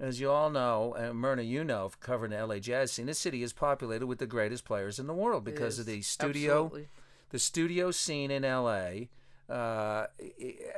as 0.00 0.20
you 0.20 0.30
all 0.30 0.50
know, 0.50 0.94
and 0.94 1.18
Myrna, 1.18 1.42
you 1.42 1.62
know, 1.62 1.90
covering 2.00 2.32
the 2.32 2.44
LA 2.44 2.58
jazz 2.58 2.92
scene, 2.92 3.06
this 3.06 3.18
city 3.18 3.42
is 3.42 3.52
populated 3.52 4.06
with 4.06 4.18
the 4.18 4.26
greatest 4.26 4.64
players 4.64 4.98
in 4.98 5.06
the 5.06 5.14
world 5.14 5.44
because 5.44 5.78
of 5.78 5.86
the 5.86 6.02
studio, 6.02 6.64
Absolutely. 6.64 6.88
the 7.30 7.38
studio 7.38 7.90
scene 7.90 8.30
in 8.30 8.42
LA 8.42 9.08
uh, 9.48 10.06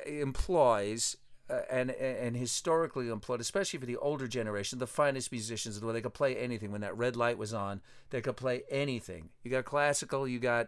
employs. 0.06 1.16
Uh, 1.48 1.60
and 1.70 1.92
and 1.92 2.36
historically 2.36 3.08
employed, 3.08 3.40
especially 3.40 3.78
for 3.78 3.86
the 3.86 3.96
older 3.98 4.26
generation, 4.26 4.80
the 4.80 4.86
finest 4.86 5.30
musicians, 5.30 5.78
the 5.78 5.86
where 5.86 5.92
they 5.92 6.00
could 6.00 6.12
play 6.12 6.34
anything. 6.34 6.72
When 6.72 6.80
that 6.80 6.96
red 6.96 7.14
light 7.14 7.38
was 7.38 7.54
on, 7.54 7.82
they 8.10 8.20
could 8.20 8.36
play 8.36 8.64
anything. 8.68 9.28
You 9.44 9.52
got 9.52 9.64
classical, 9.64 10.26
you 10.26 10.40
got 10.40 10.66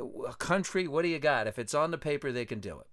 uh, 0.00 0.32
country. 0.32 0.88
What 0.88 1.02
do 1.02 1.08
you 1.08 1.18
got? 1.18 1.46
If 1.46 1.58
it's 1.58 1.74
on 1.74 1.90
the 1.90 1.98
paper, 1.98 2.32
they 2.32 2.46
can 2.46 2.58
do 2.58 2.78
it 2.80 2.86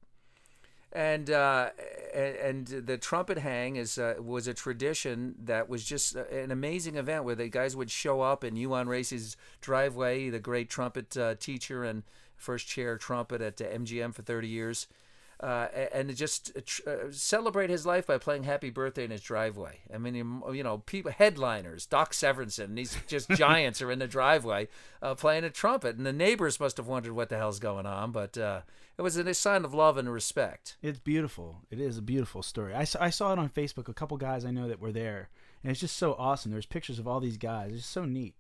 and 0.96 1.30
uh, 1.30 1.72
and, 2.16 2.66
the 2.68 2.98
trumpet 2.98 3.38
hang 3.38 3.76
is 3.76 3.98
uh, 3.98 4.16
was 4.20 4.48
a 4.48 4.54
tradition 4.54 5.36
that 5.44 5.68
was 5.68 5.84
just 5.84 6.16
an 6.16 6.52
amazing 6.52 6.96
event 6.96 7.26
where 7.26 7.36
the 7.36 7.50
guys 7.50 7.76
would 7.76 7.92
show 7.92 8.22
up 8.22 8.46
in 8.46 8.56
Uan 8.56 8.88
Rasey's 8.88 9.36
driveway, 9.60 10.30
the 10.30 10.40
great 10.40 10.70
trumpet 10.70 11.18
uh, 11.18 11.36
teacher 11.36 11.84
and 11.84 12.04
first 12.38 12.68
chair 12.68 12.98
trumpet 12.98 13.42
at 13.42 13.62
uh, 13.62 13.66
MGM 13.66 14.14
for 14.14 14.22
30 14.22 14.48
years. 14.48 14.88
Uh, 15.40 15.68
and 15.94 16.16
just 16.16 16.54
uh, 16.56 16.62
tr- 16.66 16.90
uh, 16.90 16.96
celebrate 17.12 17.70
his 17.70 17.86
life 17.86 18.08
by 18.08 18.18
playing 18.18 18.44
"Happy 18.44 18.70
Birthday" 18.70 19.04
in 19.04 19.12
his 19.12 19.22
driveway. 19.22 19.80
I 19.94 19.98
mean, 19.98 20.16
you 20.16 20.54
you 20.54 20.64
know, 20.64 20.78
people 20.80 21.12
headliners, 21.12 21.86
Doc 21.86 22.14
Severinsen, 22.14 22.76
these 22.76 22.98
just 23.08 23.30
giants 23.32 23.82
are 23.82 23.92
in 23.92 24.00
the 24.00 24.08
driveway 24.08 24.70
uh, 25.02 25.14
playing 25.16 25.44
a 25.44 25.50
trumpet, 25.50 25.98
and 25.98 26.06
the 26.06 26.14
neighbors 26.14 26.60
must 26.60 26.78
have 26.78 26.88
wondered 26.88 27.14
what 27.14 27.28
the 27.28 27.38
hell's 27.38 27.60
going 27.60 27.86
on. 27.86 28.12
But 28.12 28.38
uh, 28.38 28.62
it 28.98 29.02
was 29.02 29.18
a 29.18 29.34
sign 29.34 29.66
of 29.66 29.74
love 29.74 29.98
and 29.98 30.12
respect. 30.12 30.78
It's 30.82 31.00
beautiful. 31.00 31.58
It 31.70 31.82
is 31.82 31.98
a 31.98 32.02
beautiful 32.02 32.42
story. 32.42 32.74
I 32.74 32.86
saw, 32.86 33.04
I 33.04 33.10
saw 33.10 33.34
it 33.34 33.40
on 33.40 33.50
Facebook. 33.50 33.90
A 33.90 33.94
couple 33.94 34.16
guys 34.16 34.46
I 34.46 34.52
know 34.52 34.70
that 34.70 34.80
were 34.80 34.94
there, 34.94 35.30
and 35.64 35.72
it's 35.72 35.82
just 35.82 35.98
so 35.98 36.16
awesome. 36.18 36.52
There's 36.52 36.66
pictures 36.66 36.98
of 36.98 37.08
all 37.08 37.20
these 37.20 37.38
guys. 37.38 37.74
It's 37.74 37.86
so 37.86 38.06
neat. 38.06 38.36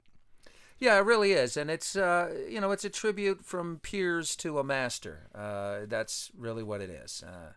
Yeah, 0.78 0.98
it 0.98 1.06
really 1.06 1.32
is, 1.32 1.56
and 1.56 1.70
it's 1.72 1.96
uh, 1.96 2.34
you 2.50 2.60
know 2.60 2.72
it's 2.72 2.86
a 2.86 2.90
tribute 2.90 3.46
from 3.46 3.80
peers 3.80 4.36
to 4.38 4.60
a 4.60 4.64
master. 4.64 5.28
Uh, 5.34 5.80
that's 5.88 6.32
really 6.38 6.64
what 6.64 6.82
it 6.82 6.90
is. 6.90 7.24
Uh, 7.26 7.54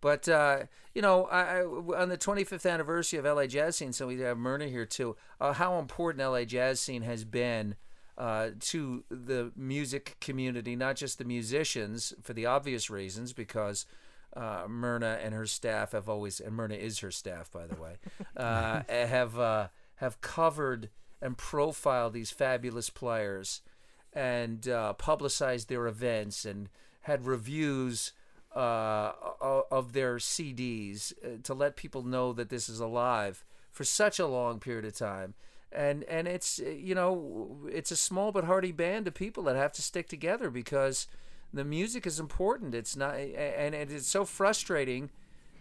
but 0.00 0.28
uh, 0.28 0.64
you 0.94 1.00
know, 1.02 1.24
I, 1.24 1.60
I, 1.60 1.62
on 1.62 2.08
the 2.08 2.18
25th 2.18 2.70
anniversary 2.70 3.18
of 3.18 3.24
LA 3.24 3.46
Jazz 3.46 3.76
Scene, 3.76 3.92
so 3.92 4.08
we 4.08 4.18
have 4.20 4.36
Myrna 4.36 4.68
here 4.68 4.84
too. 4.84 5.16
Uh, 5.40 5.52
how 5.54 5.78
important 5.78 6.24
LA 6.24 6.44
Jazz 6.44 6.80
Scene 6.80 7.02
has 7.02 7.24
been 7.24 7.76
uh, 8.18 8.50
to 8.60 9.04
the 9.10 9.52
music 9.56 10.16
community, 10.20 10.76
not 10.76 10.96
just 10.96 11.18
the 11.18 11.24
musicians, 11.24 12.12
for 12.22 12.32
the 12.32 12.46
obvious 12.46 12.90
reasons, 12.90 13.32
because 13.32 13.86
uh, 14.36 14.64
Myrna 14.68 15.18
and 15.22 15.34
her 15.34 15.46
staff 15.46 15.92
have 15.92 16.08
always, 16.08 16.40
and 16.40 16.54
Myrna 16.54 16.74
is 16.74 16.98
her 16.98 17.10
staff, 17.10 17.50
by 17.50 17.66
the 17.66 17.76
way, 17.76 17.96
uh, 18.36 18.82
have 18.88 19.38
uh, 19.38 19.68
have 19.96 20.20
covered 20.20 20.90
and 21.22 21.38
profile 21.38 22.10
these 22.10 22.30
fabulous 22.30 22.90
players 22.90 23.62
and 24.12 24.68
uh, 24.68 24.92
their 25.68 25.86
events 25.86 26.44
and 26.44 26.68
had 27.02 27.24
reviews 27.24 28.12
uh, 28.54 29.12
of 29.70 29.92
their 29.92 30.16
CDs 30.16 31.12
uh, 31.24 31.38
to 31.42 31.54
let 31.54 31.76
people 31.76 32.02
know 32.02 32.32
that 32.32 32.50
this 32.50 32.68
is 32.68 32.80
alive 32.80 33.44
for 33.70 33.84
such 33.84 34.18
a 34.18 34.26
long 34.26 34.58
period 34.58 34.84
of 34.84 34.94
time. 34.94 35.34
And 35.70 36.04
and 36.04 36.28
it's 36.28 36.60
uh, 36.60 36.68
you 36.68 36.94
know 36.94 37.60
it's 37.70 37.90
a 37.90 37.96
small 37.96 38.30
but 38.30 38.44
hearty 38.44 38.72
band 38.72 39.08
of 39.08 39.14
people 39.14 39.44
that 39.44 39.56
have 39.56 39.72
to 39.72 39.82
stick 39.82 40.06
together 40.06 40.50
because 40.50 41.06
the 41.54 41.64
music 41.64 42.06
is 42.06 42.20
important. 42.20 42.74
It's 42.74 42.94
not 42.94 43.14
and 43.14 43.74
it 43.74 43.90
is 43.90 44.06
so 44.06 44.26
frustrating 44.26 45.08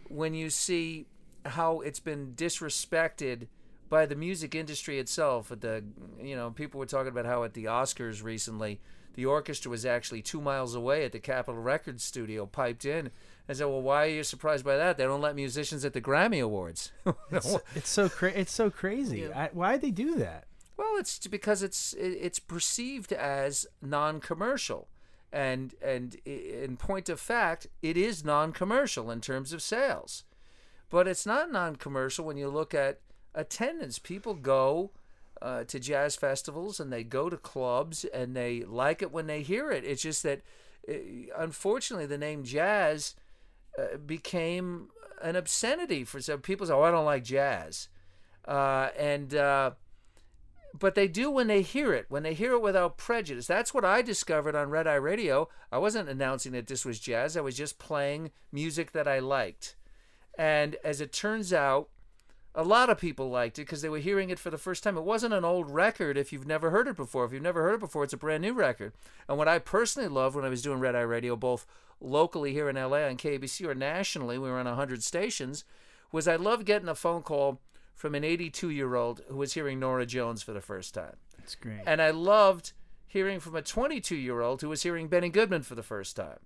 when 0.10 0.34
you 0.34 0.50
see 0.50 1.06
how 1.46 1.80
it's 1.80 2.02
been 2.02 2.34
disrespected 2.36 3.48
by 3.92 4.06
the 4.06 4.16
music 4.16 4.56
industry 4.56 4.98
itself. 4.98 5.52
At 5.52 5.62
the 5.62 5.84
you 6.20 6.36
know 6.36 6.50
people 6.50 6.80
were 6.80 6.88
talking 6.88 7.10
about 7.10 7.26
how 7.28 7.44
at 7.44 7.54
the 7.54 7.66
Oscars 7.66 8.24
recently 8.24 8.80
the 9.14 9.26
orchestra 9.26 9.70
was 9.70 9.86
actually 9.86 10.22
two 10.22 10.40
miles 10.40 10.74
away 10.74 11.04
at 11.04 11.12
the 11.12 11.20
Capitol 11.20 11.62
Records 11.62 12.02
studio, 12.02 12.46
piped 12.48 12.86
in. 12.86 13.12
And 13.48 13.58
said, 13.58 13.68
"Well, 13.68 13.82
why 13.82 14.06
are 14.06 14.10
you 14.10 14.24
surprised 14.24 14.64
by 14.64 14.78
that? 14.78 14.98
They 14.98 15.04
don't 15.04 15.22
let 15.22 15.36
musicians 15.36 15.84
at 15.84 15.94
the 15.94 16.02
Grammy 16.02 16.42
Awards." 16.42 16.92
It's, 17.32 17.58
it's 17.76 17.90
so 17.90 18.10
cra- 18.10 18.32
It's 18.32 18.54
so 18.54 18.70
crazy. 18.72 19.20
Yeah. 19.20 19.50
Why'd 19.52 19.82
they 19.82 19.92
do 19.92 20.16
that? 20.16 20.46
Well, 20.78 20.96
it's 20.98 21.28
because 21.28 21.62
it's 21.62 21.94
it's 21.94 22.40
perceived 22.40 23.12
as 23.12 23.68
non-commercial, 23.82 24.88
and 25.34 25.76
and 25.82 26.16
in 26.26 26.78
point 26.78 27.10
of 27.10 27.20
fact, 27.20 27.68
it 27.82 27.98
is 27.98 28.24
non-commercial 28.24 29.12
in 29.12 29.20
terms 29.20 29.52
of 29.52 29.62
sales, 29.62 30.24
but 30.90 31.08
it's 31.08 31.26
not 31.26 31.52
non-commercial 31.52 32.26
when 32.26 32.38
you 32.38 32.48
look 32.48 32.74
at 32.74 33.02
attendance. 33.34 34.00
People 34.00 34.34
go 34.34 34.92
uh, 35.42 35.64
to 35.66 35.80
jazz 35.80 36.16
festivals 36.16 36.80
and 36.80 36.92
they 36.92 37.04
go 37.04 37.30
to 37.30 37.38
clubs 37.38 38.06
and 38.06 38.36
they 38.36 38.64
like 38.64 39.02
it 39.02 39.12
when 39.12 39.28
they 39.28 39.42
hear 39.42 39.72
it. 39.72 39.84
It's 39.84 40.02
just 40.02 40.24
that, 40.24 40.42
uh, 40.88 40.94
unfortunately, 41.38 42.06
the 42.06 42.18
name 42.18 42.44
jazz 42.44 43.16
uh, 43.78 43.98
became 43.98 44.90
an 45.22 45.36
obscenity 45.36 46.04
for 46.04 46.20
some 46.22 46.42
people. 46.42 46.68
Say, 46.68 46.74
"Oh, 46.74 46.82
I 46.82 46.92
don't 46.92 47.06
like 47.06 47.24
jazz," 47.24 47.88
uh, 48.48 48.90
and 48.98 49.34
uh, 49.34 49.72
but 50.78 50.96
they 50.96 51.08
do 51.08 51.30
when 51.30 51.48
they 51.48 51.62
hear 51.62 51.94
it, 51.94 52.06
when 52.10 52.24
they 52.24 52.34
hear 52.34 52.54
it 52.54 52.62
without 52.62 52.98
prejudice. 52.98 53.48
That's 53.48 53.74
what 53.74 53.86
I 53.86 54.02
discovered 54.02 54.56
on 54.56 54.70
Red 54.70 54.88
Eye 54.88 54.96
Radio. 54.96 55.50
I 55.72 55.78
wasn't 55.78 56.10
announcing 56.10 56.52
that 56.54 56.68
this 56.68 56.86
was 56.86 57.00
jazz, 57.00 57.36
I 57.36 57.42
was 57.42 57.58
just 57.58 57.80
playing 57.80 58.32
music 58.52 58.92
that 58.92 59.08
I 59.08 59.20
liked. 59.20 59.76
And 60.38 60.78
as 60.84 61.02
it 61.02 61.12
turns 61.12 61.52
out, 61.52 61.90
a 62.54 62.64
lot 62.64 62.90
of 62.90 62.98
people 62.98 63.30
liked 63.30 63.58
it 63.60 63.64
because 63.64 63.82
they 63.82 63.90
were 63.90 64.00
hearing 64.00 64.30
it 64.30 64.40
for 64.40 64.50
the 64.50 64.58
first 64.58 64.84
time. 64.84 64.98
It 64.98 65.04
wasn't 65.04 65.34
an 65.34 65.46
old 65.46 65.70
record 65.70 66.18
if 66.18 66.34
you've 66.34 66.48
never 66.48 66.70
heard 66.70 66.88
it 66.88 66.98
before. 66.98 67.24
If 67.26 67.32
you've 67.32 67.42
never 67.42 67.62
heard 67.62 67.76
it 67.76 67.80
before, 67.80 68.04
it's 68.04 68.14
a 68.14 68.18
brand 68.18 68.42
new 68.42 68.54
record. 68.54 68.94
And 69.30 69.38
what 69.38 69.48
I 69.48 69.60
personally 69.60 70.10
loved 70.10 70.36
when 70.36 70.46
I 70.46 70.50
was 70.50 70.62
doing 70.62 70.80
Red 70.80 70.96
Eye 70.96 71.02
Radio, 71.02 71.36
both 71.36 71.66
locally 72.02 72.52
here 72.52 72.68
in 72.68 72.76
LA 72.76 73.04
on 73.06 73.18
KBC 73.18 73.66
or 73.66 73.76
nationally, 73.76 74.38
we 74.38 74.50
were 74.50 74.60
on 74.60 74.66
100 74.66 75.04
stations, 75.04 75.64
was 76.12 76.28
I 76.28 76.36
loved 76.36 76.66
getting 76.66 76.90
a 76.90 76.96
phone 76.96 77.22
call 77.22 77.62
from 77.96 78.16
an 78.16 78.24
82 78.24 78.70
year 78.70 78.96
old 78.96 79.22
who 79.30 79.38
was 79.38 79.54
hearing 79.54 79.80
Norah 79.80 80.06
Jones 80.06 80.44
for 80.44 80.52
the 80.52 80.62
first 80.62 80.94
time. 80.94 81.16
It's 81.40 81.56
great. 81.56 81.82
And 81.86 82.02
I 82.02 82.12
loved 82.12 82.74
hearing 83.08 83.40
from 83.40 83.56
a 83.56 83.62
22 83.62 84.16
year 84.16 84.42
old 84.42 84.62
who 84.62 84.70
was 84.70 84.84
hearing 84.84 85.08
Benny 85.08 85.30
Goodman 85.30 85.62
for 85.62 85.76
the 85.76 85.84
first 85.84 86.16
time. 86.16 86.40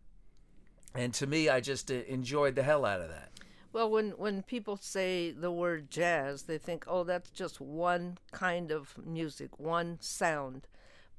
And 0.93 1.13
to 1.15 1.27
me, 1.27 1.49
I 1.49 1.59
just 1.59 1.91
uh, 1.91 1.95
enjoyed 2.07 2.55
the 2.55 2.63
hell 2.63 2.85
out 2.85 3.01
of 3.01 3.09
that. 3.09 3.31
Well, 3.75 3.89
when 3.91 4.11
when 4.11 4.41
people 4.41 4.77
say 4.77 5.31
the 5.31 5.51
word 5.51 5.91
jazz, 5.91 6.43
they 6.43 6.57
think, 6.57 6.85
"Oh, 6.87 7.03
that's 7.03 7.29
just 7.29 7.59
one 7.59 8.17
kind 8.31 8.71
of 8.71 8.97
music, 9.05 9.59
one 9.59 9.99
sound." 9.99 10.69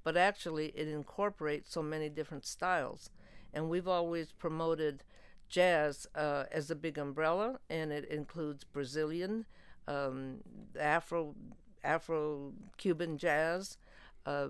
But 0.02 0.16
actually, 0.16 0.68
it 0.68 0.88
incorporates 0.88 1.70
so 1.70 1.82
many 1.82 2.08
different 2.08 2.46
styles, 2.46 3.10
and 3.52 3.68
we've 3.68 3.86
always 3.86 4.32
promoted 4.32 5.04
jazz 5.50 6.06
uh, 6.14 6.44
as 6.50 6.70
a 6.70 6.74
big 6.74 6.96
umbrella, 6.96 7.60
and 7.68 7.92
it 7.92 8.06
includes 8.06 8.64
Brazilian, 8.64 9.44
um, 9.86 10.38
Afro, 10.80 11.34
Afro 11.84 12.54
Cuban 12.78 13.18
jazz, 13.18 13.76
uh, 14.24 14.48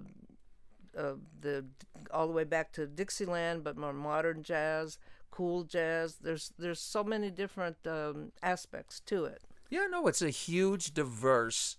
uh, 0.97 1.15
the 1.41 1.65
all 2.13 2.29
the 2.29 2.33
way 2.33 2.45
back 2.45 2.73
to 2.75 2.87
Dixieland, 2.87 3.65
but 3.65 3.77
more 3.77 3.93
modern 3.93 4.45
jazz, 4.45 4.97
cool 5.37 5.65
jazz. 5.65 6.17
There's 6.17 6.53
there's 6.59 6.81
so 6.81 7.05
many 7.05 7.31
different 7.31 7.77
um, 7.87 8.33
aspects 8.43 9.01
to 9.01 9.27
it. 9.27 9.43
Yeah, 9.69 9.87
no, 9.91 10.07
it's 10.07 10.23
a 10.23 10.31
huge, 10.31 10.95
diverse. 10.95 11.77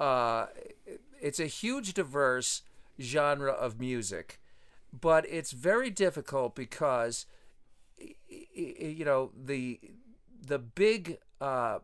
Uh, 0.00 0.46
it's 1.20 1.38
a 1.38 1.46
huge, 1.46 1.92
diverse 1.94 2.62
genre 3.00 3.52
of 3.52 3.78
music, 3.78 4.40
but 4.98 5.26
it's 5.28 5.52
very 5.52 5.90
difficult 5.90 6.54
because, 6.54 7.26
you 8.28 9.04
know, 9.04 9.32
the 9.36 9.80
the 10.40 10.58
big 10.58 11.18
uh, 11.40 11.80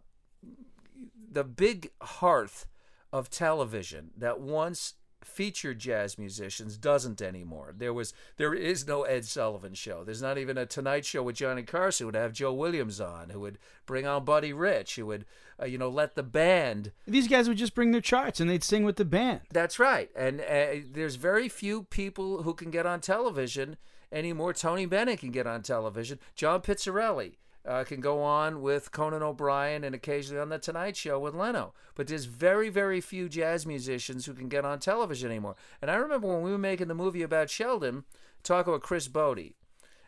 the 1.31 1.45
big 1.45 1.91
hearth 2.01 2.67
of 3.13 3.29
television 3.29 4.11
that 4.17 4.41
once 4.41 4.95
featured 5.25 5.79
jazz 5.79 6.19
musicians 6.19 6.77
doesn't 6.77 7.21
anymore. 7.21 7.75
There 7.77 7.93
was 7.93 8.13
there 8.37 8.55
is 8.55 8.87
no 8.87 9.03
Ed 9.03 9.25
Sullivan 9.25 9.75
show. 9.75 10.05
There's 10.05 10.23
not 10.23 10.39
even 10.39 10.57
a 10.59 10.67
Tonight 10.67 11.05
Show 11.05 11.23
with 11.23 11.37
Johnny 11.37 11.63
Carson 11.63 12.05
who 12.05 12.09
would 12.09 12.15
have 12.15 12.33
Joe 12.33 12.53
Williams 12.53 13.01
on, 13.01 13.31
who 13.31 13.41
would 13.41 13.59
bring 13.87 14.07
on 14.07 14.25
Buddy 14.25 14.53
Rich, 14.53 14.97
who 14.97 15.07
would 15.07 15.25
uh, 15.61 15.67
you 15.67 15.79
know 15.79 15.89
let 15.89 16.15
the 16.15 16.23
band. 16.23 16.93
These 17.07 17.29
guys 17.29 17.49
would 17.49 17.59
just 17.59 17.75
bring 17.75 17.93
their 17.93 18.01
charts 18.01 18.41
and 18.41 18.49
they'd 18.49 18.65
sing 18.65 18.85
with 18.85 18.97
the 18.97 19.05
band. 19.05 19.41
That's 19.53 19.79
right. 19.79 20.11
And 20.17 20.41
uh, 20.41 20.87
there's 20.93 21.17
very 21.17 21.49
few 21.49 21.85
people 21.85 22.43
who 22.43 22.55
can 22.55 22.71
get 22.71 22.87
on 22.87 23.01
television 23.01 23.77
anymore. 24.13 24.53
Tony 24.53 24.87
Bennett 24.87 25.21
can 25.21 25.31
get 25.31 25.47
on 25.47 25.63
television. 25.63 26.19
John 26.35 26.61
Pizzarelli 26.63 27.37
uh, 27.67 27.85
can 27.85 28.01
go 28.01 28.23
on 28.23 28.63
with 28.63 28.91
Conan 28.93 29.23
O'Brien 29.23 29.85
and 29.85 29.95
occasionally 29.95 30.41
on 30.41 30.49
the 30.49 30.59
Tonight 30.59 30.97
Show 30.97 31.19
with 31.19 31.35
Leno. 31.35 31.75
But 31.95 32.07
there's 32.07 32.25
very, 32.25 32.69
very 32.71 33.01
few 33.01 33.29
jazz 33.29 33.67
musicians 33.67 34.27
who 34.27 34.35
can 34.35 34.49
get 34.49 34.65
on 34.65 34.79
television 34.79 35.31
anymore. 35.31 35.57
And 35.83 35.91
I 35.91 35.97
remember 35.97 36.29
when 36.29 36.43
we 36.43 36.51
were 36.51 36.59
making 36.59 36.89
the 36.89 36.95
movie 36.95 37.23
about 37.23 37.51
Sheldon, 37.51 38.05
talking 38.43 38.73
with 38.73 38.83
Chris 38.83 39.09
Botti, 39.09 39.55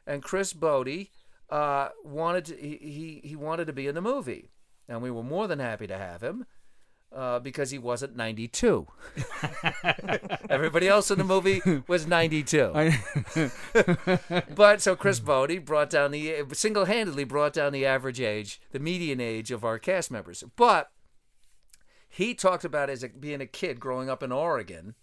and 0.07 0.23
Chris 0.23 0.53
Botti 0.53 1.11
uh, 1.51 1.91
wanted 2.05 2.47
to, 2.47 2.57
he, 2.57 2.79
he 3.23 3.29
he 3.29 3.37
wanted 3.37 3.67
to 3.67 3.73
be 3.73 3.87
in 3.87 3.95
the 3.95 4.01
movie. 4.01 4.49
and 4.89 5.03
we 5.03 5.11
were 5.11 5.23
more 5.23 5.47
than 5.47 5.59
happy 5.59 5.87
to 5.87 5.97
have 5.99 6.23
him 6.23 6.47
uh, 7.15 7.39
because 7.39 7.71
he 7.71 7.79
wasn't 7.79 8.17
92. 8.17 8.87
Everybody 10.51 10.89
else 10.89 11.11
in 11.11 11.19
the 11.19 11.25
movie 11.25 11.61
was 11.87 12.07
92. 12.07 12.73
but 14.55 14.81
so 14.81 14.97
Chris 14.97 15.21
Botti 15.21 15.65
brought 15.65 15.91
down 15.91 16.11
the 16.11 16.45
single-handedly 16.53 17.25
brought 17.25 17.53
down 17.53 17.73
the 17.73 17.87
average 17.87 18.21
age, 18.21 18.61
the 18.71 18.79
median 18.79 19.21
age 19.21 19.51
of 19.51 19.65
our 19.65 19.79
cast 19.79 20.11
members. 20.11 20.43
But 20.57 20.91
he 22.09 22.35
talked 22.35 22.65
about 22.65 22.91
as 22.91 23.03
a, 23.03 23.09
being 23.09 23.41
a 23.41 23.47
kid 23.47 23.81
growing 23.81 24.11
up 24.11 24.23
in 24.23 24.33
Oregon, 24.33 24.95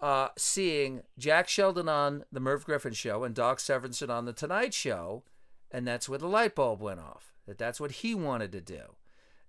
uh, 0.00 0.28
seeing 0.36 1.02
Jack 1.18 1.48
Sheldon 1.48 1.88
on 1.88 2.24
the 2.32 2.40
Merv 2.40 2.64
Griffin 2.64 2.92
show 2.92 3.24
and 3.24 3.34
Doc 3.34 3.58
Severinsen 3.58 4.10
on 4.10 4.24
the 4.24 4.32
Tonight 4.32 4.74
Show, 4.74 5.22
and 5.70 5.86
that's 5.86 6.08
where 6.08 6.18
the 6.18 6.28
light 6.28 6.54
bulb 6.54 6.80
went 6.80 7.00
off. 7.00 7.32
That 7.46 7.58
that's 7.58 7.80
what 7.80 7.90
he 7.92 8.14
wanted 8.14 8.52
to 8.52 8.60
do. 8.60 8.94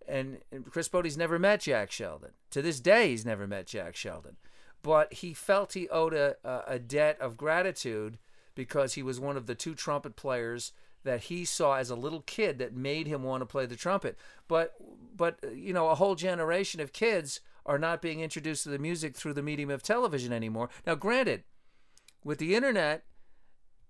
And, 0.08 0.40
Chris 0.70 0.90
Botti's 0.90 1.18
never 1.18 1.40
met 1.40 1.62
Jack 1.62 1.92
Sheldon. 1.92 2.32
To 2.52 2.62
this 2.62 2.80
day, 2.80 3.10
he's 3.10 3.26
never 3.26 3.48
met 3.48 3.68
Jack 3.68 3.96
Sheldon. 3.96 4.38
But 4.82 5.14
he 5.14 5.34
felt 5.34 5.74
he 5.74 5.88
owed 5.90 6.14
a, 6.14 6.36
a 6.68 6.78
debt 6.78 7.18
of 7.22 7.38
gratitude 7.38 8.18
because 8.56 8.94
he 8.94 9.04
was 9.04 9.20
one 9.20 9.38
of 9.38 9.46
the 9.46 9.56
two 9.56 9.76
trumpet 9.76 10.16
players 10.16 10.74
that 11.04 11.24
he 11.24 11.46
saw 11.46 11.76
as 11.76 11.90
a 11.90 11.96
little 11.96 12.22
kid 12.22 12.60
that 12.60 12.76
made 12.76 13.08
him 13.08 13.24
want 13.24 13.42
to 13.42 13.46
play 13.46 13.66
the 13.66 13.76
trumpet. 13.76 14.18
But 14.48 14.74
but 15.16 15.40
you 15.54 15.74
know, 15.74 15.90
a 15.90 15.96
whole 15.96 16.16
generation 16.16 16.80
of 16.82 16.94
kids 16.94 17.40
are 17.66 17.80
not 17.80 18.02
being 18.02 18.20
introduced 18.20 18.64
to 18.64 18.70
the 18.70 18.80
music 18.80 19.16
through 19.16 19.34
the 19.34 19.42
medium 19.42 19.70
of 19.70 19.84
television 19.84 20.34
anymore. 20.34 20.70
Now, 20.86 20.96
granted, 20.96 21.44
with 22.24 22.40
the 22.40 22.56
internet, 22.56 23.04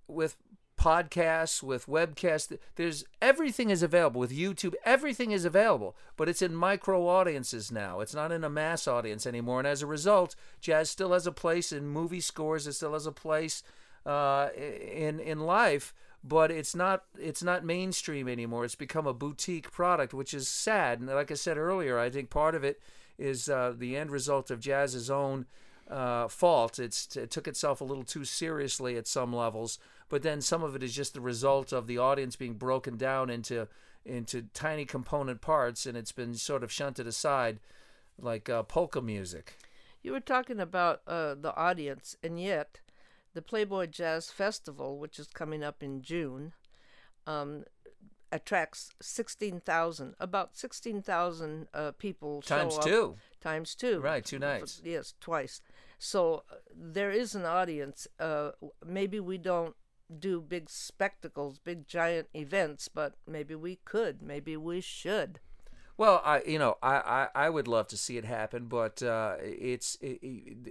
with 0.07 0.37
podcasts, 0.83 1.63
with 1.63 1.87
webcasts. 1.87 2.57
There's 2.75 3.05
everything 3.21 3.69
is 3.69 3.81
available 3.81 4.19
with 4.19 4.37
YouTube. 4.37 4.73
Everything 4.83 5.31
is 5.31 5.45
available, 5.45 5.95
but 6.17 6.27
it's 6.27 6.41
in 6.41 6.53
micro 6.53 7.07
audiences 7.07 7.71
now. 7.71 8.01
It's 8.01 8.13
not 8.13 8.33
in 8.33 8.43
a 8.43 8.49
mass 8.49 8.85
audience 8.85 9.25
anymore. 9.25 9.59
And 9.59 9.67
as 9.67 9.81
a 9.81 9.87
result, 9.87 10.35
jazz 10.59 10.89
still 10.89 11.13
has 11.13 11.25
a 11.25 11.31
place 11.31 11.71
in 11.71 11.87
movie 11.87 12.19
scores. 12.19 12.67
It 12.67 12.73
still 12.73 12.93
has 12.93 13.05
a 13.05 13.13
place 13.13 13.63
uh, 14.05 14.49
in 14.57 15.21
in 15.21 15.39
life, 15.39 15.93
but 16.21 16.51
it's 16.51 16.75
not 16.75 17.05
it's 17.17 17.43
not 17.43 17.63
mainstream 17.63 18.27
anymore. 18.27 18.65
It's 18.65 18.75
become 18.75 19.07
a 19.07 19.13
boutique 19.13 19.71
product, 19.71 20.13
which 20.13 20.33
is 20.33 20.49
sad. 20.49 20.99
And 20.99 21.07
like 21.07 21.31
I 21.31 21.35
said 21.35 21.57
earlier, 21.57 21.97
I 21.97 22.09
think 22.09 22.29
part 22.29 22.55
of 22.55 22.65
it 22.65 22.81
is 23.17 23.47
uh, 23.47 23.73
the 23.77 23.95
end 23.95 24.11
result 24.11 24.51
of 24.51 24.59
jazz's 24.59 25.09
own 25.09 25.45
uh, 25.89 26.27
fault. 26.27 26.79
It's, 26.79 27.15
it 27.15 27.31
took 27.31 27.47
itself 27.47 27.81
a 27.81 27.83
little 27.83 28.03
too 28.03 28.25
seriously 28.25 28.97
at 28.97 29.07
some 29.07 29.33
levels, 29.33 29.79
but 30.13 30.21
then 30.21 30.41
some 30.41 30.61
of 30.61 30.75
it 30.75 30.83
is 30.83 30.93
just 30.93 31.15
the 31.15 31.21
result 31.21 31.73
of 31.73 31.87
the 31.87 31.97
audience 31.97 32.35
being 32.35 32.53
broken 32.53 32.97
down 32.97 33.31
into 33.31 33.67
into 34.05 34.43
tiny 34.53 34.85
component 34.85 35.41
parts, 35.41 35.87
and 35.87 35.97
it's 35.97 36.11
been 36.11 36.35
sort 36.35 36.63
of 36.63 36.71
shunted 36.71 37.07
aside, 37.07 37.59
like 38.19 38.47
uh, 38.47 38.61
polka 38.61 39.01
music. 39.01 39.57
You 40.03 40.11
were 40.11 40.19
talking 40.19 40.59
about 40.59 41.01
uh, 41.07 41.33
the 41.33 41.51
audience, 41.55 42.15
and 42.21 42.39
yet 42.39 42.79
the 43.33 43.41
Playboy 43.41 43.87
Jazz 43.87 44.29
Festival, 44.29 44.99
which 44.99 45.17
is 45.17 45.25
coming 45.25 45.63
up 45.63 45.81
in 45.81 46.03
June, 46.03 46.53
um, 47.25 47.63
attracts 48.31 48.91
16,000, 49.01 50.13
about 50.19 50.55
16,000 50.55 51.67
uh, 51.73 51.91
people. 51.97 52.43
Times 52.43 52.75
show 52.75 52.79
up. 52.79 52.85
two. 52.85 53.15
Times 53.41 53.73
two. 53.73 53.99
Right, 53.99 54.23
two 54.23 54.37
nights. 54.37 54.79
Yes, 54.85 55.15
twice. 55.19 55.59
So 55.97 56.43
uh, 56.51 56.57
there 56.71 57.09
is 57.09 57.33
an 57.33 57.45
audience. 57.45 58.07
Uh, 58.19 58.51
maybe 58.85 59.19
we 59.19 59.39
don't 59.39 59.75
do 60.19 60.41
big 60.41 60.69
spectacles, 60.69 61.59
big 61.59 61.87
giant 61.87 62.27
events, 62.33 62.87
but 62.87 63.15
maybe 63.27 63.55
we 63.55 63.79
could. 63.85 64.21
Maybe 64.21 64.55
we 64.57 64.81
should. 64.81 65.39
Well, 65.95 66.23
I 66.25 66.41
you 66.47 66.57
know 66.57 66.77
I, 66.81 67.27
I, 67.35 67.45
I 67.45 67.49
would 67.49 67.67
love 67.67 67.87
to 67.89 67.97
see 67.97 68.17
it 68.17 68.25
happen, 68.25 68.65
but 68.65 69.03
uh, 69.03 69.35
it's 69.39 69.95
it, 70.01 70.19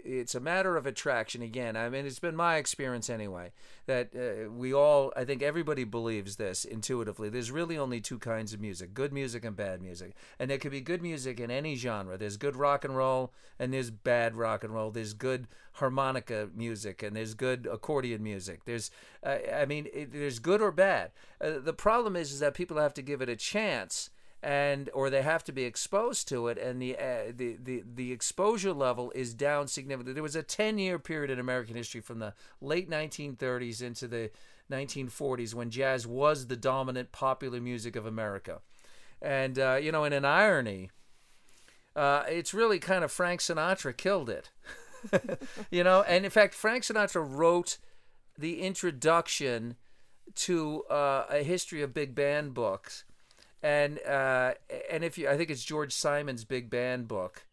it's 0.04 0.34
a 0.34 0.40
matter 0.40 0.76
of 0.76 0.84
attraction 0.84 1.42
again. 1.42 1.76
I 1.76 1.88
mean, 1.88 2.06
it's 2.06 2.18
been 2.18 2.34
my 2.34 2.56
experience 2.56 3.08
anyway 3.08 3.52
that 3.86 4.10
uh, 4.16 4.50
we 4.50 4.74
all 4.74 5.12
I 5.16 5.24
think 5.24 5.40
everybody 5.40 5.84
believes 5.84 6.36
this 6.36 6.64
intuitively. 6.64 7.28
There's 7.28 7.52
really 7.52 7.78
only 7.78 8.00
two 8.00 8.18
kinds 8.18 8.52
of 8.52 8.60
music: 8.60 8.94
good 8.94 9.12
music 9.12 9.44
and 9.44 9.54
bad 9.54 9.80
music, 9.80 10.14
and 10.40 10.50
there 10.50 10.58
could 10.58 10.72
be 10.72 10.80
good 10.80 11.02
music 11.02 11.38
in 11.38 11.52
any 11.52 11.76
genre. 11.76 12.18
There's 12.18 12.36
good 12.36 12.56
rock 12.56 12.84
and 12.84 12.96
roll, 12.96 13.32
and 13.60 13.72
there's 13.72 13.90
bad 13.90 14.34
rock 14.34 14.64
and 14.64 14.74
roll. 14.74 14.90
There's 14.90 15.14
good 15.14 15.46
harmonica 15.74 16.48
music, 16.52 17.00
and 17.00 17.14
there's 17.14 17.34
good 17.34 17.68
accordion 17.70 18.24
music. 18.24 18.64
There's 18.64 18.90
uh, 19.22 19.38
I 19.54 19.66
mean, 19.66 19.86
it, 19.94 20.12
there's 20.12 20.40
good 20.40 20.60
or 20.60 20.72
bad. 20.72 21.12
Uh, 21.40 21.60
the 21.60 21.72
problem 21.72 22.16
is 22.16 22.32
is 22.32 22.40
that 22.40 22.54
people 22.54 22.78
have 22.78 22.94
to 22.94 23.02
give 23.02 23.22
it 23.22 23.28
a 23.28 23.36
chance 23.36 24.10
and 24.42 24.90
or 24.92 25.08
they 25.08 25.22
have 25.22 25.44
to 25.44 25.52
be 25.52 25.62
exposed 25.62 26.26
to 26.28 26.48
it 26.48 26.58
and 26.58 26.82
the 26.82 26.96
uh, 26.96 27.32
the, 27.34 27.56
the 27.62 27.84
the 27.94 28.10
exposure 28.10 28.72
level 28.72 29.12
is 29.14 29.34
down 29.34 29.68
significantly. 29.68 30.14
There 30.14 30.22
was 30.22 30.34
a 30.34 30.42
10 30.42 30.78
year 30.78 30.98
period 30.98 31.30
in 31.30 31.38
american 31.38 31.76
history 31.76 32.00
from 32.00 32.18
the 32.18 32.34
late 32.60 32.90
1930s 32.90 33.82
into 33.82 34.08
the 34.08 34.30
1940s 34.70 35.54
when 35.54 35.70
jazz 35.70 36.06
was 36.06 36.48
the 36.48 36.56
dominant 36.56 37.12
popular 37.12 37.60
music 37.60 37.94
of 37.94 38.04
america. 38.04 38.60
And 39.20 39.58
uh, 39.58 39.78
you 39.80 39.92
know 39.92 40.04
in 40.04 40.12
an 40.12 40.24
irony 40.24 40.90
uh, 41.94 42.24
it's 42.28 42.52
really 42.52 42.80
kind 42.80 43.04
of 43.04 43.12
frank 43.12 43.40
sinatra 43.40 43.96
killed 43.96 44.30
it. 44.30 44.50
You 45.70 45.84
know 45.84 46.02
and 46.02 46.24
in 46.24 46.30
fact 46.30 46.54
frank 46.54 46.84
sinatra 46.84 47.24
wrote 47.24 47.78
the 48.38 48.62
introduction 48.62 49.76
to 50.34 50.84
uh, 50.84 51.26
a 51.28 51.42
history 51.42 51.82
of 51.82 51.92
big 51.92 52.14
band 52.14 52.54
books 52.54 53.04
and 53.62 54.00
uh, 54.06 54.54
and 54.90 55.04
if 55.04 55.16
you, 55.16 55.28
I 55.28 55.36
think 55.36 55.50
it's 55.50 55.64
George 55.64 55.92
Simon's 55.92 56.44
big 56.44 56.68
band 56.68 57.06
book, 57.08 57.44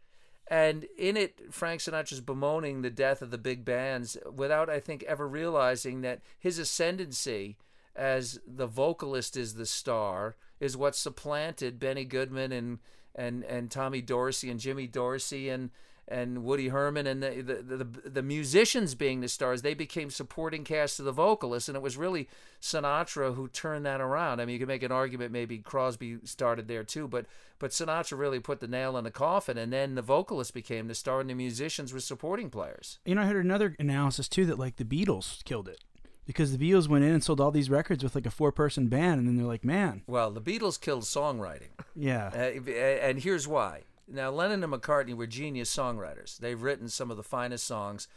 and 0.48 0.86
in 0.98 1.16
it 1.16 1.54
Frank 1.54 1.82
Sinatra's 1.82 2.22
bemoaning 2.22 2.82
the 2.82 2.90
death 2.90 3.22
of 3.22 3.32
the 3.32 3.38
big 3.38 3.64
bands 3.64 4.18
without 4.34 4.70
I 4.70 4.80
think 4.80 5.04
ever 5.04 5.28
realizing 5.28 6.02
that 6.02 6.22
his 6.40 6.58
ascendancy 6.58 7.58
as 7.96 8.40
the 8.48 8.68
vocalist 8.68 9.38
is 9.38 9.54
the 9.54 9.66
star 9.66 10.36
is 10.60 10.76
what 10.76 10.96
supplanted 10.96 11.80
Benny 11.80 12.06
Goodman 12.06 12.52
and 12.52 12.80
and 13.16 13.44
and 13.44 13.70
Tommy 13.70 14.02
Dorsey 14.02 14.50
and 14.50 14.60
Jimmy 14.60 14.88
Dorsey 14.88 15.50
and 15.50 15.70
and 16.10 16.44
Woody 16.44 16.70
Herman 16.70 17.08
and 17.08 17.22
the, 17.24 17.42
the, 17.42 17.78
the 17.78 18.10
the 18.10 18.24
musicians 18.24 18.96
being 18.96 19.22
the 19.22 19.28
stars, 19.28 19.62
they 19.62 19.74
became 19.74 20.10
supporting 20.10 20.64
cast 20.64 21.00
of 21.00 21.06
the 21.06 21.12
vocalists, 21.12 21.70
and 21.70 21.76
it 21.76 21.82
was 21.82 21.98
really 21.98 22.28
Sinatra 22.62 23.36
who 23.36 23.48
turned 23.48 23.86
that 23.86 24.02
around. 24.02 24.40
I 24.40 24.46
mean, 24.46 24.54
you 24.54 24.60
could 24.60 24.68
make 24.68 24.84
an 24.84 24.92
argument 24.92 25.32
maybe 25.32 25.60
Crosby 25.60 26.18
started 26.24 26.68
there 26.68 26.84
too, 26.84 27.08
but 27.08 27.26
but 27.60 27.72
Sinatra 27.72 28.18
really 28.18 28.40
put 28.40 28.60
the 28.60 28.68
nail 28.68 28.98
in 28.98 29.04
the 29.04 29.12
coffin, 29.12 29.58
and 29.58 29.72
then 29.72 29.96
the 29.96 30.02
vocalists 30.02 30.52
became 30.52 30.88
the 30.88 30.96
star, 30.96 31.22
and 31.22 31.30
the 31.30 31.36
musicians 31.36 31.94
were 31.94 32.00
supporting 32.00 32.50
players. 32.50 33.00
You 33.06 33.16
know, 33.16 33.22
I 33.22 33.26
heard 33.26 33.46
another 33.46 33.76
analysis 33.80 34.28
too 34.28 34.46
that 34.48 34.60
like 34.60 34.78
the 34.78 34.86
Beatles 34.86 35.44
killed 35.44 35.68
it 35.68 35.84
because 36.30 36.56
the 36.56 36.72
Beatles 36.72 36.88
went 36.88 37.04
in 37.04 37.12
and 37.12 37.24
sold 37.24 37.42
all 37.42 37.50
these 37.50 37.72
records 37.72 38.04
with 38.04 38.14
like 38.14 38.28
a 38.28 38.32
four 38.32 38.52
person 38.52 38.88
band, 38.88 39.20
and 39.20 39.28
then 39.28 39.36
they're 39.36 39.48
like, 39.48 39.66
man. 39.66 40.04
Well, 40.06 40.30
the 40.30 40.42
Beatles 40.42 40.80
killed 40.80 41.04
songwriting. 41.04 41.70
Yeah. 41.96 42.30
Uh, 42.32 42.72
and 42.72 43.20
here's 43.20 43.48
why. 43.48 43.82
Now, 44.12 44.32
Lennon 44.32 44.64
and 44.64 44.74
McCartney 44.74 45.14
were 45.14 45.28
genius 45.28 45.74
songwriters. 45.76 46.38
They've 46.38 46.62
written 46.62 46.90
some 46.90 47.12
of 47.12 47.18
the 47.18 47.24
finest 47.24 47.66
songs. 47.66 48.08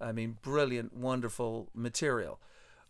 I 0.00 0.12
mean, 0.12 0.38
brilliant, 0.42 0.94
wonderful 0.94 1.68
material. 1.74 2.40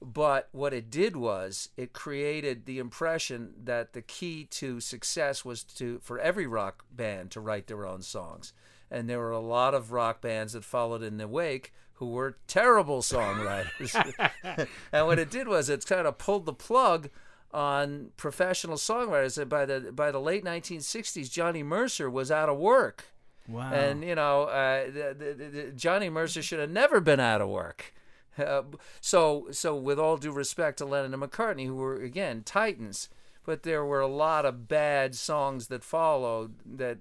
But 0.02 0.48
what 0.52 0.72
it 0.72 0.90
did 0.90 1.16
was 1.16 1.70
it 1.76 1.92
created 1.92 2.64
the 2.64 2.78
impression 2.78 3.52
that 3.64 3.92
the 3.92 4.00
key 4.00 4.44
to 4.52 4.80
success 4.80 5.44
was 5.44 5.62
to 5.64 5.98
for 6.02 6.18
every 6.18 6.46
rock 6.46 6.84
band 6.90 7.30
to 7.32 7.40
write 7.40 7.66
their 7.66 7.86
own 7.86 8.02
songs. 8.02 8.52
And 8.90 9.08
there 9.08 9.18
were 9.18 9.30
a 9.30 9.40
lot 9.40 9.74
of 9.74 9.92
rock 9.92 10.20
bands 10.20 10.54
that 10.54 10.64
followed 10.64 11.02
in 11.02 11.18
the 11.18 11.28
wake 11.28 11.72
who 11.94 12.06
were 12.06 12.38
terrible 12.46 13.02
songwriters. 13.02 13.94
and 14.92 15.06
what 15.06 15.18
it 15.18 15.30
did 15.30 15.48
was 15.48 15.68
it 15.68 15.84
kind 15.86 16.06
of 16.06 16.16
pulled 16.16 16.46
the 16.46 16.54
plug 16.54 17.10
on 17.52 18.10
professional 18.16 18.76
songwriters. 18.76 19.38
And 19.38 19.50
by 19.50 19.66
the 19.66 19.92
by 19.92 20.10
the 20.10 20.20
late 20.20 20.44
1960s, 20.44 21.30
Johnny 21.30 21.62
Mercer 21.62 22.10
was 22.10 22.30
out 22.30 22.48
of 22.48 22.58
work. 22.58 23.06
Wow. 23.48 23.72
And 23.72 24.04
you 24.04 24.14
know, 24.14 24.44
uh, 24.44 24.86
the, 24.86 25.16
the, 25.18 25.44
the, 25.44 25.72
Johnny 25.72 26.08
Mercer 26.08 26.42
should 26.42 26.60
have 26.60 26.70
never 26.70 27.00
been 27.00 27.20
out 27.20 27.40
of 27.40 27.48
work. 27.48 27.94
Uh, 28.38 28.62
so, 29.00 29.48
so 29.50 29.74
with 29.74 29.98
all 29.98 30.16
due 30.16 30.32
respect 30.32 30.78
to 30.78 30.84
Lennon 30.84 31.14
and 31.14 31.22
McCartney, 31.22 31.66
who 31.66 31.74
were 31.74 31.96
again 31.96 32.42
titans, 32.44 33.08
but 33.44 33.64
there 33.64 33.84
were 33.84 34.00
a 34.00 34.06
lot 34.06 34.46
of 34.46 34.68
bad 34.68 35.14
songs 35.14 35.66
that 35.66 35.82
followed 35.82 36.54
that 36.64 36.98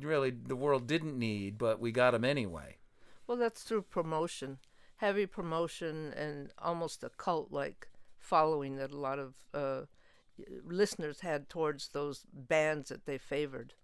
really 0.00 0.30
the 0.30 0.56
world 0.56 0.86
didn't 0.86 1.18
need, 1.18 1.56
but 1.56 1.80
we 1.80 1.92
got 1.92 2.10
them 2.10 2.24
anyway. 2.24 2.76
Well, 3.26 3.38
that's 3.38 3.62
through 3.62 3.82
promotion, 3.82 4.58
heavy 4.96 5.26
promotion, 5.26 6.12
and 6.16 6.50
almost 6.58 7.04
a 7.04 7.10
cult-like 7.10 7.88
following 8.22 8.76
that 8.76 8.92
a 8.92 8.98
lot 8.98 9.18
of 9.18 9.34
uh, 9.52 9.82
listeners 10.64 11.20
had 11.20 11.48
towards 11.48 11.88
those 11.88 12.24
bands 12.32 12.88
that 12.88 13.06
they 13.06 13.18
favored. 13.18 13.74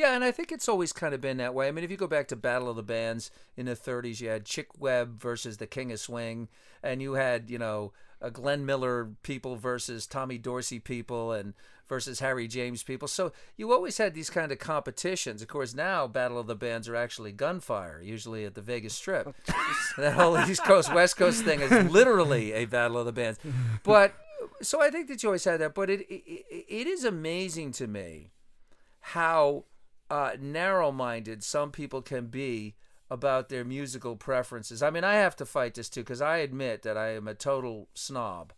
Yeah, 0.00 0.14
and 0.14 0.24
I 0.24 0.30
think 0.30 0.50
it's 0.50 0.66
always 0.66 0.94
kind 0.94 1.12
of 1.12 1.20
been 1.20 1.36
that 1.36 1.52
way. 1.52 1.68
I 1.68 1.72
mean, 1.72 1.84
if 1.84 1.90
you 1.90 1.98
go 1.98 2.06
back 2.06 2.26
to 2.28 2.36
Battle 2.36 2.70
of 2.70 2.76
the 2.76 2.82
Bands 2.82 3.30
in 3.54 3.66
the 3.66 3.76
30s, 3.76 4.18
you 4.22 4.30
had 4.30 4.46
Chick 4.46 4.68
Webb 4.78 5.20
versus 5.20 5.58
the 5.58 5.66
King 5.66 5.92
of 5.92 6.00
Swing, 6.00 6.48
and 6.82 7.02
you 7.02 7.12
had, 7.12 7.50
you 7.50 7.58
know, 7.58 7.92
a 8.18 8.30
Glenn 8.30 8.64
Miller 8.64 9.10
people 9.22 9.56
versus 9.56 10.06
Tommy 10.06 10.38
Dorsey 10.38 10.78
people 10.78 11.32
and 11.32 11.52
versus 11.86 12.20
Harry 12.20 12.48
James 12.48 12.82
people. 12.82 13.08
So 13.08 13.32
you 13.58 13.74
always 13.74 13.98
had 13.98 14.14
these 14.14 14.30
kind 14.30 14.50
of 14.50 14.58
competitions. 14.58 15.42
Of 15.42 15.48
course, 15.48 15.74
now 15.74 16.06
Battle 16.06 16.38
of 16.38 16.46
the 16.46 16.56
Bands 16.56 16.88
are 16.88 16.96
actually 16.96 17.32
gunfire, 17.32 18.00
usually 18.02 18.46
at 18.46 18.54
the 18.54 18.62
Vegas 18.62 18.94
Strip. 18.94 19.36
that 19.98 20.14
whole 20.14 20.38
East 20.48 20.64
Coast 20.64 20.94
West 20.94 21.18
Coast 21.18 21.44
thing 21.44 21.60
is 21.60 21.92
literally 21.92 22.54
a 22.54 22.64
Battle 22.64 22.96
of 22.96 23.04
the 23.04 23.12
Bands. 23.12 23.38
But 23.82 24.14
so 24.62 24.80
I 24.80 24.88
think 24.88 25.08
that 25.08 25.22
you 25.22 25.28
always 25.28 25.44
had 25.44 25.60
that. 25.60 25.74
But 25.74 25.90
it 25.90 26.06
it, 26.08 26.46
it 26.48 26.86
is 26.86 27.04
amazing 27.04 27.72
to 27.72 27.86
me 27.86 28.30
how 29.00 29.64
uh, 30.10 30.32
narrow-minded 30.40 31.42
some 31.44 31.70
people 31.70 32.02
can 32.02 32.26
be 32.26 32.74
about 33.10 33.48
their 33.48 33.64
musical 33.64 34.16
preferences. 34.16 34.82
I 34.82 34.90
mean, 34.90 35.04
I 35.04 35.14
have 35.14 35.34
to 35.36 35.46
fight 35.46 35.74
this 35.74 35.88
too 35.88 36.00
because 36.02 36.20
I 36.20 36.38
admit 36.38 36.82
that 36.82 36.96
I 36.96 37.14
am 37.14 37.26
a 37.26 37.34
total 37.34 37.88
snob 37.94 38.52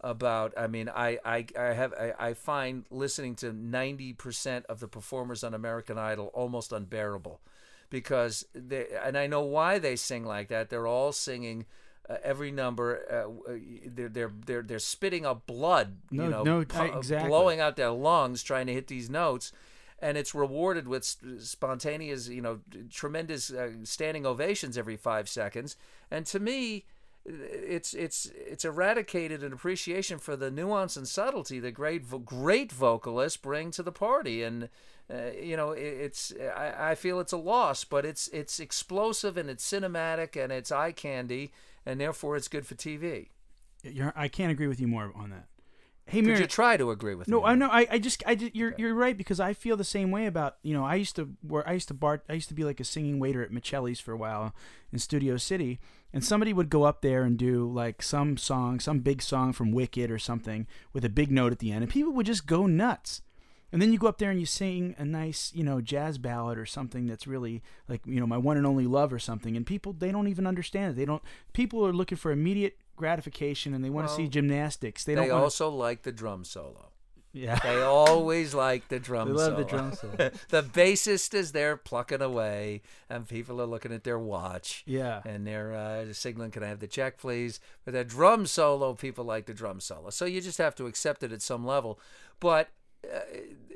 about 0.00 0.54
I 0.56 0.68
mean 0.68 0.88
I 0.88 1.18
I, 1.24 1.44
I 1.58 1.72
have 1.72 1.92
I, 1.94 2.12
I 2.28 2.32
find 2.34 2.84
listening 2.88 3.34
to 3.36 3.52
90% 3.52 4.64
of 4.66 4.78
the 4.78 4.86
performers 4.86 5.42
on 5.42 5.54
American 5.54 5.98
Idol 5.98 6.30
almost 6.34 6.72
unbearable 6.72 7.40
because 7.90 8.46
they 8.54 8.86
and 9.04 9.18
I 9.18 9.26
know 9.26 9.42
why 9.42 9.80
they 9.80 9.96
sing 9.96 10.24
like 10.24 10.48
that 10.48 10.70
they're 10.70 10.86
all 10.86 11.10
singing 11.10 11.66
uh, 12.08 12.16
every 12.22 12.52
number 12.52 13.00
uh, 13.10 13.50
they're, 13.86 14.08
they're 14.08 14.32
they're 14.46 14.62
they're 14.62 14.78
spitting 14.78 15.26
up 15.26 15.46
blood 15.48 15.96
No, 16.12 16.24
you 16.24 16.30
know 16.30 16.42
no, 16.44 16.64
pu- 16.64 16.96
exactly. 16.96 17.28
blowing 17.28 17.58
out 17.60 17.74
their 17.74 17.90
lungs 17.90 18.44
trying 18.44 18.68
to 18.68 18.72
hit 18.72 18.86
these 18.86 19.10
notes 19.10 19.50
and 20.00 20.16
it's 20.16 20.34
rewarded 20.34 20.86
with 20.86 21.04
spontaneous 21.40 22.28
you 22.28 22.42
know 22.42 22.60
tremendous 22.90 23.52
uh, 23.52 23.70
standing 23.82 24.26
ovations 24.26 24.78
every 24.78 24.96
5 24.96 25.28
seconds 25.28 25.76
and 26.10 26.26
to 26.26 26.38
me 26.38 26.84
it's 27.24 27.92
it's 27.94 28.26
it's 28.34 28.64
eradicated 28.64 29.42
an 29.42 29.52
appreciation 29.52 30.18
for 30.18 30.34
the 30.36 30.50
nuance 30.50 30.96
and 30.96 31.06
subtlety 31.06 31.58
that 31.60 31.72
great 31.72 32.24
great 32.24 32.72
vocalists 32.72 33.36
bring 33.36 33.70
to 33.70 33.82
the 33.82 33.92
party 33.92 34.42
and 34.42 34.68
uh, 35.12 35.30
you 35.38 35.56
know 35.56 35.72
it, 35.72 35.82
it's 35.82 36.32
I, 36.56 36.90
I 36.90 36.94
feel 36.94 37.20
it's 37.20 37.32
a 37.32 37.38
loss 37.38 37.84
but 37.84 38.06
it's 38.06 38.28
it's 38.28 38.60
explosive 38.60 39.36
and 39.36 39.50
it's 39.50 39.70
cinematic 39.70 40.42
and 40.42 40.52
it's 40.52 40.72
eye 40.72 40.92
candy 40.92 41.52
and 41.88 41.98
therefore 41.98 42.36
it's 42.36 42.48
good 42.48 42.66
for 42.66 42.74
TV. 42.74 43.28
You're, 43.82 44.12
I 44.14 44.28
can't 44.28 44.52
agree 44.52 44.66
with 44.66 44.78
you 44.78 44.86
more 44.86 45.10
on 45.14 45.30
that. 45.30 45.46
Hey, 46.08 46.18
Could 46.18 46.24
Miriam. 46.24 46.40
you 46.42 46.48
try 46.48 46.76
to 46.78 46.90
agree 46.90 47.14
with 47.14 47.28
No, 47.28 47.36
me? 47.36 47.42
No, 47.42 47.46
I 47.48 47.54
know. 47.54 47.68
I, 47.68 47.86
I 47.90 47.98
just, 47.98 48.22
I 48.26 48.34
just, 48.34 48.56
you're, 48.56 48.74
you're 48.78 48.94
right 48.94 49.16
because 49.16 49.40
I 49.40 49.52
feel 49.52 49.76
the 49.76 49.84
same 49.84 50.10
way 50.10 50.24
about, 50.24 50.56
you 50.62 50.72
know, 50.72 50.84
I 50.84 50.94
used 50.94 51.16
to 51.16 51.34
where 51.42 51.68
I 51.68 51.72
used 51.74 51.88
to 51.88 51.94
bar, 51.94 52.22
I 52.28 52.32
used 52.32 52.48
to 52.48 52.54
be 52.54 52.64
like 52.64 52.80
a 52.80 52.84
singing 52.84 53.18
waiter 53.20 53.42
at 53.42 53.50
Miceli's 53.52 54.00
for 54.00 54.12
a 54.12 54.16
while 54.16 54.54
in 54.90 54.98
Studio 54.98 55.36
City, 55.36 55.78
and 56.12 56.24
somebody 56.24 56.54
would 56.54 56.70
go 56.70 56.84
up 56.84 57.02
there 57.02 57.24
and 57.24 57.36
do 57.36 57.70
like 57.70 58.02
some 58.02 58.38
song, 58.38 58.80
some 58.80 59.00
big 59.00 59.20
song 59.20 59.52
from 59.52 59.70
Wicked 59.70 60.10
or 60.10 60.18
something 60.18 60.66
with 60.94 61.04
a 61.04 61.10
big 61.10 61.30
note 61.30 61.52
at 61.52 61.58
the 61.58 61.72
end, 61.72 61.84
and 61.84 61.92
people 61.92 62.12
would 62.14 62.26
just 62.26 62.46
go 62.46 62.66
nuts. 62.66 63.20
And 63.70 63.82
then 63.82 63.92
you 63.92 63.98
go 63.98 64.06
up 64.06 64.16
there 64.16 64.30
and 64.30 64.40
you 64.40 64.46
sing 64.46 64.94
a 64.96 65.04
nice, 65.04 65.52
you 65.54 65.62
know, 65.62 65.82
jazz 65.82 66.16
ballad 66.16 66.56
or 66.56 66.64
something 66.64 67.06
that's 67.06 67.26
really 67.26 67.62
like, 67.86 68.00
you 68.06 68.18
know, 68.18 68.26
my 68.26 68.38
one 68.38 68.56
and 68.56 68.66
only 68.66 68.86
love 68.86 69.12
or 69.12 69.18
something, 69.18 69.58
and 69.58 69.66
people 69.66 69.92
they 69.92 70.10
don't 70.10 70.28
even 70.28 70.46
understand 70.46 70.92
it. 70.92 70.96
They 70.96 71.04
don't. 71.04 71.22
People 71.52 71.86
are 71.86 71.92
looking 71.92 72.16
for 72.16 72.32
immediate 72.32 72.78
gratification 72.98 73.72
and 73.74 73.82
they 73.84 73.90
want 73.90 74.08
to 74.08 74.14
see 74.14 74.28
gymnastics. 74.28 75.04
They, 75.04 75.14
They, 75.14 75.30
also 75.30 75.70
like 75.70 76.02
the 76.02 76.12
drum 76.12 76.44
solo. 76.44 76.90
yeah. 77.32 77.58
They 77.62 77.80
always 77.82 78.52
like 78.54 78.88
the 78.88 78.98
drum 78.98 79.28
They 79.28 79.34
love 79.34 79.52
solo. 79.52 79.56
the 79.58 79.64
drum 79.64 79.92
solo. 79.94 80.30
the 80.50 80.62
bassist 80.62 81.32
is 81.34 81.52
there 81.52 81.76
plucking 81.76 82.20
away, 82.20 82.82
and 83.08 83.26
people 83.28 83.60
are 83.62 83.66
looking 83.66 83.92
at 83.92 84.04
their 84.04 84.18
watch. 84.18 84.82
Yeah. 84.86 85.22
And 85.24 85.46
they're 85.46 85.72
uh, 85.74 86.12
signaling, 86.12 86.50
"Can 86.50 86.62
I 86.62 86.68
have 86.68 86.80
the 86.80 86.86
check, 86.86 87.18
please?" 87.18 87.60
But 87.84 87.94
the 87.94 88.04
drum 88.04 88.46
solo, 88.46 88.94
people 88.94 89.24
like 89.24 89.46
the 89.46 89.54
drum 89.54 89.80
solo, 89.80 90.10
so 90.10 90.24
you 90.24 90.40
just 90.40 90.58
have 90.58 90.74
to 90.76 90.86
accept 90.86 91.22
it 91.22 91.32
at 91.32 91.40
some 91.42 91.64
level. 91.66 91.98
But 92.40 92.68
uh, 93.04 93.20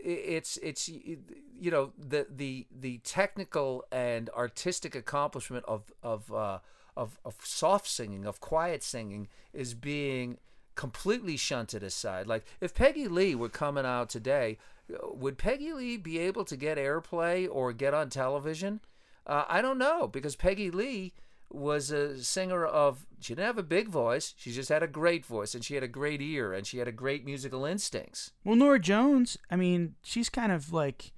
it's 0.05 0.57
it's 0.59 0.89
you 0.89 1.71
know 1.71 1.93
the 1.97 2.27
the 2.29 2.67
the 2.77 2.99
technical 3.05 3.85
and 3.93 4.29
artistic 4.31 4.95
accomplishment 4.97 5.65
of 5.69 5.93
of 6.03 6.33
uh, 6.33 6.59
of 6.97 7.19
of 7.25 7.37
soft 7.43 7.89
singing, 7.89 8.27
of 8.27 8.41
quiet 8.41 8.83
singing, 8.83 9.29
is 9.53 9.75
being 9.75 10.39
completely 10.75 11.37
shunted 11.37 11.83
aside. 11.83 12.27
Like 12.27 12.45
if 12.61 12.75
Peggy 12.75 13.09
Lee 13.09 13.35
were 13.35 13.49
coming 13.49 13.87
out 13.87 14.09
today, 14.09 14.59
uh, 14.93 15.09
would 15.13 15.39
Peggy 15.39 15.73
Lee 15.73 15.97
be 15.97 16.19
able 16.19 16.45
to 16.45 16.57
get 16.57 16.79
airplay 16.79 17.49
or 17.51 17.73
get 17.73 17.95
on 17.95 18.09
television? 18.09 18.81
Uh, 19.27 19.45
I 19.49 19.63
don't 19.63 19.79
know 19.79 20.09
because 20.09 20.37
Peggy 20.37 20.71
Lee 20.71 21.13
was 21.51 21.91
a 21.91 22.23
singer 22.23 22.65
of. 22.65 23.07
She 23.21 23.35
didn't 23.35 23.47
have 23.47 23.59
a 23.59 23.63
big 23.63 23.89
voice. 23.89 24.35
She 24.37 24.53
just 24.53 24.69
had 24.69 24.83
a 24.83 24.89
great 24.89 25.25
voice, 25.25 25.55
and 25.55 25.65
she 25.65 25.75
had 25.75 25.85
a 25.85 25.89
great 25.89 26.21
ear, 26.21 26.53
and 26.53 26.67
she 26.67 26.79
had 26.79 26.89
a 26.89 26.93
great 26.93 27.25
musical 27.25 27.65
instincts. 27.65 28.33
Well, 28.45 28.57
Norah 28.57 28.81
Jones, 28.81 29.37
I 29.51 29.57
mean, 29.57 29.95
she's 30.03 30.29
kind 30.29 30.51
of 30.51 30.73
like 30.73 31.13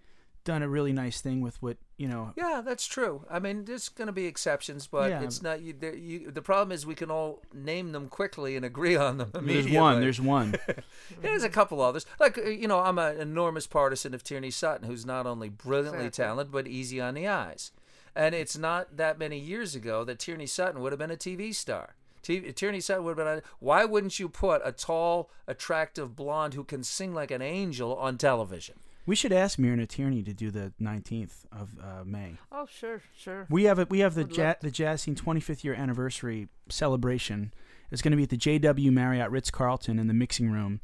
done 0.45 0.63
a 0.63 0.69
really 0.69 0.93
nice 0.93 1.21
thing 1.21 1.41
with 1.41 1.63
what 1.63 1.79
you 1.97 2.09
know. 2.09 2.33
Yeah, 2.37 2.63
that's 2.65 2.87
true. 2.87 3.25
I 3.31 3.39
mean, 3.39 3.65
there's 3.65 3.89
going 3.89 4.07
to 4.07 4.13
be 4.13 4.27
exceptions, 4.27 4.87
but 4.87 5.11
Yeah. 5.11 5.23
it's 5.23 5.43
not. 5.43 5.61
You, 5.63 5.73
there, 5.79 5.95
you, 5.97 6.31
the 6.31 6.43
problem 6.43 6.73
is 6.73 6.85
we 6.85 6.95
can 6.95 7.11
all 7.11 7.43
name 7.53 7.93
them 7.93 8.09
quickly 8.09 8.57
and 8.57 8.65
agree 8.65 8.97
on 8.97 9.19
them 9.19 9.31
There's 9.43 9.69
one. 9.71 10.01
There's 10.01 10.21
one. 10.21 10.55
There's 11.23 11.45
a 11.45 11.49
couple 11.49 11.81
others. 11.81 12.07
Like 12.19 12.39
uh, 12.39 12.43
you 12.49 12.67
know, 12.69 12.81
I'm 12.81 12.99
an 12.99 13.19
enormous 13.21 13.67
partisan 13.67 14.15
of 14.15 14.25
Tierney 14.25 14.51
Sutton, 14.51 14.87
who's 14.89 15.07
not 15.07 15.27
only 15.27 15.49
brilliantly 15.49 16.07
Exactly. 16.07 16.25
talented 16.25 16.53
but 16.53 16.67
easy 16.67 17.01
on 17.01 17.15
the 17.15 17.29
eyes. 17.29 17.71
And 18.17 18.35
it's 18.35 18.57
not 18.57 18.97
that 18.97 19.19
many 19.19 19.39
years 19.39 19.75
ago 19.75 20.05
that 20.05 20.19
Tierney 20.21 20.47
Sutton 20.47 20.81
would 20.81 20.93
have 20.93 20.99
been 21.01 21.11
a 21.11 21.17
TV 21.17 21.53
star. 21.55 21.97
T- 22.23 22.53
Tierney 22.53 22.81
Sutton 22.81 23.05
would 23.05 23.19
have 23.19 23.27
been. 23.27 23.39
A, 23.39 23.43
why 23.59 23.85
wouldn't 23.85 24.19
you 24.21 24.29
put 24.29 24.63
a 24.65 24.73
tall, 24.73 25.31
attractive 25.49 26.15
blonde 26.17 26.55
who 26.55 26.65
can 26.65 26.83
sing 26.85 27.13
like 27.13 27.31
an 27.31 27.43
angel 27.43 27.95
on 27.97 28.17
television? 28.17 28.77
We 29.07 29.15
should 29.15 29.33
ask 29.33 29.59
Myrna 29.59 29.87
Tierney 29.87 30.23
to 30.23 30.33
do 30.33 30.51
the 30.51 30.73
19th 30.81 31.45
of 31.53 31.71
uh, 31.83 32.05
May. 32.05 32.39
Oh, 32.51 32.67
sure, 32.67 33.03
sure. 33.17 33.47
We 33.51 33.65
have 33.65 33.79
a, 33.79 33.87
we 33.89 34.01
have 34.01 34.15
the 34.15 34.25
ja- 34.25 34.55
the 34.61 34.71
jazz 34.71 35.03
scene 35.03 35.15
25th 35.15 35.65
year 35.65 35.75
anniversary 35.75 36.49
celebration. 36.69 37.53
It's 37.91 38.03
going 38.03 38.13
to 38.13 38.17
be 38.17 38.23
at 38.25 38.31
the 38.31 38.37
JW 38.37 38.91
Marriott 38.91 39.31
Ritz 39.31 39.51
Carlton 39.51 39.99
in 39.99 40.09
the 40.09 40.15
mixing 40.15 40.51
room, 40.51 40.81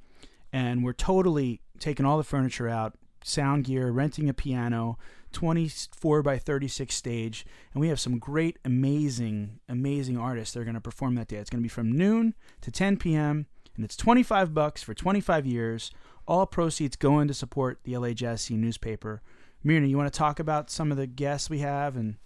and 0.52 0.84
we're 0.84 0.92
totally 0.92 1.60
taking 1.78 2.04
all 2.04 2.18
the 2.18 2.24
furniture 2.24 2.68
out, 2.68 2.94
sound 3.24 3.64
gear, 3.64 3.90
renting 3.90 4.28
a 4.28 4.34
piano, 4.34 4.98
24 5.32 6.22
by 6.22 6.38
36 6.38 6.94
stage, 6.94 7.46
and 7.72 7.80
we 7.80 7.88
have 7.88 8.00
some 8.00 8.18
great, 8.18 8.58
amazing, 8.64 9.60
amazing 9.68 10.18
artists 10.18 10.54
that 10.54 10.60
are 10.60 10.64
going 10.64 10.74
to 10.74 10.80
perform 10.80 11.14
that 11.14 11.28
day. 11.28 11.36
It's 11.36 11.50
going 11.50 11.60
to 11.60 11.64
be 11.64 11.68
from 11.68 11.92
noon 11.92 12.34
to 12.60 12.70
10 12.70 12.96
p.m. 12.98 13.46
and 13.76 13.84
it's 13.84 13.96
25 13.96 14.52
bucks 14.52 14.82
for 14.82 14.94
25 14.94 15.46
years. 15.46 15.90
All 16.26 16.46
proceeds 16.46 16.96
going 16.96 17.28
to 17.28 17.34
support 17.34 17.80
the 17.84 17.96
LA 17.96 18.10
Jazz 18.10 18.42
Scene 18.42 18.60
newspaper. 18.60 19.22
Myrna, 19.62 19.86
you 19.86 19.96
want 19.96 20.12
to 20.12 20.16
talk 20.16 20.38
about 20.38 20.70
some 20.70 20.90
of 20.90 20.96
the 20.96 21.06
guests 21.06 21.50
we 21.50 21.58
have 21.58 21.96
and 21.96 22.16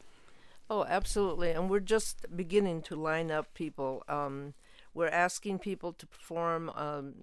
Oh, 0.70 0.84
absolutely. 0.84 1.50
And 1.50 1.68
we're 1.68 1.80
just 1.80 2.24
beginning 2.34 2.82
to 2.82 2.96
line 2.96 3.30
up 3.30 3.52
people. 3.52 4.02
Um, 4.08 4.54
we're 4.94 5.08
asking 5.08 5.58
people 5.58 5.92
to 5.92 6.06
perform 6.06 6.70
um, 6.70 7.14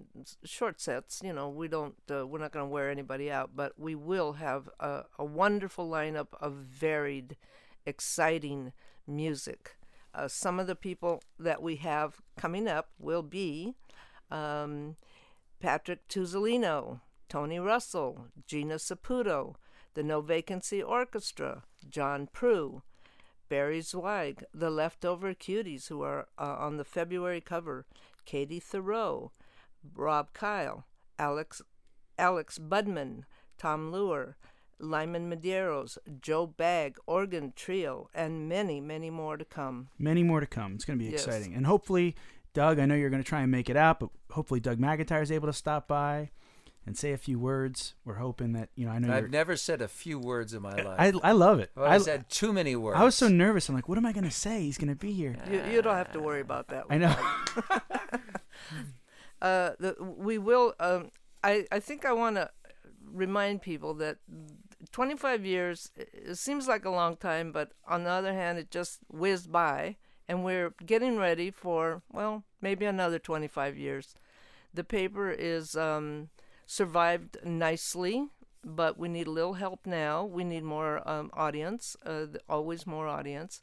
short 0.44 0.80
sets. 0.80 1.20
You 1.24 1.32
know, 1.32 1.48
we 1.48 1.66
don't, 1.66 1.94
uh, 2.10 2.26
we're 2.26 2.38
not 2.38 2.52
going 2.52 2.66
to 2.66 2.70
wear 2.70 2.90
anybody 2.90 3.32
out, 3.32 3.50
but 3.56 3.78
we 3.78 3.94
will 3.94 4.34
have 4.34 4.68
a, 4.78 5.04
a 5.18 5.24
wonderful 5.24 5.88
lineup 5.88 6.28
of 6.40 6.52
varied, 6.52 7.36
exciting 7.84 8.72
music. 9.06 9.76
Uh, 10.14 10.28
some 10.28 10.60
of 10.60 10.66
the 10.66 10.76
people 10.76 11.22
that 11.38 11.62
we 11.62 11.76
have 11.76 12.20
coming 12.36 12.68
up 12.68 12.90
will 12.98 13.22
be 13.22 13.74
um, 14.30 14.96
Patrick 15.62 16.08
Tuzzolino, 16.08 17.00
Tony 17.28 17.58
Russell, 17.60 18.26
Gina 18.46 18.74
Saputo, 18.74 19.54
the 19.94 20.02
No 20.02 20.20
Vacancy 20.20 20.82
Orchestra, 20.82 21.62
John 21.88 22.28
Proulx, 22.34 22.82
Barry 23.48 23.80
Zweig, 23.80 24.44
the 24.52 24.70
Leftover 24.70 25.34
Cuties, 25.34 25.88
who 25.88 26.02
are 26.02 26.26
uh, 26.38 26.56
on 26.58 26.78
the 26.78 26.84
February 26.84 27.40
cover, 27.40 27.86
Katie 28.24 28.60
Thiroux, 28.60 29.30
Rob 29.94 30.32
Kyle, 30.32 30.84
Alex 31.18 31.62
Alex 32.18 32.58
Budman, 32.58 33.22
Tom 33.56 33.92
Luer, 33.92 34.36
Lyman 34.78 35.30
Medeiros, 35.30 35.96
Joe 36.20 36.46
Bagg, 36.46 36.96
Organ 37.06 37.52
Trio, 37.54 38.08
and 38.14 38.48
many, 38.48 38.80
many 38.80 39.10
more 39.10 39.36
to 39.36 39.44
come. 39.44 39.88
many 39.98 40.22
more 40.22 40.40
to 40.40 40.46
come. 40.46 40.74
It's 40.74 40.84
going 40.84 40.98
to 40.98 41.04
be 41.04 41.10
Yes. 41.12 41.24
exciting. 41.26 41.54
And 41.54 41.66
hopefully, 41.66 42.14
Doug, 42.54 42.78
I 42.78 42.86
know 42.86 42.94
you're 42.94 43.10
going 43.10 43.22
to 43.22 43.28
try 43.28 43.40
and 43.42 43.50
make 43.50 43.70
it 43.70 43.76
out, 43.76 44.00
but 44.00 44.10
hopefully 44.30 44.60
Doug 44.60 44.78
McIntyre 44.78 45.22
is 45.22 45.32
able 45.32 45.48
to 45.48 45.52
stop 45.52 45.88
by 45.88 46.30
and 46.84 46.96
say 46.96 47.12
a 47.12 47.16
few 47.16 47.38
words. 47.38 47.94
We're 48.04 48.14
hoping 48.14 48.52
that, 48.52 48.68
you 48.74 48.86
know, 48.86 48.92
I 48.92 48.98
know 48.98 49.12
I've 49.12 49.22
you're, 49.22 49.28
never 49.28 49.56
said 49.56 49.80
a 49.80 49.88
few 49.88 50.18
words 50.18 50.52
in 50.52 50.62
my 50.62 50.74
life. 50.74 50.96
I, 50.98 51.12
I 51.22 51.32
love 51.32 51.60
it. 51.60 51.70
I've 51.76 52.02
I, 52.02 52.04
said 52.04 52.28
too 52.28 52.52
many 52.52 52.76
words. 52.76 52.98
I 52.98 53.04
was 53.04 53.14
so 53.14 53.28
nervous. 53.28 53.68
I'm 53.68 53.74
like, 53.74 53.88
what 53.88 53.98
am 53.98 54.06
I 54.06 54.12
going 54.12 54.24
to 54.24 54.30
say? 54.30 54.62
He's 54.62 54.78
going 54.78 54.88
to 54.88 54.96
be 54.96 55.12
here. 55.12 55.36
You, 55.50 55.62
you 55.70 55.82
don't 55.82 55.96
have 55.96 56.12
to 56.12 56.20
worry 56.20 56.40
about 56.40 56.68
that. 56.68 56.84
I 56.90 56.98
know. 56.98 57.16
uh, 59.42 59.70
the, 59.78 59.96
we 60.00 60.38
will. 60.38 60.74
Um, 60.80 61.10
I 61.44 61.66
I 61.72 61.80
think 61.80 62.04
I 62.04 62.12
want 62.12 62.36
to 62.36 62.50
remind 63.12 63.62
people 63.62 63.94
that 63.94 64.18
25 64.90 65.44
years, 65.46 65.90
it 65.96 66.36
seems 66.36 66.68
like 66.68 66.84
a 66.84 66.90
long 66.90 67.16
time, 67.16 67.52
but 67.52 67.72
on 67.86 68.04
the 68.04 68.10
other 68.10 68.32
hand, 68.32 68.58
it 68.58 68.70
just 68.70 69.00
whizzed 69.08 69.50
by, 69.50 69.96
and 70.28 70.44
we're 70.44 70.74
getting 70.84 71.18
ready 71.18 71.50
for, 71.50 72.02
well, 72.12 72.44
maybe 72.60 72.86
another 72.86 73.18
25 73.18 73.76
years. 73.76 74.14
The 74.74 74.84
paper 74.84 75.30
is 75.30 75.76
um, 75.76 76.30
survived 76.66 77.36
nicely, 77.44 78.28
but 78.64 78.98
we 78.98 79.08
need 79.08 79.26
a 79.26 79.30
little 79.32 79.54
help 79.54 79.86
now. 79.86 80.24
We 80.24 80.44
need 80.44 80.62
more 80.62 81.06
um, 81.08 81.30
audience, 81.34 81.96
uh, 82.06 82.26
always 82.48 82.86
more 82.86 83.08
audience. 83.08 83.60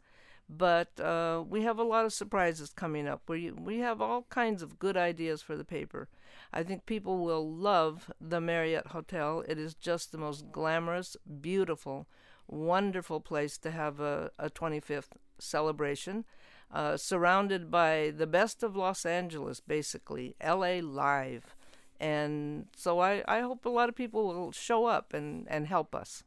But 0.50 1.00
uh, 1.00 1.44
we 1.48 1.62
have 1.62 1.78
a 1.78 1.84
lot 1.84 2.06
of 2.06 2.14
surprises 2.14 2.72
coming 2.72 3.08
up. 3.08 3.22
We 3.28 3.52
we 3.52 3.80
have 3.80 4.02
all 4.02 4.24
kinds 4.30 4.64
of 4.64 4.80
good 4.80 4.98
ideas 4.98 5.44
for 5.44 5.56
the 5.56 5.64
paper. 5.64 6.10
I 6.52 6.64
think 6.64 6.88
people 6.88 7.20
will 7.20 7.48
love 7.48 8.12
the 8.20 8.42
Marriott 8.42 8.88
Hotel. 8.88 9.44
It 9.48 9.60
is 9.60 9.76
just 9.76 10.12
the 10.12 10.18
most 10.18 10.52
glamorous, 10.52 11.16
beautiful, 11.40 12.08
wonderful 12.48 13.20
place 13.20 13.60
to 13.60 13.70
have 13.70 14.00
a, 14.00 14.32
a 14.40 14.50
25th 14.50 15.12
celebration. 15.38 16.26
Uh, 16.72 16.96
surrounded 16.98 17.72
by 17.72 18.14
the 18.16 18.28
best 18.28 18.62
of 18.62 18.76
Los 18.76 19.04
Angeles, 19.06 19.60
basically, 19.60 20.36
LA 20.44 20.80
Live. 20.84 21.56
And 22.00 22.68
so 22.76 23.00
I, 23.00 23.24
I 23.28 23.42
hope 23.42 23.66
a 23.66 23.70
lot 23.70 23.90
of 23.90 23.96
people 23.96 24.28
will 24.28 24.52
show 24.52 24.86
up 24.86 25.14
and, 25.14 25.48
and 25.50 25.66
help 25.66 25.96
us. 25.96 26.24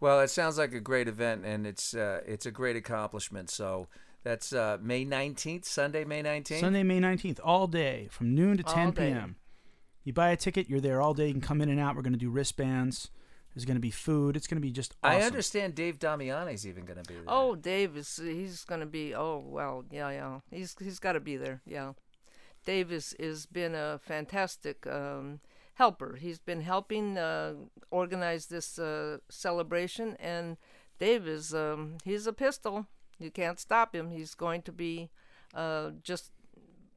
Well, 0.00 0.20
it 0.20 0.28
sounds 0.30 0.56
like 0.56 0.72
a 0.72 0.80
great 0.80 1.08
event, 1.08 1.44
and 1.44 1.66
it's 1.66 1.94
uh, 1.94 2.20
it's 2.26 2.46
a 2.46 2.50
great 2.50 2.76
accomplishment. 2.76 3.50
So 3.50 3.88
that's 4.22 4.52
uh, 4.52 4.78
May 4.80 5.04
nineteenth, 5.04 5.64
Sunday, 5.64 6.04
May 6.04 6.22
nineteenth. 6.22 6.60
Sunday, 6.60 6.82
May 6.82 7.00
19th, 7.00 7.40
all 7.42 7.66
day 7.66 8.08
from 8.10 8.34
noon 8.34 8.56
to 8.58 8.66
All 8.66 8.74
10 8.74 8.90
day. 8.92 9.08
p.m. 9.12 9.36
You 10.04 10.12
buy 10.12 10.30
a 10.30 10.36
ticket, 10.36 10.68
you're 10.68 10.80
there 10.80 11.00
all 11.00 11.14
day. 11.14 11.26
You 11.28 11.32
can 11.32 11.40
come 11.40 11.60
in 11.60 11.68
and 11.70 11.80
out. 11.80 11.96
We're 11.96 12.02
going 12.02 12.12
to 12.12 12.18
do 12.18 12.30
wristbands. 12.30 13.10
There's 13.54 13.64
going 13.64 13.76
to 13.76 13.80
be 13.80 13.90
food. 13.90 14.36
It's 14.36 14.46
going 14.46 14.60
to 14.60 14.66
be 14.66 14.72
just 14.72 14.94
awesome. 15.02 15.20
I 15.20 15.24
understand 15.24 15.74
Dave 15.74 15.98
Damiani's 15.98 16.66
even 16.66 16.84
going 16.84 17.02
to 17.02 17.04
be 17.04 17.14
there. 17.14 17.24
Oh, 17.28 17.54
Dave 17.54 17.96
is 17.96 18.16
he's 18.16 18.64
gonna 18.64 18.86
be. 18.86 19.14
Oh 19.14 19.44
well, 19.46 19.84
yeah, 19.90 20.10
yeah. 20.10 20.40
He's 20.50 20.74
he's 20.80 20.98
got 20.98 21.12
to 21.12 21.20
be 21.20 21.36
there. 21.36 21.62
Yeah, 21.64 21.92
Dave 22.64 22.90
is 22.90 23.14
is 23.18 23.46
been 23.46 23.74
a 23.74 24.00
fantastic 24.02 24.86
um, 24.86 25.40
helper. 25.74 26.16
He's 26.20 26.40
been 26.40 26.62
helping 26.62 27.16
uh, 27.16 27.54
organize 27.90 28.46
this 28.46 28.78
uh, 28.78 29.18
celebration, 29.28 30.16
and 30.18 30.56
Dave 30.98 31.28
is 31.28 31.54
um, 31.54 31.98
he's 32.04 32.26
a 32.26 32.32
pistol. 32.32 32.86
You 33.18 33.30
can't 33.30 33.60
stop 33.60 33.94
him. 33.94 34.10
He's 34.10 34.34
going 34.34 34.62
to 34.62 34.72
be 34.72 35.10
uh, 35.54 35.90
just 36.02 36.32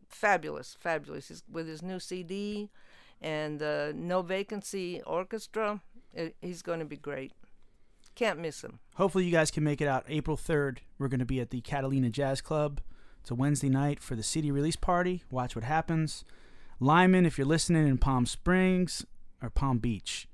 fabulous, 0.09 0.75
fabulous. 0.79 1.27
He's, 1.27 1.43
with 1.51 1.67
his 1.67 1.81
new 1.81 1.99
CD 1.99 2.69
and 3.21 3.61
uh, 3.61 3.91
No 3.93 4.21
Vacancy 4.21 5.01
Orchestra, 5.05 5.81
he's 6.41 6.61
going 6.61 6.79
to 6.79 6.85
be 6.85 6.97
great. 6.97 7.33
Can't 8.15 8.39
miss 8.39 8.63
him. 8.63 8.79
Hopefully, 8.95 9.25
you 9.25 9.31
guys 9.31 9.51
can 9.51 9.63
make 9.63 9.79
it 9.79 9.87
out 9.87 10.05
April 10.07 10.37
3rd. 10.37 10.79
We're 10.97 11.07
going 11.07 11.19
to 11.19 11.25
be 11.25 11.39
at 11.39 11.51
the 11.51 11.61
Catalina 11.61 12.09
Jazz 12.09 12.41
Club. 12.41 12.81
It's 13.21 13.29
a 13.29 13.35
Wednesday 13.35 13.69
night 13.69 13.99
for 13.99 14.15
the 14.15 14.23
CD 14.23 14.49
release 14.49 14.75
party. 14.75 15.23
Watch 15.29 15.55
what 15.55 15.65
happens. 15.65 16.23
Lyman, 16.79 17.25
if 17.25 17.37
you're 17.37 17.45
listening 17.45 17.87
in 17.87 17.97
Palm 17.97 18.25
Springs 18.25 19.05
or 19.41 19.49
Palm 19.49 19.79
Beach, 19.79 20.27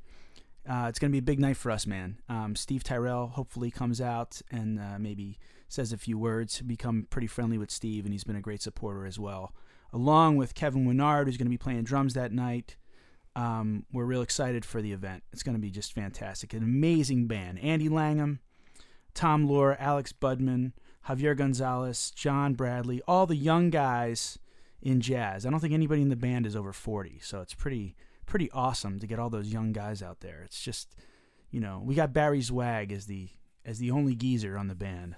uh, 0.70 0.86
it's 0.88 1.00
going 1.00 1.10
to 1.10 1.14
be 1.14 1.20
a 1.20 1.22
big 1.22 1.40
night 1.40 1.58
for 1.58 1.72
us, 1.72 1.86
man. 1.86 2.20
Um, 2.30 2.56
Steve 2.56 2.84
Tyrell 2.84 3.28
hopefully 3.28 3.70
comes 3.70 4.00
out 4.00 4.42
and 4.50 4.80
uh, 4.80 4.98
maybe 4.98 5.38
says 5.68 5.92
a 5.92 5.98
few 5.98 6.18
words. 6.18 6.62
Become 6.62 7.08
pretty 7.10 7.28
friendly 7.28 7.58
with 7.58 7.72
Steve, 7.72 8.06
and 8.06 8.14
he's 8.14 8.24
been 8.24 8.36
a 8.36 8.42
great 8.42 8.62
supporter 8.62 9.06
as 9.06 9.20
well. 9.20 9.54
Along 9.92 10.38
with 10.38 10.56
Kevin 10.56 10.86
Winard, 10.86 11.26
who's 11.26 11.38
going 11.38 11.48
to 11.48 11.50
be 11.50 11.58
playing 11.58 11.84
drums 11.84 12.14
that 12.14 12.32
night. 12.32 12.78
Um, 13.36 13.86
we're 13.92 14.06
real 14.06 14.22
excited 14.22 14.64
for 14.64 14.82
the 14.82 14.94
event. 14.94 15.24
It's 15.32 15.44
going 15.44 15.56
to 15.56 15.62
be 15.62 15.72
just 15.72 15.94
fantastic. 15.94 16.54
An 16.54 16.64
amazing 16.64 17.28
band. 17.28 17.60
Andy 17.60 17.90
Langham, 17.90 18.40
Tom 19.14 19.48
Luer, 19.48 19.76
Alex 19.80 20.14
Budman, 20.14 20.74
Javier 21.08 21.36
Gonzalez, 21.36 22.12
John 22.12 22.54
Bradley, 22.54 23.02
all 23.08 23.26
the 23.26 23.36
young 23.36 23.70
guys 23.70 24.38
in 24.82 25.02
jazz. 25.02 25.46
I 25.46 25.50
don't 25.50 25.60
think 25.60 25.74
anybody 25.74 26.02
in 26.02 26.10
the 26.10 26.16
band 26.16 26.46
is 26.46 26.56
over 26.56 26.74
40, 26.74 27.20
so 27.24 27.42
it's 27.42 27.54
pretty 27.54 27.96
pretty 28.26 28.50
awesome 28.52 29.00
to 29.00 29.08
get 29.08 29.20
all 29.20 29.30
those 29.30 29.52
young 29.52 29.74
guys 29.74 30.02
out 30.02 30.22
there. 30.22 30.42
It's 30.46 30.62
just, 30.62 30.96
you 31.52 31.60
know, 31.60 31.82
we 31.84 31.94
got 31.96 32.14
Barry 32.14 32.42
Zweig 32.42 32.92
as 32.92 33.06
the 33.06 33.30
as 33.66 33.80
the 33.80 33.92
only 33.92 34.16
geezer 34.16 34.58
on 34.58 34.68
the 34.68 34.76
band. 34.76 35.16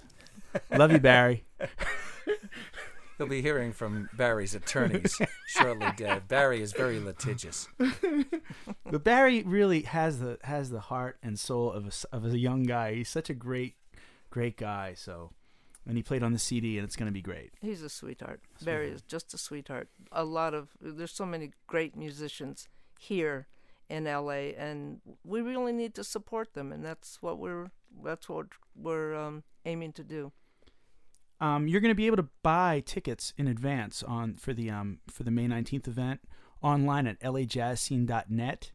Love 0.72 0.92
you, 0.92 1.00
Barry. 1.00 1.46
You'll 3.18 3.28
be 3.30 3.42
hearing 3.42 3.72
from 3.74 4.10
Barry's 4.14 4.56
attorneys 4.56 5.18
shortly, 5.48 5.88
Dave. 5.96 6.28
Barry 6.28 6.62
is 6.62 6.74
very 6.74 7.00
litigious. 7.00 7.68
But 8.92 9.04
Barry 9.04 9.42
really 9.44 9.82
has 9.82 10.20
the 10.20 10.38
has 10.44 10.70
the 10.70 10.80
heart 10.80 11.18
and 11.24 11.40
soul 11.40 11.72
of 11.72 11.86
a, 11.86 11.88
s- 11.88 12.06
of 12.12 12.26
a 12.26 12.38
young 12.38 12.64
guy. 12.64 12.94
He's 12.96 13.10
such 13.10 13.30
a 13.30 13.34
great 13.34 13.76
great 14.30 14.58
guy. 14.58 14.94
So, 14.96 15.32
and 15.88 15.98
he 15.98 16.04
played 16.04 16.24
on 16.24 16.34
the 16.34 16.40
CD, 16.40 16.78
and 16.78 16.86
it's 16.86 16.96
going 16.96 17.08
to 17.08 17.14
be 17.14 17.22
great. 17.22 17.52
He's 17.62 17.82
a 17.82 17.90
sweetheart. 17.90 18.42
Barry 18.64 18.90
is 18.92 19.02
just 19.02 19.34
a 19.34 19.38
sweetheart. 19.38 19.90
A 20.12 20.24
lot 20.24 20.54
of 20.54 20.70
there's 20.80 21.12
so 21.12 21.26
many 21.26 21.52
great 21.68 21.96
musicians 21.96 22.68
here 23.00 23.48
in 23.90 24.06
LA, 24.06 24.54
and 24.58 25.02
we 25.24 25.42
really 25.42 25.74
need 25.74 25.94
to 25.96 26.04
support 26.04 26.54
them, 26.54 26.72
and 26.72 26.86
that's 26.86 27.22
what 27.22 27.38
we're 27.40 27.72
that's 28.04 28.30
what 28.30 28.48
we're 28.76 29.16
um, 29.16 29.44
aiming 29.66 29.94
to 29.94 30.04
do. 30.04 30.32
Um, 31.42 31.68
you're 31.68 31.82
going 31.82 31.92
to 31.92 31.96
be 31.96 32.06
able 32.08 32.18
to 32.18 32.28
buy 32.44 32.82
tickets 32.86 33.34
in 33.38 33.48
advance 33.48 34.04
on 34.04 34.36
for 34.36 34.54
the 34.54 34.70
um, 34.70 35.00
for 35.10 35.24
the 35.24 35.32
May 35.32 35.48
19th 35.48 35.88
event 35.88 36.20
online 36.62 37.08
at 37.08 37.20
lajazzscene.net, 37.22 38.72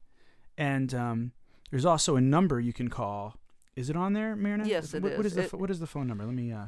and 0.59 0.95
um, 0.95 1.33
there's 1.71 1.85
also 1.87 2.17
a 2.17 2.21
number 2.21 2.61
you 2.61 2.73
can 2.73 2.89
call. 2.89 3.37
Is 3.77 3.89
it 3.89 3.97
on 3.97 4.13
there, 4.13 4.37
Marina? 4.37 4.67
Yes, 4.67 4.93
it 4.95 5.03
what, 5.03 5.17
What 5.17 5.27
is. 5.27 5.33
is 5.33 5.37
the 5.37 5.43
It- 5.45 5.55
what 5.61 5.71
is 5.71 5.81
the 5.81 5.87
phone 5.87 6.07
number? 6.07 6.25
Let 6.25 6.35
me 6.35 6.53
uh, 6.53 6.67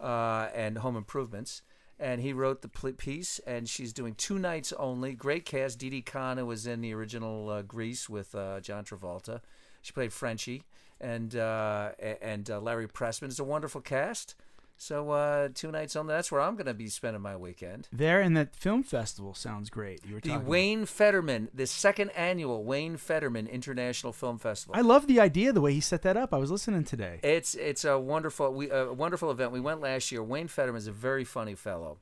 uh, 0.00 0.48
and 0.52 0.78
Home 0.78 0.96
Improvements. 0.96 1.62
And 2.00 2.20
he 2.20 2.32
wrote 2.32 2.60
the 2.60 2.92
piece, 2.92 3.38
and 3.46 3.68
she's 3.68 3.92
doing 3.92 4.16
two 4.16 4.40
nights 4.40 4.72
only. 4.72 5.14
Great 5.14 5.44
cast. 5.44 5.78
Didi 5.78 6.02
Conn, 6.02 6.38
who 6.38 6.46
was 6.46 6.66
in 6.66 6.80
the 6.80 6.92
original 6.92 7.50
uh, 7.50 7.62
Grease 7.62 8.10
with 8.10 8.34
uh, 8.34 8.58
John 8.58 8.84
Travolta. 8.84 9.40
She 9.84 9.92
played 9.92 10.12
Frenchy. 10.12 10.64
And, 11.00 11.36
uh, 11.36 11.90
and 12.22 12.48
uh, 12.48 12.60
Larry 12.60 12.88
Pressman. 12.88 13.24
It's 13.24 13.38
a 13.38 13.44
wonderful 13.44 13.82
cast. 13.82 14.34
So 14.76 15.10
uh, 15.10 15.48
two 15.54 15.70
nights 15.70 15.96
on 15.96 16.06
That's 16.06 16.32
where 16.32 16.40
I'm 16.40 16.54
going 16.54 16.66
to 16.66 16.74
be 16.74 16.88
spending 16.88 17.22
my 17.22 17.36
weekend. 17.36 17.88
There 17.92 18.20
and 18.20 18.36
that 18.36 18.56
film 18.56 18.82
festival 18.82 19.34
sounds 19.34 19.70
great. 19.70 20.00
You 20.06 20.14
were 20.14 20.20
The. 20.20 20.36
Wayne 20.38 20.84
Federman, 20.86 21.48
the 21.54 21.66
second 21.66 22.10
annual 22.10 22.64
Wayne 22.64 22.96
Federman 22.96 23.46
International 23.46 24.12
Film 24.12 24.38
Festival. 24.38 24.74
I 24.76 24.80
love 24.80 25.06
the 25.06 25.20
idea 25.20 25.52
the 25.52 25.60
way 25.60 25.72
he 25.72 25.80
set 25.80 26.02
that 26.02 26.16
up. 26.16 26.34
I 26.34 26.38
was 26.38 26.50
listening 26.50 26.84
today. 26.84 27.20
It's 27.22 27.54
it's 27.54 27.84
a 27.84 27.98
wonderful 27.98 28.52
we 28.52 28.70
a 28.70 28.92
wonderful 28.92 29.30
event. 29.30 29.52
We 29.52 29.60
went 29.60 29.80
last 29.80 30.10
year. 30.10 30.22
Wayne 30.22 30.48
Federman 30.48 30.78
is 30.78 30.86
a 30.86 30.92
very 30.92 31.24
funny 31.24 31.54
fellow, 31.54 31.98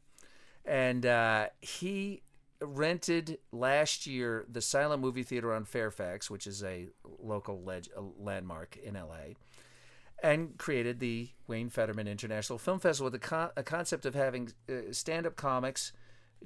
and 0.64 1.04
uh, 1.04 1.48
he 1.60 2.22
rented 2.62 3.38
last 3.50 4.06
year 4.06 4.46
the 4.50 4.60
Silent 4.60 5.02
Movie 5.02 5.22
Theater 5.22 5.52
on 5.52 5.64
Fairfax, 5.64 6.30
which 6.30 6.46
is 6.46 6.62
a 6.62 6.88
local 7.18 7.62
leg- 7.62 7.90
landmark 8.18 8.76
in 8.76 8.96
L.A. 8.96 9.36
And 10.22 10.56
created 10.56 11.00
the 11.00 11.30
Wayne 11.46 11.68
Federman 11.68 12.06
International 12.06 12.58
Film 12.58 12.78
Festival 12.78 13.06
with 13.10 13.14
a, 13.14 13.24
con- 13.24 13.50
a 13.56 13.62
concept 13.62 14.06
of 14.06 14.14
having 14.14 14.52
uh, 14.68 14.92
stand-up 14.92 15.36
comics 15.36 15.92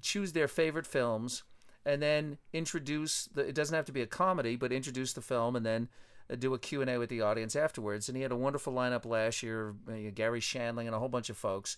choose 0.01 0.33
their 0.33 0.49
favorite 0.49 0.87
films 0.87 1.43
and 1.85 2.03
then 2.03 2.39
introduce 2.53 3.27
the 3.27 3.43
it 3.43 3.55
doesn't 3.55 3.75
have 3.75 3.85
to 3.87 3.93
be 3.93 4.03
a 4.03 4.07
comedy 4.07 4.57
but 4.57 4.73
introduce 4.73 5.13
the 5.13 5.21
film 5.21 5.57
and 5.57 5.65
then 5.65 5.89
uh, 6.31 6.35
do 6.35 6.53
a 6.53 6.59
q&a 6.59 6.99
with 6.99 7.09
the 7.09 7.21
audience 7.21 7.57
afterwards 7.57 8.09
and 8.09 8.17
he 8.17 8.23
had 8.23 8.33
a 8.33 8.37
wonderful 8.37 8.73
lineup 8.73 9.07
last 9.07 9.43
year 9.43 9.75
uh, 9.89 10.11
gary 10.15 10.41
shandling 10.41 10.87
and 10.87 10.95
a 10.95 10.99
whole 10.99 11.09
bunch 11.09 11.31
of 11.31 11.37
folks 11.37 11.77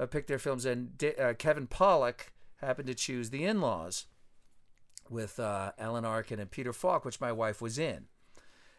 uh, 0.00 0.06
picked 0.06 0.28
their 0.28 0.38
films 0.38 0.64
and 0.64 1.02
uh, 1.20 1.34
kevin 1.34 1.66
pollak 1.66 2.32
happened 2.62 2.86
to 2.88 2.94
choose 2.94 3.30
the 3.30 3.44
in-laws 3.44 4.06
with 5.10 5.38
uh, 5.40 5.72
alan 5.78 6.04
arkin 6.04 6.38
and 6.38 6.50
peter 6.50 6.72
falk 6.72 7.04
which 7.04 7.20
my 7.20 7.32
wife 7.32 7.60
was 7.60 7.78
in 7.78 8.06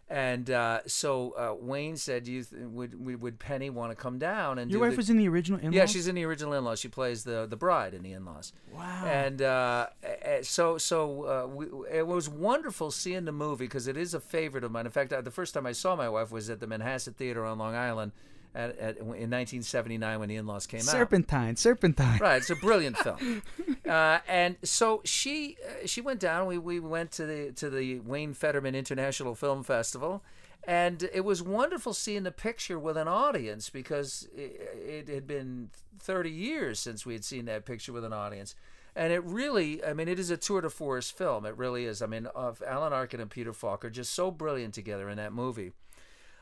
and 0.10 0.50
uh, 0.52 0.82
so 0.86 1.32
uh, 1.32 1.56
Wayne 1.60 1.96
said, 1.96 2.28
"You 2.28 2.44
th- 2.44 2.62
would 2.66 3.04
would 3.06 3.22
would 3.22 3.40
Penny 3.40 3.70
want 3.70 3.92
to 3.92 3.96
come 3.96 4.20
down 4.20 4.60
and 4.60 4.70
Your 4.70 4.82
wife 4.82 4.92
the- 4.92 4.98
was 4.98 5.10
in 5.10 5.16
the 5.18 5.30
original. 5.30 5.60
In-laws? 5.60 5.74
yeah, 5.74 5.86
she's 5.86 6.08
in 6.10 6.16
the 6.16 6.26
original 6.26 6.54
in-laws. 6.54 6.80
She 6.82 6.90
plays 6.90 7.24
the 7.24 7.48
the 7.50 7.56
bride 7.56 7.94
in 7.94 8.04
the 8.04 8.12
in-laws. 8.12 8.52
Wow. 8.74 9.06
And 9.06 9.42
uh, 9.42 9.88
uh, 10.04 10.42
so 10.42 10.78
so 10.78 11.24
uh, 11.24 11.48
we, 11.48 11.68
it 11.90 12.06
was 12.06 12.28
wonderful 12.28 12.92
seeing 12.92 13.24
the 13.24 13.32
movie 13.32 13.66
because 13.66 13.88
it 13.88 13.96
is 13.96 14.14
a 14.14 14.20
favorite 14.20 14.66
of 14.66 14.72
mine. 14.72 14.86
In 14.86 14.92
fact, 14.92 15.14
uh, 15.14 15.22
the 15.22 15.32
first 15.32 15.54
time 15.54 15.66
I 15.66 15.72
saw 15.72 15.96
my 15.96 16.10
wife 16.10 16.32
was 16.32 16.50
at 16.50 16.60
the 16.60 16.68
Manhasset 16.68 17.16
Theater 17.16 17.46
on 17.46 17.58
Long 17.58 17.74
Island 17.74 18.12
at, 18.56 18.78
at, 18.78 18.98
in 18.98 19.08
1979 19.08 20.20
when 20.20 20.30
the 20.30 20.36
In-Laws 20.36 20.68
came 20.68 20.82
out. 20.82 20.86
Serpentine, 20.86 21.56
Serpentine. 21.56 22.20
Right, 22.20 22.38
it's 22.38 22.50
a 22.50 22.56
brilliant 22.56 22.98
film. 23.00 23.42
Uh, 23.88 24.20
and 24.28 24.58
so 24.64 25.02
she 25.04 25.58
uh, 25.66 25.88
she 25.88 26.02
went 26.02 26.20
down. 26.20 26.46
We 26.46 26.58
we 26.58 26.80
went 26.80 27.12
to 27.14 27.26
the 27.26 27.52
to 27.54 27.70
the 27.70 28.00
Wayne 28.00 28.34
Federman 28.34 28.76
International 28.76 29.36
Film 29.36 29.64
Festival, 29.64 30.24
and 30.66 31.10
it 31.14 31.26
was 31.26 31.42
wonderful 31.42 31.94
seeing 31.94 32.24
the 32.24 32.32
picture 32.32 32.80
with 32.80 32.98
an 32.98 33.08
audience 33.08 33.70
because 33.70 34.28
it, 34.36 34.60
it 34.76 35.08
had 35.10 35.28
been 35.28 35.70
30 36.00 36.30
years 36.30 36.80
since 36.80 37.06
we 37.06 37.14
had 37.14 37.26
seen 37.26 37.46
that 37.46 37.66
picture 37.66 37.92
with 37.92 38.06
an 38.06 38.14
audience. 38.14 38.56
And 38.96 39.12
it 39.12 39.24
really, 39.24 39.84
I 39.84 39.94
mean, 39.94 40.08
it 40.08 40.20
is 40.20 40.30
a 40.30 40.38
tour 40.38 40.62
de 40.62 40.70
force 40.70 41.10
film. 41.10 41.46
It 41.46 41.58
really 41.58 41.86
is. 41.86 42.02
I 42.02 42.06
mean, 42.06 42.28
of 42.28 42.62
Alan 42.66 42.94
Arkin 42.94 43.20
and 43.20 43.30
Peter 43.30 43.52
Falk 43.52 43.84
are 43.84 43.90
just 43.90 44.14
so 44.14 44.30
brilliant 44.30 44.76
together 44.76 45.10
in 45.10 45.18
that 45.18 45.34
movie. 45.34 45.72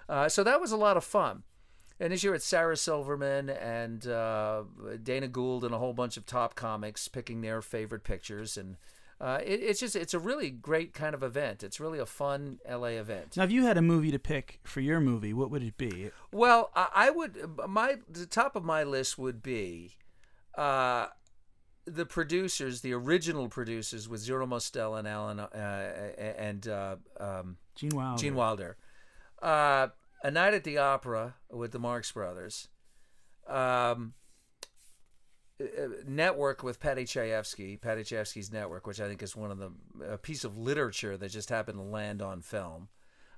Uh, 0.09 0.27
so 0.27 0.43
that 0.43 0.59
was 0.59 0.73
a 0.73 0.77
lot 0.77 0.97
of 0.97 1.05
fun. 1.05 1.43
And 2.01 2.11
this 2.11 2.23
year 2.23 2.33
it's 2.33 2.45
Sarah 2.45 2.75
Silverman 2.75 3.51
and 3.51 4.07
uh, 4.07 4.63
Dana 5.03 5.27
Gould 5.27 5.63
and 5.63 5.71
a 5.71 5.77
whole 5.77 5.93
bunch 5.93 6.17
of 6.17 6.25
top 6.25 6.55
comics 6.55 7.07
picking 7.07 7.41
their 7.41 7.61
favorite 7.61 8.03
pictures. 8.03 8.57
And 8.57 8.77
uh, 9.21 9.37
it, 9.45 9.61
it's 9.61 9.79
just, 9.79 9.95
it's 9.95 10.15
a 10.15 10.19
really 10.19 10.49
great 10.49 10.95
kind 10.95 11.13
of 11.13 11.21
event. 11.21 11.61
It's 11.61 11.79
really 11.79 11.99
a 11.99 12.07
fun 12.07 12.57
LA 12.67 12.87
event. 12.87 13.37
Now, 13.37 13.43
if 13.43 13.51
you 13.51 13.65
had 13.65 13.77
a 13.77 13.83
movie 13.83 14.09
to 14.09 14.17
pick 14.17 14.61
for 14.63 14.79
your 14.79 14.99
movie, 14.99 15.31
what 15.31 15.51
would 15.51 15.61
it 15.61 15.77
be? 15.77 16.09
Well, 16.31 16.71
I, 16.75 16.87
I 16.95 17.09
would, 17.11 17.37
my, 17.69 17.97
the 18.09 18.25
top 18.25 18.55
of 18.55 18.63
my 18.63 18.81
list 18.81 19.19
would 19.19 19.43
be 19.43 19.91
uh, 20.57 21.05
the 21.85 22.07
producers, 22.07 22.81
the 22.81 22.93
original 22.93 23.47
producers 23.47 24.09
with 24.09 24.21
Zero 24.21 24.47
Mostel 24.47 24.95
and 24.95 25.07
Alan 25.07 25.39
uh, 25.39 26.11
and 26.17 26.67
uh, 26.67 26.95
um, 27.19 27.57
Gene 27.75 27.91
Wilder. 27.93 28.19
Gene 28.19 28.33
Wilder. 28.33 28.77
Uh, 30.23 30.27
a 30.27 30.31
Night 30.31 30.53
at 30.53 30.63
the 30.63 30.77
Opera 30.77 31.35
with 31.49 31.71
the 31.71 31.79
Marx 31.79 32.11
Brothers. 32.11 32.67
Um, 33.47 34.13
uh, 35.59 35.87
network 36.07 36.63
with 36.63 36.79
Paddy 36.79 37.05
Chayefsky, 37.05 37.79
Paddy 37.79 38.03
Chayefsky's 38.03 38.51
Network, 38.51 38.87
which 38.87 39.01
I 39.01 39.07
think 39.07 39.21
is 39.21 39.35
one 39.35 39.51
of 39.51 39.57
the 39.57 39.71
a 40.05 40.17
piece 40.17 40.43
of 40.43 40.57
literature 40.57 41.17
that 41.17 41.31
just 41.31 41.49
happened 41.49 41.77
to 41.77 41.83
land 41.83 42.21
on 42.21 42.41
film. 42.41 42.89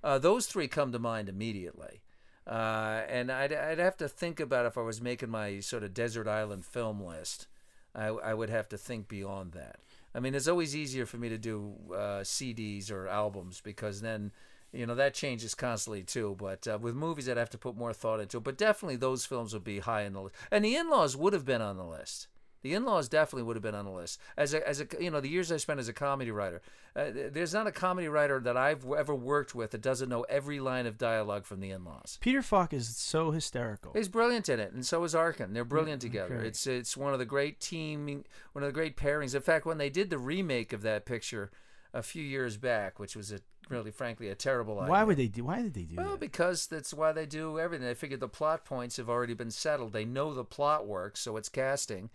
Uh, 0.03 0.17
those 0.19 0.47
three 0.47 0.67
come 0.67 0.91
to 0.91 0.99
mind 0.99 1.29
immediately. 1.29 2.01
Uh, 2.45 3.01
and 3.07 3.31
I'd, 3.31 3.53
I'd 3.53 3.79
have 3.79 3.95
to 3.97 4.09
think 4.09 4.39
about 4.39 4.65
if 4.65 4.77
I 4.77 4.81
was 4.81 5.01
making 5.01 5.29
my 5.29 5.61
sort 5.61 5.83
of 5.83 5.93
desert 5.93 6.27
island 6.27 6.65
film 6.65 7.01
list. 7.01 7.47
I, 7.95 8.07
I 8.07 8.33
would 8.33 8.49
have 8.49 8.67
to 8.69 8.77
think 8.77 9.07
beyond 9.07 9.53
that. 9.53 9.77
I 10.15 10.19
mean, 10.19 10.35
it's 10.35 10.47
always 10.47 10.75
easier 10.75 11.05
for 11.05 11.17
me 11.17 11.29
to 11.29 11.37
do 11.37 11.73
uh, 11.91 12.21
CDs 12.21 12.91
or 12.91 13.07
albums 13.07 13.61
because 13.61 14.01
then, 14.01 14.31
you 14.73 14.85
know, 14.85 14.95
that 14.95 15.13
changes 15.13 15.55
constantly 15.55 16.03
too. 16.03 16.35
But 16.37 16.67
uh, 16.67 16.77
with 16.81 16.95
movies, 16.95 17.29
I'd 17.29 17.37
have 17.37 17.49
to 17.51 17.57
put 17.57 17.77
more 17.77 17.93
thought 17.93 18.19
into 18.19 18.37
it. 18.37 18.43
But 18.43 18.57
definitely, 18.57 18.95
those 18.97 19.25
films 19.25 19.53
would 19.53 19.63
be 19.63 19.79
high 19.79 20.01
in 20.03 20.13
the 20.13 20.21
list. 20.23 20.35
And 20.51 20.65
The 20.65 20.75
In-Laws 20.75 21.15
would 21.15 21.33
have 21.33 21.45
been 21.45 21.61
on 21.61 21.77
the 21.77 21.85
list. 21.85 22.27
The 22.63 22.73
In-Laws 22.75 23.09
definitely 23.09 23.43
would 23.43 23.57
have 23.57 23.61
been 23.63 23.75
on 23.75 23.83
the 23.83 23.91
list. 23.91 24.21
As 24.37 24.53
a, 24.53 24.65
as 24.65 24.79
a, 24.79 24.87
you 24.97 25.11
know, 25.11 25.19
the 25.19 25.27
years 25.27 25.51
I 25.51 25.57
spent 25.57 25.81
as 25.81 25.89
a 25.89 25.93
comedy 25.93 26.31
writer, 26.31 26.61
uh, 26.95 27.07
there's 27.13 27.53
not 27.53 27.67
a 27.67 27.73
comedy 27.73 28.07
writer 28.07 28.39
that 28.39 28.55
I've 28.55 28.89
ever 28.89 29.13
worked 29.13 29.53
with 29.53 29.71
that 29.71 29.81
doesn't 29.81 30.07
know 30.07 30.21
every 30.29 30.61
line 30.61 30.85
of 30.85 30.97
dialogue 30.97 31.43
from 31.43 31.59
The 31.59 31.71
In-Laws. 31.71 32.19
Peter 32.21 32.41
Falk 32.41 32.71
is 32.73 32.95
so 32.95 33.31
hysterical. 33.31 33.91
He's 33.93 34.07
brilliant 34.07 34.47
in 34.47 34.61
it, 34.61 34.71
and 34.71 34.85
so 34.85 35.03
is 35.03 35.13
Arkin. 35.13 35.51
They're 35.53 35.65
brilliant 35.65 35.99
Mm, 35.99 36.05
together. 36.05 36.37
okay. 36.37 36.47
It's 36.47 36.65
it's 36.65 36.95
one 36.95 37.11
of 37.11 37.19
the 37.19 37.25
great 37.25 37.59
teaming, 37.59 38.23
one 38.53 38.63
of 38.63 38.69
the 38.69 38.73
great 38.73 38.95
pairings. 38.95 39.35
In 39.35 39.41
fact, 39.41 39.65
when 39.65 39.77
they 39.77 39.89
did 39.89 40.09
the 40.09 40.17
remake 40.17 40.71
of 40.71 40.83
that 40.83 41.05
picture 41.05 41.51
a 41.93 42.01
few 42.01 42.23
years 42.23 42.55
back, 42.55 42.97
which 42.97 43.13
was 43.15 43.29
a 43.33 43.41
really, 43.69 43.91
frankly, 43.91 44.29
a 44.29 44.35
terrible 44.35 44.79
idea. 44.79 44.91
Why 44.91 45.03
would 45.03 45.17
they 45.17 45.27
do? 45.27 45.45
Why 45.45 45.61
did 45.61 45.73
they 45.73 45.83
do 45.83 45.95
it? 45.95 45.97
Well, 45.97 46.11
that? 46.11 46.19
because 46.19 46.67
that's 46.67 46.93
why 46.93 47.11
they 47.11 47.25
do 47.25 47.59
everything. 47.59 47.85
They 47.85 47.93
figured 47.93 48.19
the 48.19 48.27
plot 48.27 48.65
points 48.65 48.97
have 48.97 49.09
already 49.09 49.33
been 49.33 49.51
settled. 49.51 49.93
They 49.93 50.05
know 50.05 50.33
the 50.33 50.43
plot 50.43 50.87
works, 50.87 51.19
so 51.19 51.37
it's 51.37 51.49
casting. 51.49 52.09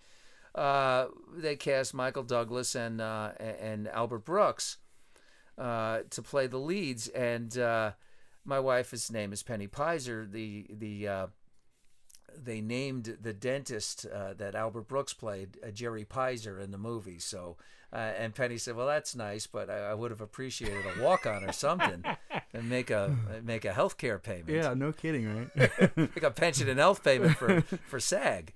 Uh, 0.54 1.06
they 1.36 1.56
cast 1.56 1.94
Michael 1.94 2.22
Douglas 2.22 2.74
and 2.74 3.00
uh, 3.00 3.32
and 3.38 3.88
Albert 3.88 4.24
Brooks 4.24 4.78
uh, 5.56 6.00
to 6.10 6.22
play 6.22 6.46
the 6.46 6.58
leads, 6.58 7.08
and 7.08 7.56
uh, 7.58 7.92
my 8.44 8.58
wife's 8.58 9.10
name 9.10 9.32
is 9.32 9.42
Penny 9.42 9.68
Peiser. 9.68 10.30
The 10.30 10.66
the 10.70 11.08
uh, 11.08 11.26
they 12.44 12.60
named 12.60 13.18
the 13.20 13.32
dentist 13.32 14.06
uh, 14.06 14.34
that 14.34 14.54
Albert 14.54 14.88
Brooks 14.88 15.12
played 15.12 15.58
uh, 15.66 15.70
Jerry 15.70 16.04
Peyser 16.04 16.62
in 16.62 16.70
the 16.70 16.78
movie. 16.78 17.18
So, 17.18 17.56
uh, 17.92 17.96
and 17.96 18.34
Penny 18.34 18.58
said, 18.58 18.76
"Well, 18.76 18.86
that's 18.86 19.14
nice, 19.14 19.46
but 19.46 19.70
I, 19.70 19.90
I 19.90 19.94
would 19.94 20.10
have 20.10 20.20
appreciated 20.20 20.84
a 20.84 21.02
walk 21.02 21.26
on 21.26 21.44
or 21.44 21.52
something, 21.52 22.04
and 22.52 22.68
make 22.68 22.90
a 22.90 23.16
make 23.42 23.64
a 23.64 23.72
health 23.72 23.98
care 23.98 24.18
payment, 24.18 24.50
Yeah, 24.50 24.74
no 24.74 24.92
kidding, 24.92 25.48
right? 25.56 25.96
make 25.96 26.22
a 26.22 26.30
pension 26.30 26.68
and 26.68 26.78
health 26.78 27.02
payment 27.02 27.36
for 27.36 27.62
for 27.62 28.00
SAG." 28.00 28.52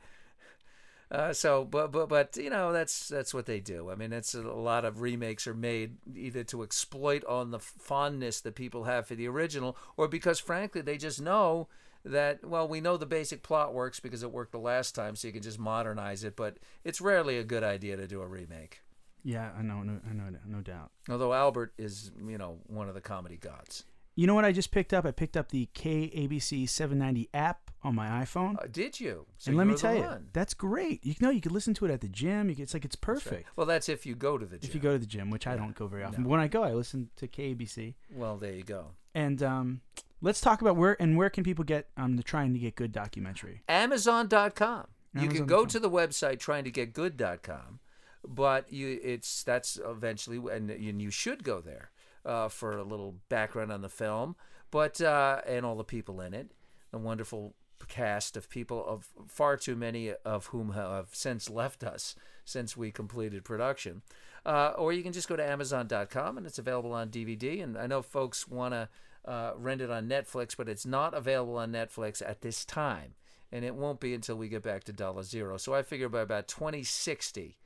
Uh, 1.13 1.31
so, 1.31 1.63
but 1.63 1.93
but 1.93 2.09
but 2.09 2.37
you 2.39 2.49
know 2.49 2.73
that's 2.73 3.07
that's 3.07 3.35
what 3.35 3.45
they 3.45 3.61
do. 3.61 3.91
I 3.91 3.95
mean, 3.95 4.09
that's 4.09 4.35
a 4.35 4.41
lot 4.41 4.87
of 4.87 5.03
remakes 5.03 5.47
are 5.47 5.53
made 5.53 5.97
either 6.17 6.43
to 6.45 6.63
exploit 6.63 7.23
on 7.27 7.51
the 7.51 7.59
fondness 7.59 8.41
that 8.41 8.55
people 8.55 8.85
have 8.85 9.07
for 9.07 9.15
the 9.15 9.29
original, 9.29 9.77
or 9.99 10.09
because 10.09 10.41
frankly 10.41 10.81
they 10.81 10.97
just 10.97 11.21
know 11.21 11.69
that 12.05 12.45
well 12.45 12.67
we 12.67 12.81
know 12.81 12.97
the 12.97 13.07
basic 13.07 13.43
plot 13.43 13.73
works 13.75 14.01
because 14.01 14.23
it 14.23 14.33
worked 14.33 14.53
the 14.53 14.59
last 14.59 14.95
time, 14.95 15.17
so 15.17 15.29
you 15.29 15.33
can 15.33 15.43
just 15.43 15.59
modernize 15.59 16.25
it. 16.25 16.37
But 16.37 16.59
it's 16.85 17.01
rarely 17.01 17.39
a 17.39 17.45
good 17.45 17.63
idea 17.63 17.97
to 17.97 18.07
do 18.07 18.21
a 18.21 18.27
remake. 18.27 18.81
yeah, 19.25 19.51
I 19.57 19.63
know, 19.63 19.83
no, 19.83 20.01
I 20.09 20.13
know, 20.13 20.25
no 20.47 20.61
doubt. 20.61 20.91
Although 21.09 21.33
Albert 21.33 21.73
is 21.79 22.11
you 22.27 22.39
know 22.39 22.59
one 22.67 22.89
of 22.89 22.95
the 22.95 23.01
comedy 23.01 23.37
gods. 23.37 23.85
You 24.15 24.27
know 24.27 24.35
what 24.35 24.45
I 24.45 24.53
just 24.53 24.73
picked 24.73 24.93
up? 24.93 25.07
I 25.07 25.11
picked 25.11 25.39
up 25.39 25.49
the 25.51 25.71
KABC 25.75 26.69
790 26.69 27.31
app 27.33 27.71
on 27.83 27.95
my 27.95 28.09
iPhone. 28.23 28.63
Uh, 28.63 28.67
did 28.71 29.01
you? 29.01 29.25
So 29.39 29.49
and 29.49 29.57
let 29.57 29.67
me 29.67 29.75
tell 29.75 29.95
you, 29.95 30.03
one. 30.03 30.27
that's 30.35 30.53
great. 30.53 31.03
You 31.03 31.15
know, 31.21 31.31
you 31.31 31.41
could 31.41 31.51
listen 31.53 31.73
to 31.75 31.87
it 31.87 31.91
at 31.91 32.03
the 32.03 32.09
gym. 32.11 32.51
You 32.51 32.55
could, 32.57 32.65
it's 32.65 32.75
like 32.75 32.85
it's 32.85 32.95
That's 32.95 33.09
right. 33.09 33.15
perfect. 33.31 33.49
Well, 33.57 33.65
that's 33.65 33.89
if 33.89 34.05
you 34.05 34.15
go 34.15 34.37
to 34.37 34.45
the 34.45 34.59
gym. 34.59 34.69
If 34.69 34.75
you 34.75 34.83
go 34.83 34.93
to 34.93 34.99
the 34.99 35.07
gym, 35.07 35.31
which 35.31 35.47
I 35.47 35.57
don't 35.57 35.75
go 35.75 35.87
very 35.87 36.03
often, 36.05 36.21
No. 36.23 36.25
but 36.25 36.31
when 36.31 36.41
I 36.41 36.47
go, 36.49 36.63
I 36.63 36.73
listen 36.75 37.09
to 37.17 37.27
KABC. 37.27 37.95
well, 38.15 38.37
there 38.37 38.53
you 38.53 38.65
go. 38.65 38.89
And 39.15 39.43
um, 39.43 39.81
let's 40.23 40.41
talk 40.41 40.63
about 40.63 40.77
where 40.77 40.97
and 41.01 41.17
where 41.17 41.29
can 41.29 41.45
people 41.45 41.65
get 41.65 41.89
um 41.97 42.17
the 42.17 42.23
trying 42.23 42.55
to 42.55 42.59
get 42.59 42.75
good 42.77 42.93
documentary. 42.93 43.63
Amazon.com. 43.69 44.87
You 45.15 45.29
can 45.29 45.45
go 45.45 45.67
to 45.67 45.79
the 45.79 45.91
website 45.91 46.39
trying 46.39 46.65
to 46.65 46.71
get 46.71 46.95
good.com, 46.95 47.81
but 48.27 48.73
you 48.73 48.99
it's 49.03 49.43
that's 49.43 49.79
eventually 49.85 50.39
and, 50.51 50.71
and 50.71 51.03
you 51.03 51.11
should 51.11 51.45
go 51.45 51.61
there 51.61 51.91
uh, 52.25 52.49
for 52.49 52.79
a 52.79 52.83
little 52.85 53.17
background 53.29 53.71
on 53.71 53.83
the 53.83 53.91
film, 53.91 54.37
but 54.71 55.03
uh, 55.03 55.43
and 55.47 55.67
all 55.67 55.77
the 55.77 55.85
people 55.85 56.23
in 56.23 56.33
it, 56.33 56.53
the 56.93 56.99
wonderful 56.99 57.55
cast 57.89 58.37
of 58.37 58.49
people 58.49 58.85
of 58.87 59.09
far 59.29 59.57
too 59.57 59.77
many 59.77 60.13
of 60.25 60.47
whom 60.47 60.73
have 60.73 61.09
since 61.13 61.51
left 61.51 61.83
us 61.83 62.15
since 62.45 62.77
we 62.77 62.91
completed 62.91 63.45
production. 63.45 64.03
Uh, 64.45 64.73
or 64.77 64.93
you 64.93 65.03
can 65.03 65.13
just 65.13 65.29
go 65.29 65.37
to 65.37 65.45
Amazon.com 65.45 66.37
and 66.39 66.47
it's 66.47 66.59
available 66.59 66.93
on 66.93 67.11
DVD. 67.11 67.63
And 67.63 67.77
I 67.77 67.87
know 67.87 68.03
folks 68.03 68.49
want 68.49 68.75
to 68.75 68.89
uh, 69.25 69.53
rent 69.57 69.81
it 69.81 69.91
on 69.91 70.09
Netflix, 70.09 70.57
but 70.57 70.69
it's 70.69 70.87
not 70.87 71.15
available 71.15 71.57
on 71.59 71.73
Netflix 71.73 72.23
at 72.27 72.41
this 72.43 72.65
time 72.65 73.15
and 73.53 73.65
it 73.65 73.75
won't 73.75 74.01
be 74.01 74.15
until 74.15 74.37
we 74.37 74.49
get 74.49 74.63
back 74.63 74.83
to 74.85 74.93
dollar 74.93 75.23
zero. 75.23 75.59
So 75.59 75.75
I 75.75 75.83
figure 75.83 76.09
by 76.09 76.23
about 76.23 76.49
2060, 76.49 77.59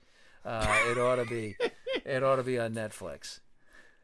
uh, 0.45 0.79
it 0.91 0.99
ought 0.99 1.17
to 1.17 1.25
be 1.25 1.57
it 2.05 2.23
ought 2.23 2.37
to 2.37 2.43
be 2.43 2.59
on 2.59 2.75
Netflix. 2.75 3.41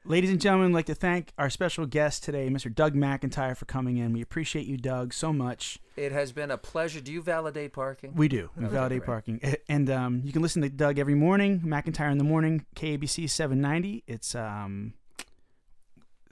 Ladies 0.05 0.31
and 0.31 0.41
gentlemen, 0.41 0.73
I'd 0.73 0.75
like 0.75 0.87
to 0.87 0.97
thank 0.97 1.33
our 1.39 1.49
special 1.49 1.87
guest 1.87 2.25
today, 2.25 2.49
Mr. 2.49 2.75
Doug 2.75 2.95
McIntyre, 2.97 3.57
for 3.57 3.67
coming 3.67 3.99
in. 3.99 4.13
We 4.13 4.21
appreciate 4.21 4.67
you, 4.67 4.77
Doug, 4.77 5.13
so 5.15 5.33
much. 5.33 5.79
It 5.95 6.11
has 6.11 6.33
been 6.33 6.51
a 6.51 6.59
pleasure. 6.59 7.01
Do 7.01 7.13
you 7.13 7.23
validate 7.23 7.73
parking? 7.73 8.15
We 8.17 8.27
do. 8.27 8.51
We 8.57 8.65
Okay, 8.65 8.73
validate 8.75 8.99
great. 9.01 9.07
parking. 9.07 9.41
And 9.69 9.89
um, 9.91 10.23
you 10.25 10.33
can 10.33 10.43
listen 10.43 10.61
to 10.63 10.69
Doug 10.69 10.99
every 10.99 11.15
morning, 11.15 11.61
McIntyre 11.61 12.11
in 12.11 12.19
the 12.19 12.25
morning, 12.25 12.67
KABC 12.75 13.31
790. 13.31 14.03
It's 14.09 14.35
um, 14.35 14.95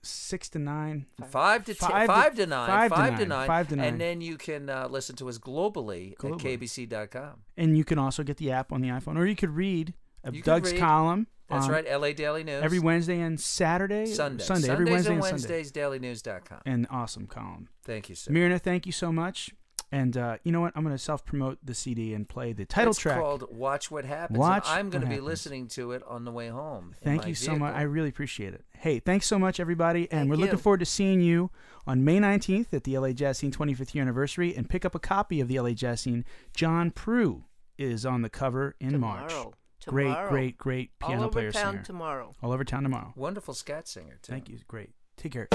6 0.02 0.48
to 0.50 0.58
9. 0.58 1.06
Five 1.30 1.64
to 1.66 1.74
Five 1.74 1.90
ten, 1.90 2.00
to- 2.00 2.06
five 2.06 2.34
to 2.36 2.46
nine, 2.46 2.68
five 2.68 2.90
to 2.90 2.96
five 2.96 3.10
nine, 3.12 3.18
to 3.20 3.26
nine, 3.26 3.46
five 3.46 3.68
to 3.68 3.76
nine. 3.76 3.86
and 3.86 4.00
then 4.00 4.20
you 4.20 4.36
can 4.36 4.70
uh, 4.70 4.88
listen 4.88 5.16
to 5.16 5.28
us 5.28 5.38
globally, 5.38 6.16
Globally. 6.16 6.32
at 6.54 6.60
kbc.com. 6.60 7.32
And 7.56 7.76
you 7.76 7.84
can 7.84 7.98
also 7.98 8.22
get 8.22 8.38
the 8.38 8.50
app 8.50 8.72
on 8.72 8.80
the 8.80 8.88
iPhone, 8.88 9.16
or 9.18 9.26
you 9.26 9.36
could 9.36 9.50
read 9.50 9.94
You 10.32 10.42
Doug's 10.42 10.72
read. 10.72 10.80
column. 10.80 11.26
That's 11.48 11.66
on 11.66 11.72
right, 11.72 11.84
LA 12.00 12.12
Daily 12.12 12.44
News. 12.44 12.62
Every 12.62 12.78
Wednesday 12.78 13.20
and 13.20 13.38
Saturday. 13.40 14.06
Sunday, 14.06 14.44
Sunday. 14.44 14.68
Sundays 14.68 14.68
Every 14.68 14.84
Wednesday 14.84 15.14
and 15.14 15.24
and 15.24 15.40
Sunday. 15.40 15.54
Wednesdays, 15.56 15.72
dailynews.com. 15.72 16.60
An 16.64 16.86
awesome 16.90 17.26
column. 17.26 17.68
Thank 17.84 18.08
you, 18.08 18.14
sir. 18.14 18.30
Myrna, 18.30 18.58
thank 18.60 18.86
you 18.86 18.92
so 18.92 19.10
much. 19.10 19.50
And 19.92 20.16
uh, 20.16 20.36
you 20.44 20.52
know 20.52 20.60
what? 20.60 20.72
I'm 20.76 20.84
going 20.84 20.94
to 20.94 21.02
self 21.02 21.24
promote 21.24 21.58
the 21.64 21.74
CD 21.74 22.14
and 22.14 22.28
play 22.28 22.52
the 22.52 22.64
title 22.64 22.92
track. 22.94 22.94
it's 22.94 23.00
track. 23.02 23.18
called 23.18 23.44
Watch 23.50 23.90
What 23.90 24.04
Happens. 24.04 24.36
and 24.36 24.38
Watch 24.38 24.66
I'm 24.68 24.88
going 24.88 25.00
to 25.02 25.06
be 25.08 25.14
Happens. 25.14 25.26
listening 25.26 25.66
to 25.68 25.92
it 25.92 26.02
on 26.06 26.24
the 26.24 26.30
way 26.30 26.48
home. 26.48 26.94
Thank 27.02 27.22
my 27.22 27.28
you 27.28 27.34
so 27.34 27.56
much. 27.56 27.74
I 27.74 27.82
really 27.82 28.08
appreciate 28.08 28.54
it. 28.54 28.64
Hey, 28.78 29.00
thanks 29.00 29.26
so 29.26 29.38
much, 29.38 29.58
everybody. 29.58 30.02
And 30.12 30.20
Thank 30.20 30.30
we're 30.30 30.36
looking 30.36 30.58
forward 30.58 30.80
to 30.80 30.86
seeing 30.86 31.20
you 31.20 31.50
on 31.86 32.04
May 32.04 32.18
19th 32.18 32.72
at 32.72 32.84
the 32.84 32.96
LA 32.98 33.10
Jazz 33.12 33.38
Scene 33.38 33.50
25th 33.50 33.94
year 33.94 34.02
anniversary. 34.02 34.54
And 34.54 34.70
pick 34.70 34.84
up 34.84 34.94
a 34.94 35.00
copy 35.00 35.40
of 35.40 35.48
the 35.48 35.58
LA 35.58 35.70
Jazz 35.70 36.02
Scene. 36.02 36.24
John 36.54 36.92
Proulx 36.92 37.42
is 37.76 38.06
on 38.06 38.22
the 38.22 38.30
cover 38.30 38.76
in 38.78 39.00
March. 39.00 39.28
Tomorrow. 39.30 39.54
Great, 39.88 40.04
tomorrow. 40.04 40.28
great, 40.28 40.58
great 40.58 40.90
All 41.02 41.08
piano 41.08 41.22
over 41.24 41.32
player 41.32 41.50
town 41.52 41.72
singer. 41.72 41.82
tomorrow. 41.84 42.34
All 42.42 42.52
over 42.52 42.64
town 42.64 42.82
tomorrow. 42.84 43.12
Wonderful 43.16 43.54
scat 43.54 43.88
singer 43.88 44.18
too. 44.22 44.30
Thank 44.30 44.48
you. 44.50 44.58
Great. 44.68 44.90
Take 45.16 45.32
care. 45.32 45.48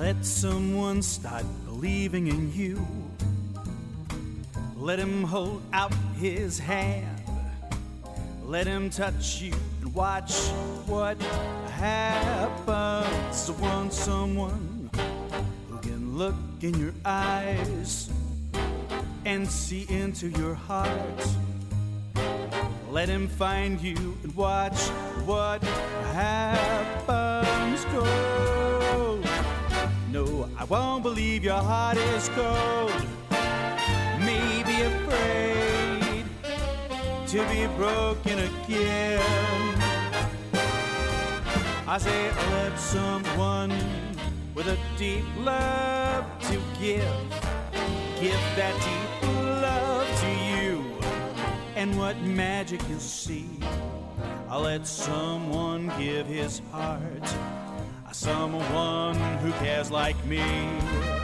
Let 0.00 0.24
someone 0.24 1.02
start 1.02 1.44
believing 1.66 2.28
in 2.28 2.54
you. 2.54 2.86
Let 4.78 4.98
him 4.98 5.24
hold 5.24 5.60
out 5.74 5.92
his 6.18 6.58
hand. 6.58 7.20
Let 8.42 8.66
him 8.66 8.88
touch 8.88 9.42
you 9.42 9.52
and 9.82 9.94
watch 9.94 10.32
what 10.86 11.20
happens. 11.72 13.50
I 13.50 13.52
want 13.60 13.92
someone 13.92 14.88
who 15.68 15.76
can 15.80 16.16
look 16.16 16.34
in 16.62 16.80
your 16.80 16.94
eyes 17.04 18.08
and 19.26 19.46
see 19.46 19.84
into 19.90 20.30
your 20.30 20.54
heart. 20.54 21.26
Let 22.90 23.10
him 23.10 23.28
find 23.28 23.78
you 23.78 24.16
and 24.22 24.34
watch 24.34 24.80
what 25.26 25.62
happens. 26.14 27.84
Go. 27.92 28.49
No, 30.12 30.48
I 30.58 30.64
won't 30.64 31.04
believe 31.04 31.44
your 31.44 31.62
heart 31.62 31.96
is 31.96 32.28
cold. 32.30 32.92
Maybe 34.18 34.82
afraid 34.82 36.24
to 37.28 37.38
be 37.48 37.66
broken 37.76 38.40
again. 38.40 39.22
I 41.86 41.98
say, 41.98 42.28
I 42.28 42.52
let 42.52 42.76
someone 42.76 43.72
with 44.52 44.66
a 44.66 44.76
deep 44.98 45.24
love 45.38 46.24
to 46.48 46.60
give, 46.80 47.04
give 48.20 48.42
that 48.56 48.74
deep 48.82 49.28
love 49.62 50.06
to 50.22 50.30
you. 50.56 50.84
And 51.76 51.96
what 51.96 52.20
magic 52.22 52.80
you'll 52.88 52.98
see. 52.98 53.48
I'll 54.48 54.62
let 54.62 54.88
someone 54.88 55.92
give 55.96 56.26
his 56.26 56.62
heart, 56.72 57.34
someone 58.12 59.14
who 59.38 59.52
cares 59.52 59.90
like 59.90 60.22
me. 60.24 61.19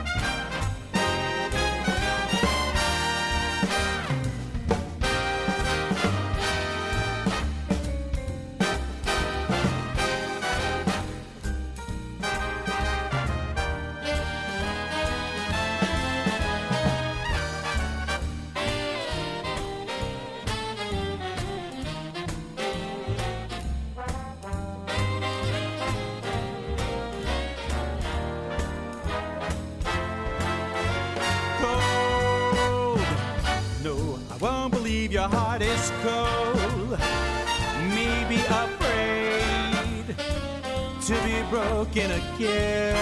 Broken 41.97 42.11
again. 42.35 42.95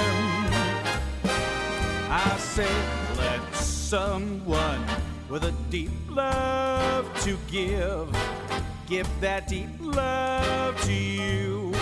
I 2.10 2.38
say, 2.38 2.70
let 3.18 3.56
someone 3.56 4.86
with 5.30 5.44
a 5.44 5.52
deep 5.70 5.92
love 6.10 7.06
to 7.24 7.38
give, 7.48 8.08
give 8.88 9.08
that 9.22 9.48
deep 9.48 9.70
love 9.80 10.82
to 10.84 10.94
you. 10.94 11.74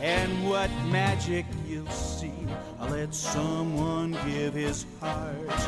And 0.00 0.48
what 0.48 0.70
magic 0.86 1.44
you'll 1.66 1.86
see. 1.88 2.32
I'll 2.80 2.88
let 2.90 3.12
someone 3.12 4.12
give 4.24 4.54
his 4.54 4.86
heart. 5.00 5.60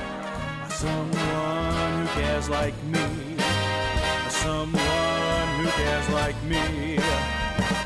Someone 0.70 2.07
who 2.07 2.20
cares 2.20 2.49
like 2.49 2.81
me. 2.85 3.37
Someone 4.28 5.49
who 5.59 5.68
cares 5.70 6.09
like 6.11 6.43
me. 6.45 6.99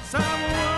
Someone 0.05 0.74